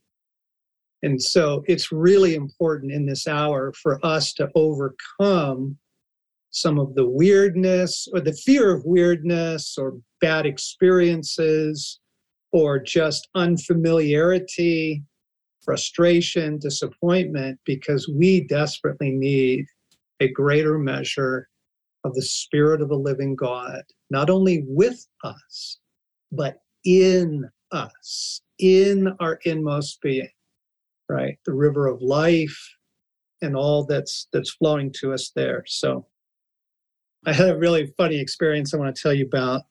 And 1.02 1.22
so 1.22 1.62
it's 1.66 1.92
really 1.92 2.34
important 2.34 2.92
in 2.92 3.06
this 3.06 3.28
hour 3.28 3.72
for 3.80 4.04
us 4.04 4.32
to 4.34 4.50
overcome 4.54 5.78
some 6.56 6.78
of 6.78 6.94
the 6.94 7.06
weirdness 7.06 8.08
or 8.14 8.20
the 8.20 8.32
fear 8.32 8.74
of 8.74 8.82
weirdness 8.86 9.76
or 9.76 9.98
bad 10.22 10.46
experiences 10.46 12.00
or 12.50 12.78
just 12.78 13.28
unfamiliarity, 13.34 15.04
frustration, 15.62 16.58
disappointment, 16.58 17.60
because 17.66 18.08
we 18.08 18.46
desperately 18.46 19.10
need 19.10 19.66
a 20.20 20.28
greater 20.28 20.78
measure 20.78 21.46
of 22.04 22.14
the 22.14 22.22
Spirit 22.22 22.80
of 22.80 22.88
the 22.88 22.96
living 22.96 23.36
God, 23.36 23.82
not 24.08 24.30
only 24.30 24.64
with 24.66 25.06
us, 25.24 25.78
but 26.32 26.62
in 26.86 27.46
us, 27.70 28.40
in 28.58 29.14
our 29.20 29.40
inmost 29.44 30.00
being, 30.00 30.30
right? 31.10 31.36
The 31.44 31.52
river 31.52 31.86
of 31.86 32.00
life 32.00 32.58
and 33.42 33.54
all 33.54 33.84
that's 33.84 34.28
that's 34.32 34.52
flowing 34.52 34.90
to 35.00 35.12
us 35.12 35.32
there. 35.36 35.62
So 35.66 36.06
I 37.26 37.32
had 37.32 37.48
a 37.48 37.58
really 37.58 37.92
funny 37.98 38.20
experience 38.20 38.72
I 38.72 38.76
want 38.76 38.94
to 38.94 39.02
tell 39.02 39.12
you 39.12 39.26
about. 39.26 39.62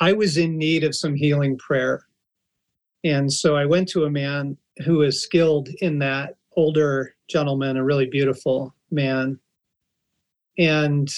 I 0.00 0.14
was 0.14 0.38
in 0.38 0.56
need 0.56 0.82
of 0.82 0.96
some 0.96 1.14
healing 1.14 1.58
prayer. 1.58 2.06
And 3.04 3.30
so 3.30 3.54
I 3.54 3.66
went 3.66 3.86
to 3.90 4.04
a 4.04 4.10
man 4.10 4.56
who 4.84 5.02
is 5.02 5.22
skilled 5.22 5.68
in 5.82 5.98
that, 5.98 6.36
older 6.56 7.14
gentleman, 7.28 7.76
a 7.76 7.84
really 7.84 8.06
beautiful 8.06 8.74
man. 8.90 9.38
And 10.56 11.12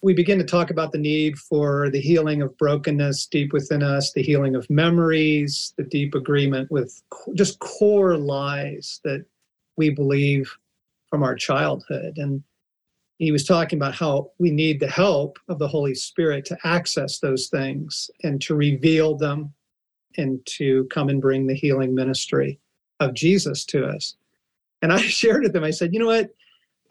we 0.00 0.14
begin 0.14 0.38
to 0.38 0.44
talk 0.44 0.70
about 0.70 0.92
the 0.92 0.98
need 0.98 1.36
for 1.36 1.90
the 1.90 2.00
healing 2.00 2.40
of 2.40 2.56
brokenness 2.56 3.26
deep 3.26 3.52
within 3.52 3.82
us, 3.82 4.12
the 4.14 4.22
healing 4.22 4.56
of 4.56 4.68
memories, 4.70 5.74
the 5.76 5.84
deep 5.84 6.14
agreement 6.14 6.70
with 6.70 7.02
just 7.34 7.58
core 7.58 8.16
lies 8.16 9.00
that 9.04 9.26
we 9.76 9.90
believe 9.90 10.50
from 11.10 11.22
our 11.22 11.34
childhood. 11.34 12.16
And 12.16 12.42
he 13.20 13.32
was 13.32 13.44
talking 13.44 13.78
about 13.78 13.94
how 13.94 14.30
we 14.38 14.50
need 14.50 14.80
the 14.80 14.88
help 14.88 15.38
of 15.48 15.58
the 15.58 15.68
Holy 15.68 15.94
Spirit 15.94 16.46
to 16.46 16.58
access 16.64 17.18
those 17.18 17.48
things 17.48 18.10
and 18.24 18.40
to 18.40 18.54
reveal 18.54 19.14
them 19.14 19.52
and 20.16 20.40
to 20.46 20.86
come 20.90 21.10
and 21.10 21.20
bring 21.20 21.46
the 21.46 21.54
healing 21.54 21.94
ministry 21.94 22.58
of 22.98 23.12
Jesus 23.12 23.66
to 23.66 23.84
us. 23.84 24.16
And 24.80 24.90
I 24.90 24.98
shared 25.02 25.42
with 25.42 25.52
them, 25.52 25.64
I 25.64 25.70
said, 25.70 25.92
you 25.92 26.00
know 26.00 26.06
what? 26.06 26.30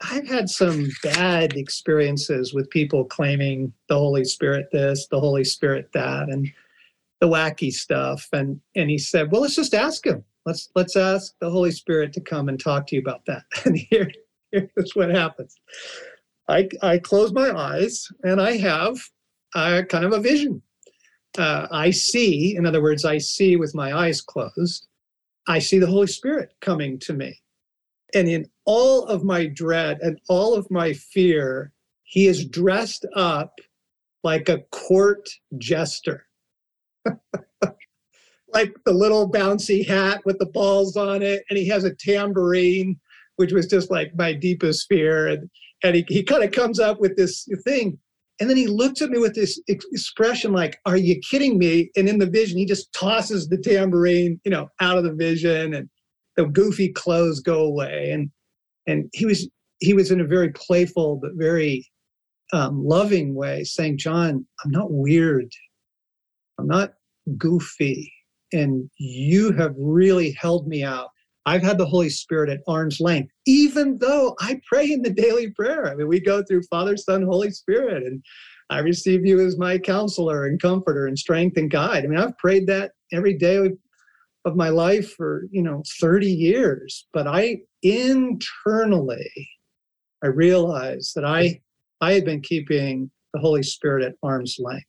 I've 0.08 0.28
had 0.28 0.48
some 0.48 0.88
bad 1.02 1.54
experiences 1.56 2.54
with 2.54 2.70
people 2.70 3.04
claiming 3.04 3.72
the 3.88 3.96
Holy 3.96 4.24
Spirit 4.24 4.68
this, 4.70 5.08
the 5.08 5.20
Holy 5.20 5.44
Spirit 5.44 5.90
that, 5.94 6.28
and 6.28 6.48
the 7.20 7.28
wacky 7.28 7.72
stuff. 7.72 8.26
And 8.32 8.60
and 8.76 8.88
he 8.88 8.96
said, 8.96 9.30
Well, 9.30 9.42
let's 9.42 9.56
just 9.56 9.74
ask 9.74 10.06
him. 10.06 10.24
Let's 10.46 10.70
let's 10.74 10.96
ask 10.96 11.34
the 11.40 11.50
Holy 11.50 11.70
Spirit 11.70 12.14
to 12.14 12.20
come 12.22 12.48
and 12.48 12.58
talk 12.58 12.86
to 12.86 12.94
you 12.94 13.02
about 13.02 13.26
that. 13.26 13.42
And 13.66 13.76
here, 13.76 14.10
here's 14.52 14.94
what 14.94 15.10
happens. 15.10 15.54
I, 16.50 16.68
I 16.82 16.98
close 16.98 17.32
my 17.32 17.50
eyes 17.56 18.08
and 18.24 18.40
I 18.40 18.56
have 18.56 18.98
a 19.54 19.84
kind 19.84 20.04
of 20.04 20.12
a 20.12 20.20
vision. 20.20 20.62
Uh, 21.38 21.68
I 21.70 21.90
see, 21.90 22.56
in 22.56 22.66
other 22.66 22.82
words, 22.82 23.04
I 23.04 23.18
see 23.18 23.56
with 23.56 23.74
my 23.74 23.96
eyes 23.96 24.20
closed, 24.20 24.88
I 25.46 25.60
see 25.60 25.78
the 25.78 25.86
Holy 25.86 26.08
Spirit 26.08 26.52
coming 26.60 26.98
to 27.00 27.12
me. 27.12 27.40
And 28.14 28.28
in 28.28 28.46
all 28.64 29.06
of 29.06 29.22
my 29.22 29.46
dread 29.46 29.98
and 30.00 30.20
all 30.28 30.54
of 30.54 30.68
my 30.70 30.92
fear, 30.92 31.72
he 32.02 32.26
is 32.26 32.44
dressed 32.44 33.06
up 33.14 33.52
like 34.24 34.48
a 34.48 34.62
court 34.72 35.28
jester. 35.58 36.26
like 38.52 38.74
the 38.84 38.92
little 38.92 39.30
bouncy 39.30 39.86
hat 39.86 40.20
with 40.24 40.38
the 40.38 40.46
balls 40.46 40.96
on 40.96 41.22
it. 41.22 41.44
And 41.48 41.58
he 41.58 41.68
has 41.68 41.84
a 41.84 41.94
tambourine, 41.94 42.98
which 43.40 43.52
was 43.52 43.66
just 43.66 43.90
like 43.90 44.12
my 44.16 44.34
deepest 44.34 44.86
fear. 44.86 45.26
And 45.26 45.50
and 45.82 45.96
he, 45.96 46.04
he 46.08 46.22
kind 46.22 46.44
of 46.44 46.52
comes 46.52 46.78
up 46.78 47.00
with 47.00 47.16
this 47.16 47.48
thing 47.64 47.98
and 48.38 48.50
then 48.50 48.56
he 48.58 48.66
looks 48.66 49.00
at 49.00 49.08
me 49.08 49.18
with 49.18 49.34
this 49.34 49.58
expression 49.66 50.52
like 50.52 50.78
are 50.84 50.98
you 50.98 51.18
kidding 51.30 51.56
me? 51.56 51.90
And 51.96 52.06
in 52.06 52.18
the 52.18 52.28
vision 52.28 52.58
he 52.58 52.66
just 52.66 52.92
tosses 52.92 53.48
the 53.48 53.56
tambourine 53.56 54.38
you 54.44 54.50
know 54.50 54.68
out 54.80 54.98
of 54.98 55.04
the 55.04 55.14
vision 55.14 55.72
and 55.72 55.88
the 56.36 56.44
goofy 56.44 56.92
clothes 56.92 57.40
go 57.40 57.60
away. 57.60 58.10
And 58.12 58.30
and 58.86 59.08
he 59.14 59.24
was 59.24 59.48
he 59.78 59.94
was 59.94 60.10
in 60.10 60.20
a 60.20 60.26
very 60.26 60.50
playful 60.52 61.18
but 61.22 61.30
very 61.34 61.86
um, 62.52 62.84
loving 62.84 63.34
way 63.34 63.64
saying 63.64 63.96
john 63.96 64.44
i'm 64.62 64.70
not 64.70 64.90
weird. 64.90 65.50
I'm 66.58 66.66
not 66.66 66.92
goofy. 67.38 68.12
And 68.52 68.90
you 68.98 69.52
have 69.52 69.74
really 69.78 70.32
held 70.32 70.66
me 70.66 70.82
out 70.82 71.08
I've 71.46 71.62
had 71.62 71.78
the 71.78 71.86
Holy 71.86 72.10
Spirit 72.10 72.50
at 72.50 72.60
arm's 72.68 73.00
length, 73.00 73.32
even 73.46 73.98
though 73.98 74.36
I 74.40 74.60
pray 74.68 74.90
in 74.92 75.02
the 75.02 75.10
daily 75.10 75.50
prayer. 75.50 75.88
I 75.88 75.94
mean, 75.94 76.08
we 76.08 76.20
go 76.20 76.42
through 76.42 76.62
Father, 76.64 76.96
Son, 76.96 77.22
Holy 77.22 77.50
Spirit, 77.50 78.02
and 78.02 78.22
I 78.68 78.80
receive 78.80 79.26
you 79.26 79.40
as 79.44 79.58
my 79.58 79.78
counselor 79.78 80.46
and 80.46 80.60
comforter 80.60 81.06
and 81.06 81.18
strength 81.18 81.56
and 81.56 81.70
guide. 81.70 82.04
I 82.04 82.08
mean, 82.08 82.18
I've 82.18 82.38
prayed 82.38 82.66
that 82.68 82.92
every 83.12 83.34
day 83.36 83.70
of 84.44 84.56
my 84.56 84.68
life 84.68 85.12
for, 85.14 85.46
you 85.50 85.62
know, 85.62 85.82
30 86.00 86.30
years, 86.30 87.06
but 87.12 87.26
I 87.26 87.58
internally, 87.82 89.48
I 90.22 90.28
realized 90.28 91.14
that 91.14 91.24
I, 91.24 91.60
I 92.00 92.12
had 92.12 92.24
been 92.24 92.42
keeping 92.42 93.10
the 93.32 93.40
Holy 93.40 93.62
Spirit 93.62 94.04
at 94.04 94.14
arm's 94.22 94.56
length. 94.58 94.86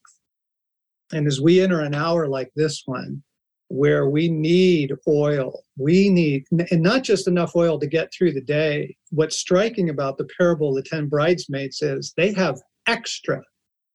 And 1.14 1.28
as 1.28 1.42
we 1.42 1.62
enter 1.62 1.82
an 1.82 1.96
hour 1.96 2.28
like 2.28 2.52
this 2.56 2.84
one, 2.86 3.24
where 3.72 4.10
we 4.10 4.28
need 4.28 4.92
oil. 5.08 5.64
We 5.78 6.10
need, 6.10 6.46
and 6.72 6.82
not 6.82 7.04
just 7.04 7.28
enough 7.28 7.56
oil 7.56 7.80
to 7.80 7.88
get 7.88 8.14
through 8.14 8.34
the 8.34 8.42
day. 8.42 8.98
What's 9.12 9.38
striking 9.38 9.90
about 9.90 10.18
the 10.18 10.28
parable 10.38 10.78
of 10.78 10.84
the 10.84 10.90
10 10.90 11.08
bridesmaids 11.08 11.82
is 11.82 12.14
they 12.18 12.34
have 12.34 12.62
extra 12.88 13.42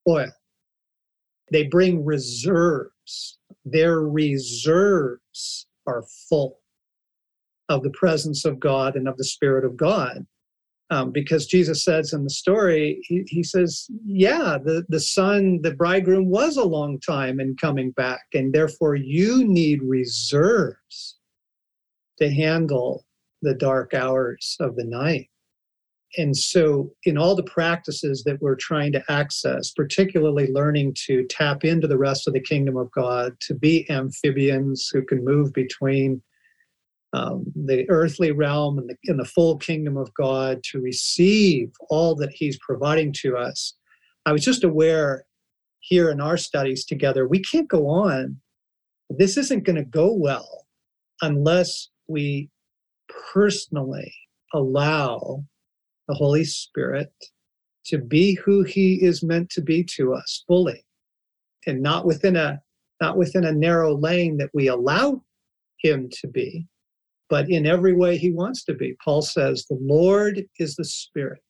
oil. 0.08 0.32
They 1.52 1.64
bring 1.64 2.04
reserves. 2.04 3.38
Their 3.66 4.00
reserves 4.00 5.66
are 5.86 6.04
full 6.28 6.58
of 7.68 7.82
the 7.82 7.90
presence 7.90 8.46
of 8.46 8.58
God 8.58 8.96
and 8.96 9.06
of 9.06 9.18
the 9.18 9.24
Spirit 9.24 9.64
of 9.64 9.76
God 9.76 10.26
um, 10.90 11.10
because 11.10 11.46
Jesus 11.46 11.84
says 11.84 12.12
in 12.12 12.22
the 12.22 12.30
story, 12.30 13.00
he, 13.02 13.24
he, 13.26 13.42
says, 13.42 13.86
Yeah, 14.04 14.58
the, 14.62 14.84
the 14.88 15.00
son, 15.00 15.60
the 15.62 15.74
bridegroom 15.74 16.30
was 16.30 16.56
a 16.56 16.64
long 16.64 17.00
time 17.00 17.40
in 17.40 17.56
coming 17.56 17.90
back, 17.92 18.26
and 18.34 18.52
therefore 18.52 18.94
you 18.94 19.44
need 19.44 19.80
reserves 19.82 21.18
to 22.18 22.30
handle 22.30 23.04
the 23.42 23.54
dark 23.54 23.94
hours 23.94 24.56
of 24.60 24.76
the 24.76 24.84
night. 24.84 25.28
And 26.18 26.36
so, 26.36 26.92
in 27.02 27.18
all 27.18 27.34
the 27.34 27.42
practices 27.42 28.22
that 28.24 28.40
we're 28.40 28.56
trying 28.56 28.92
to 28.92 29.02
access, 29.08 29.72
particularly 29.72 30.46
learning 30.52 30.94
to 31.06 31.26
tap 31.28 31.64
into 31.64 31.88
the 31.88 31.98
rest 31.98 32.28
of 32.28 32.32
the 32.32 32.40
kingdom 32.40 32.76
of 32.76 32.90
God, 32.92 33.34
to 33.40 33.54
be 33.54 33.90
amphibians 33.90 34.88
who 34.92 35.02
can 35.02 35.24
move 35.24 35.52
between 35.52 36.22
um, 37.12 37.44
the 37.54 37.88
earthly 37.88 38.32
realm 38.32 38.78
and 38.78 38.90
the, 38.90 38.96
and 39.04 39.18
the 39.18 39.24
full 39.24 39.56
kingdom 39.56 39.96
of 39.96 40.12
God 40.14 40.62
to 40.70 40.80
receive 40.80 41.72
all 41.88 42.14
that 42.16 42.32
He's 42.32 42.58
providing 42.58 43.12
to 43.20 43.36
us. 43.36 43.74
I 44.26 44.32
was 44.32 44.44
just 44.44 44.64
aware 44.64 45.24
here 45.80 46.10
in 46.10 46.20
our 46.20 46.36
studies 46.36 46.84
together, 46.84 47.28
we 47.28 47.40
can't 47.40 47.68
go 47.68 47.88
on. 47.88 48.36
This 49.08 49.36
isn't 49.36 49.64
going 49.64 49.76
to 49.76 49.84
go 49.84 50.12
well 50.12 50.66
unless 51.22 51.88
we 52.08 52.50
personally 53.32 54.12
allow 54.52 55.44
the 56.08 56.14
Holy 56.14 56.44
Spirit 56.44 57.12
to 57.86 57.98
be 57.98 58.34
who 58.34 58.64
He 58.64 59.02
is 59.02 59.22
meant 59.22 59.48
to 59.50 59.60
be 59.60 59.84
to 59.96 60.12
us 60.14 60.44
fully, 60.48 60.84
and 61.66 61.80
not 61.80 62.04
within 62.04 62.36
a 62.36 62.60
not 63.00 63.16
within 63.16 63.44
a 63.44 63.52
narrow 63.52 63.96
lane 63.96 64.38
that 64.38 64.50
we 64.54 64.66
allow 64.68 65.22
Him 65.82 66.08
to 66.20 66.26
be, 66.26 66.66
but 67.28 67.50
in 67.50 67.66
every 67.66 67.94
way 67.94 68.16
he 68.16 68.32
wants 68.32 68.64
to 68.64 68.74
be. 68.74 68.94
Paul 69.04 69.22
says, 69.22 69.64
the 69.68 69.78
Lord 69.80 70.44
is 70.58 70.76
the 70.76 70.84
Spirit. 70.84 71.42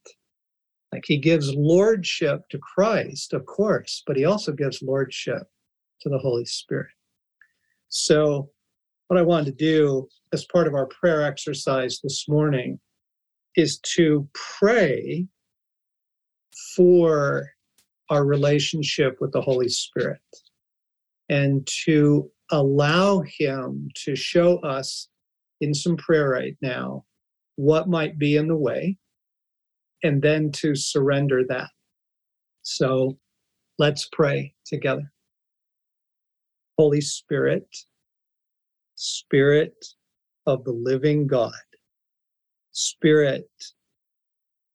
Like 0.93 1.05
he 1.07 1.18
gives 1.18 1.53
lordship 1.55 2.43
to 2.51 2.59
Christ, 2.59 3.33
of 3.33 3.45
course, 3.47 4.03
but 4.07 4.16
he 4.16 4.24
also 4.24 4.53
gives 4.53 4.83
lordship 4.83 5.43
to 6.03 6.09
the 6.09 6.18
Holy 6.18 6.45
Spirit. 6.45 6.89
So, 7.89 8.51
what 9.09 9.18
I 9.18 9.22
wanted 9.22 9.47
to 9.47 9.64
do 9.64 10.09
as 10.33 10.47
part 10.47 10.66
of 10.66 10.74
our 10.74 10.87
prayer 10.87 11.22
exercise 11.22 12.01
this 12.03 12.29
morning 12.29 12.81
is 13.57 13.79
to 13.95 14.29
pray 14.59 15.27
for 16.74 17.51
our 18.11 18.24
relationship 18.24 19.16
with 19.20 19.33
the 19.33 19.41
Holy 19.41 19.68
Spirit 19.68 20.20
and 21.29 21.68
to 21.85 22.31
allow 22.51 23.20
Him 23.20 23.89
to 24.05 24.16
show 24.16 24.59
us 24.59 25.09
in 25.61 25.74
some 25.74 25.96
prayer 25.96 26.28
right 26.28 26.57
now 26.61 27.04
what 27.57 27.88
might 27.88 28.18
be 28.18 28.36
in 28.36 28.48
the 28.48 28.57
way 28.57 28.96
and 30.02 30.22
then 30.22 30.52
to 30.52 30.74
surrender 30.74 31.42
that. 31.48 31.70
So 32.62 33.18
let's 33.78 34.09
pray 34.12 34.54
together. 34.64 35.11
Holy 36.78 37.00
Spirit, 37.00 37.66
Spirit 38.94 39.74
of 40.46 40.64
the 40.64 40.72
living 40.72 41.26
God, 41.26 41.52
Spirit 42.72 43.48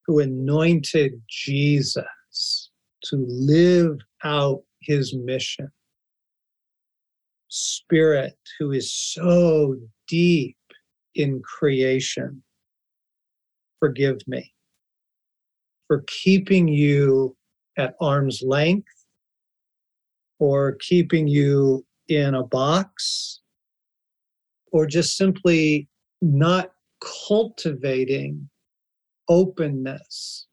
who 0.07 0.19
anointed 0.19 1.21
Jesus 1.29 2.71
to 3.03 3.25
live 3.29 3.99
out 4.23 4.63
his 4.81 5.13
mission. 5.13 5.71
Spirit 7.49 8.37
who 8.57 8.71
is 8.71 8.91
so 8.91 9.75
deep 10.07 10.57
in 11.15 11.41
creation, 11.41 12.43
forgive 13.79 14.19
me 14.27 14.53
for 15.91 16.05
keeping 16.07 16.69
you 16.69 17.35
at 17.77 17.95
arm's 17.99 18.41
length 18.41 18.87
or 20.39 20.77
keeping 20.79 21.27
you 21.27 21.85
in 22.07 22.33
a 22.33 22.43
box 22.43 23.41
or 24.71 24.85
just 24.85 25.17
simply 25.17 25.89
not 26.21 26.71
cultivating 27.27 28.49
openness, 29.27 30.47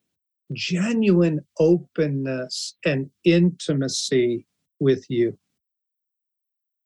genuine 0.53 1.39
openness 1.61 2.77
and 2.85 3.09
intimacy 3.25 4.45
with 4.81 5.05
you. 5.09 5.39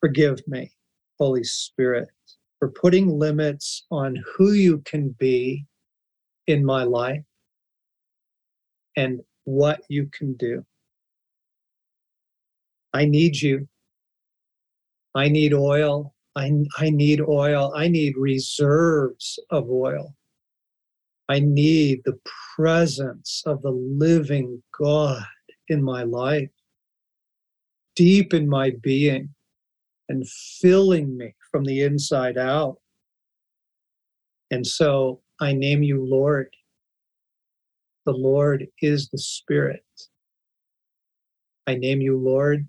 Forgive 0.00 0.46
me, 0.46 0.72
Holy 1.18 1.44
Spirit, 1.44 2.08
for 2.62 2.68
putting 2.68 3.18
limits 3.18 3.86
on 3.90 4.22
who 4.36 4.52
you 4.52 4.78
can 4.84 5.08
be 5.18 5.66
in 6.46 6.64
my 6.64 6.84
life 6.84 7.24
and 8.94 9.20
what 9.42 9.80
you 9.88 10.08
can 10.12 10.34
do. 10.34 10.64
I 12.92 13.04
need 13.04 13.34
you. 13.34 13.66
I 15.12 15.28
need 15.28 15.52
oil. 15.52 16.14
I, 16.36 16.52
I 16.78 16.90
need 16.90 17.20
oil. 17.20 17.72
I 17.74 17.88
need 17.88 18.14
reserves 18.16 19.40
of 19.50 19.68
oil. 19.68 20.14
I 21.28 21.40
need 21.40 22.02
the 22.04 22.20
presence 22.54 23.42
of 23.44 23.60
the 23.62 23.72
living 23.72 24.62
God 24.80 25.24
in 25.66 25.82
my 25.82 26.04
life, 26.04 26.50
deep 27.96 28.32
in 28.32 28.48
my 28.48 28.70
being, 28.80 29.34
and 30.12 30.28
filling 30.28 31.16
me 31.16 31.34
from 31.50 31.64
the 31.64 31.80
inside 31.80 32.36
out. 32.36 32.76
And 34.50 34.64
so 34.64 35.22
I 35.40 35.54
name 35.54 35.82
you 35.82 36.04
Lord. 36.06 36.48
The 38.04 38.12
Lord 38.12 38.66
is 38.82 39.08
the 39.08 39.16
Spirit. 39.16 39.82
I 41.66 41.76
name 41.76 42.02
you 42.02 42.18
Lord. 42.18 42.68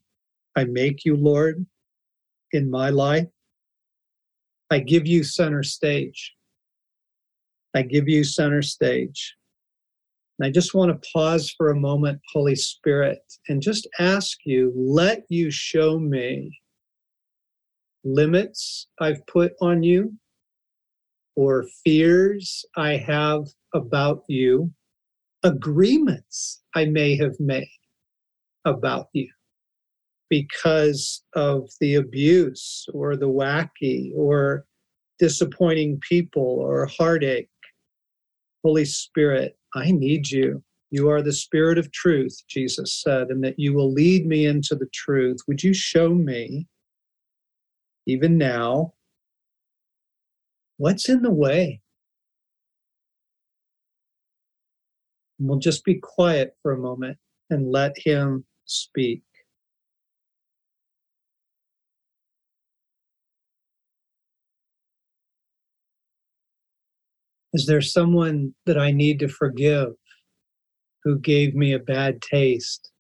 I 0.55 0.63
make 0.63 1.03
you 1.03 1.17
Lord 1.17 1.65
in 2.53 2.71
my 2.71 2.89
life. 2.89 3.27
I 4.71 4.79
give 4.79 5.05
you 5.05 5.25
center 5.25 5.63
stage. 5.63 6.33
I 7.75 7.81
give 7.81 8.07
you 8.07 8.23
center 8.23 8.61
stage. 8.61 9.35
And 10.39 10.47
I 10.47 10.49
just 10.49 10.73
want 10.73 10.91
to 10.91 11.09
pause 11.11 11.53
for 11.57 11.71
a 11.71 11.75
moment, 11.75 12.21
Holy 12.31 12.55
Spirit, 12.55 13.19
and 13.49 13.61
just 13.61 13.85
ask 13.99 14.37
you, 14.45 14.71
let 14.77 15.23
you 15.27 15.51
show 15.51 15.99
me 15.99 16.57
limits 18.03 18.87
I've 18.99 19.25
put 19.27 19.53
on 19.61 19.83
you 19.83 20.13
or 21.35 21.65
fears 21.83 22.65
I 22.75 22.97
have 22.97 23.45
about 23.73 24.23
you, 24.27 24.71
agreements 25.43 26.61
I 26.75 26.85
may 26.85 27.15
have 27.17 27.39
made 27.39 27.67
about 28.65 29.07
you 29.13 29.29
because 30.29 31.23
of 31.35 31.69
the 31.79 31.95
abuse 31.95 32.85
or 32.93 33.15
the 33.15 33.29
wacky 33.29 34.11
or 34.15 34.65
disappointing 35.19 35.99
people 36.07 36.43
or 36.43 36.85
heartache 36.85 37.49
Holy 38.63 38.85
Spirit, 38.85 39.57
I 39.75 39.91
need 39.91 40.29
you. 40.29 40.63
You 40.89 41.09
are 41.09 41.21
the 41.21 41.33
Spirit 41.33 41.77
of 41.77 41.91
truth, 41.91 42.35
Jesus 42.47 43.01
said, 43.01 43.27
and 43.27 43.43
that 43.43 43.59
you 43.59 43.73
will 43.73 43.91
lead 43.91 44.25
me 44.25 44.45
into 44.45 44.75
the 44.75 44.87
truth. 44.93 45.37
Would 45.47 45.63
you 45.63 45.73
show 45.73 46.13
me, 46.13 46.67
even 48.05 48.37
now, 48.37 48.93
what's 50.77 51.09
in 51.09 51.21
the 51.21 51.31
way? 51.31 51.81
And 55.39 55.47
we'll 55.47 55.59
just 55.59 55.83
be 55.85 55.95
quiet 55.95 56.55
for 56.61 56.71
a 56.71 56.77
moment 56.77 57.17
and 57.49 57.71
let 57.71 57.93
Him 57.97 58.45
speak. 58.65 59.23
Is 67.53 67.67
there 67.67 67.81
someone 67.81 68.55
that 68.65 68.79
I 68.79 68.91
need 68.91 69.19
to 69.19 69.27
forgive 69.27 69.89
who 71.03 71.19
gave 71.19 71.53
me 71.53 71.73
a 71.73 71.79
bad 71.79 72.21
taste 72.21 72.91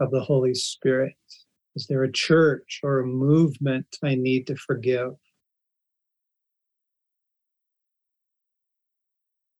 of 0.00 0.10
the 0.12 0.20
Holy 0.20 0.54
Spirit? 0.54 1.14
Is 1.76 1.86
there 1.88 2.04
a 2.04 2.12
church 2.12 2.80
or 2.82 3.00
a 3.00 3.06
movement 3.06 3.86
I 4.02 4.14
need 4.14 4.46
to 4.46 4.56
forgive? 4.56 5.12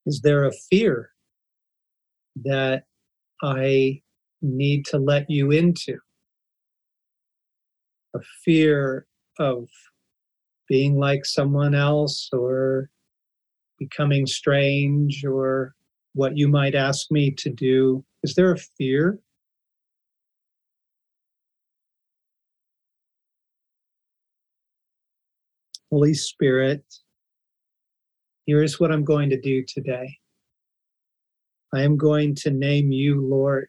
Is 0.06 0.20
there 0.20 0.44
a 0.44 0.52
fear 0.70 1.10
that 2.44 2.84
I 3.42 4.02
need 4.42 4.84
to 4.86 4.98
let 4.98 5.28
you 5.28 5.50
into? 5.50 5.98
A 8.14 8.20
fear 8.44 9.06
of 9.40 9.66
being 10.68 10.96
like 10.96 11.24
someone 11.24 11.74
else 11.74 12.28
or 12.32 12.90
becoming 13.78 14.26
strange 14.26 15.24
or 15.24 15.74
what 16.14 16.36
you 16.36 16.46
might 16.46 16.76
ask 16.76 17.10
me 17.10 17.32
to 17.38 17.50
do? 17.50 18.04
Is 18.22 18.34
there 18.34 18.52
a 18.52 18.58
fear? 18.78 19.18
Holy 25.94 26.12
Spirit, 26.12 26.82
here's 28.48 28.80
what 28.80 28.90
I'm 28.90 29.04
going 29.04 29.30
to 29.30 29.40
do 29.40 29.64
today. 29.64 30.18
I 31.72 31.82
am 31.82 31.96
going 31.96 32.34
to 32.34 32.50
name 32.50 32.90
you 32.90 33.24
Lord 33.24 33.68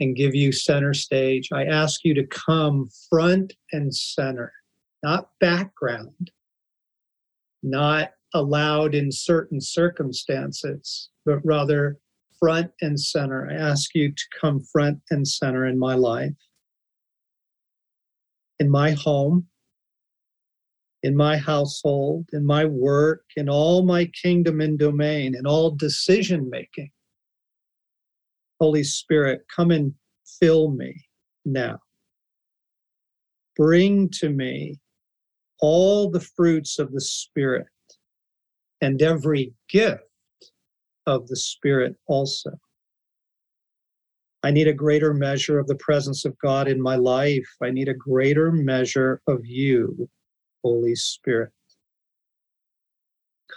and 0.00 0.16
give 0.16 0.34
you 0.34 0.50
center 0.50 0.92
stage. 0.92 1.50
I 1.52 1.66
ask 1.66 2.00
you 2.02 2.12
to 2.14 2.26
come 2.26 2.88
front 3.08 3.52
and 3.70 3.94
center, 3.94 4.52
not 5.04 5.28
background, 5.38 6.32
not 7.62 8.10
allowed 8.34 8.96
in 8.96 9.12
certain 9.12 9.60
circumstances, 9.60 11.08
but 11.24 11.38
rather 11.44 11.98
front 12.40 12.72
and 12.80 12.98
center. 12.98 13.48
I 13.48 13.54
ask 13.54 13.94
you 13.94 14.10
to 14.10 14.24
come 14.40 14.58
front 14.58 14.98
and 15.12 15.24
center 15.24 15.66
in 15.66 15.78
my 15.78 15.94
life, 15.94 16.34
in 18.58 18.68
my 18.68 18.90
home, 18.90 19.46
in 21.04 21.14
my 21.14 21.36
household, 21.36 22.26
in 22.32 22.46
my 22.46 22.64
work, 22.64 23.24
in 23.36 23.46
all 23.46 23.84
my 23.84 24.06
kingdom 24.22 24.62
and 24.62 24.78
domain, 24.78 25.34
in 25.34 25.46
all 25.46 25.70
decision 25.70 26.48
making. 26.48 26.90
Holy 28.58 28.82
Spirit, 28.82 29.42
come 29.54 29.70
and 29.70 29.92
fill 30.40 30.70
me 30.70 30.94
now. 31.44 31.78
Bring 33.54 34.08
to 34.20 34.30
me 34.30 34.80
all 35.60 36.10
the 36.10 36.20
fruits 36.20 36.78
of 36.78 36.90
the 36.90 37.02
Spirit 37.02 37.66
and 38.80 39.02
every 39.02 39.52
gift 39.68 40.02
of 41.06 41.28
the 41.28 41.36
Spirit 41.36 41.96
also. 42.06 42.50
I 44.42 44.52
need 44.52 44.68
a 44.68 44.72
greater 44.72 45.12
measure 45.12 45.58
of 45.58 45.66
the 45.66 45.76
presence 45.76 46.24
of 46.24 46.38
God 46.38 46.66
in 46.66 46.80
my 46.80 46.96
life. 46.96 47.48
I 47.62 47.70
need 47.70 47.88
a 47.90 47.94
greater 47.94 48.50
measure 48.50 49.20
of 49.26 49.40
you, 49.44 50.08
Holy 50.64 50.96
Spirit. 50.96 51.52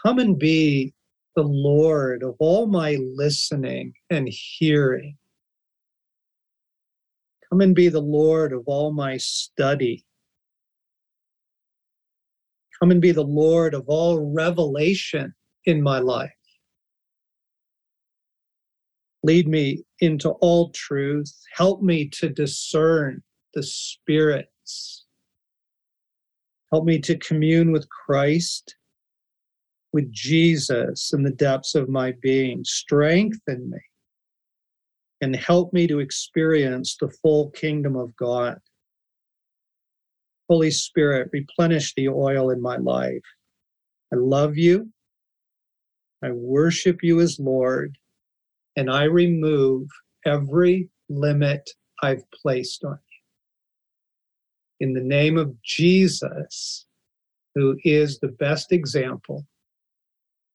Come 0.04 0.20
and 0.20 0.38
be 0.38 0.94
the 1.36 1.44
Lord 1.44 2.22
of 2.22 2.36
all 2.38 2.68
my 2.68 2.98
listening 3.16 3.94
and 4.12 4.30
hearing. 4.30 5.18
Come 7.50 7.62
and 7.62 7.74
be 7.74 7.90
the 7.90 8.02
Lord 8.02 8.54
of 8.54 8.64
all 8.68 8.94
my 8.94 9.18
study 9.18 10.06
Come 12.80 12.92
and 12.92 13.02
be 13.02 13.12
the 13.12 13.24
Lord 13.24 13.74
of 13.74 13.86
all 13.88 14.32
revelation 14.34 15.34
in 15.66 15.82
my 15.82 16.00
life. 16.00 16.32
Lead 19.24 19.48
me 19.48 19.84
into 20.00 20.30
all 20.42 20.70
truth. 20.72 21.34
Help 21.56 21.82
me 21.82 22.08
to 22.10 22.30
discern 22.30 23.24
the 23.56 23.64
spirits. 23.64 25.06
Help 26.72 26.86
me 26.86 27.00
to 27.00 27.18
commune 27.18 27.72
with 27.72 27.88
Christ, 27.90 28.76
with 29.94 30.12
Jesus 30.12 31.14
in 31.14 31.24
the 31.24 31.32
depths 31.32 31.76
of 31.76 31.88
my 31.88 32.14
being. 32.22 32.64
Strengthen 32.64 33.70
me 33.70 33.80
and 35.22 35.36
help 35.36 35.74
me 35.74 35.88
to 35.88 36.00
experience 36.00 36.98
the 37.00 37.10
full 37.22 37.50
kingdom 37.52 37.96
of 37.96 38.16
God. 38.16 38.58
Holy 40.50 40.72
Spirit, 40.72 41.30
replenish 41.34 41.94
the 41.96 42.10
oil 42.10 42.52
in 42.52 42.62
my 42.62 42.78
life. 42.78 43.24
I 44.14 44.18
love 44.18 44.58
you. 44.58 44.90
I 46.24 46.32
worship 46.32 47.00
you 47.04 47.20
as 47.20 47.40
Lord, 47.40 47.98
and 48.76 48.90
I 48.90 49.04
remove 49.04 49.88
every 50.26 50.90
limit 51.10 51.70
I've 52.02 52.24
placed 52.32 52.84
on. 52.84 53.00
In 54.80 54.94
the 54.94 55.02
name 55.02 55.38
of 55.38 55.62
Jesus, 55.64 56.86
who 57.56 57.78
is 57.84 58.20
the 58.20 58.28
best 58.28 58.72
example 58.72 59.46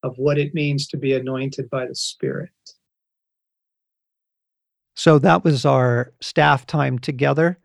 of 0.03 0.17
what 0.17 0.37
it 0.37 0.53
means 0.53 0.87
to 0.87 0.97
be 0.97 1.13
anointed 1.13 1.69
by 1.69 1.85
the 1.85 1.95
Spirit. 1.95 2.51
So 4.95 5.19
that 5.19 5.43
was 5.43 5.65
our 5.65 6.13
staff 6.21 6.65
time 6.67 6.99
together. 6.99 7.57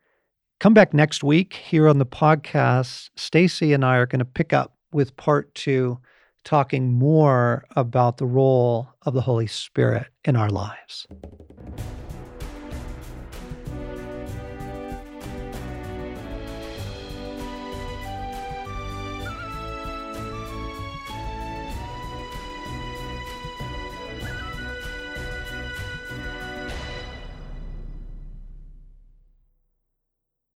Come 0.61 0.74
back 0.74 0.92
next 0.92 1.22
week 1.22 1.54
here 1.54 1.86
on 1.86 1.98
the 1.98 2.06
podcast. 2.06 3.11
Stasi 3.16 3.74
and 3.74 3.84
I 3.84 3.96
are 3.96 4.06
going 4.06 4.18
to 4.18 4.24
pick 4.24 4.52
up 4.52 4.76
with 4.92 5.16
part 5.16 5.54
two, 5.54 5.98
talking 6.42 6.92
more 6.92 7.64
about 7.76 8.16
the 8.16 8.26
role 8.26 8.88
of 9.02 9.14
the 9.14 9.20
Holy 9.20 9.46
Spirit 9.46 10.06
in 10.24 10.34
our 10.34 10.50
lives. 10.50 11.06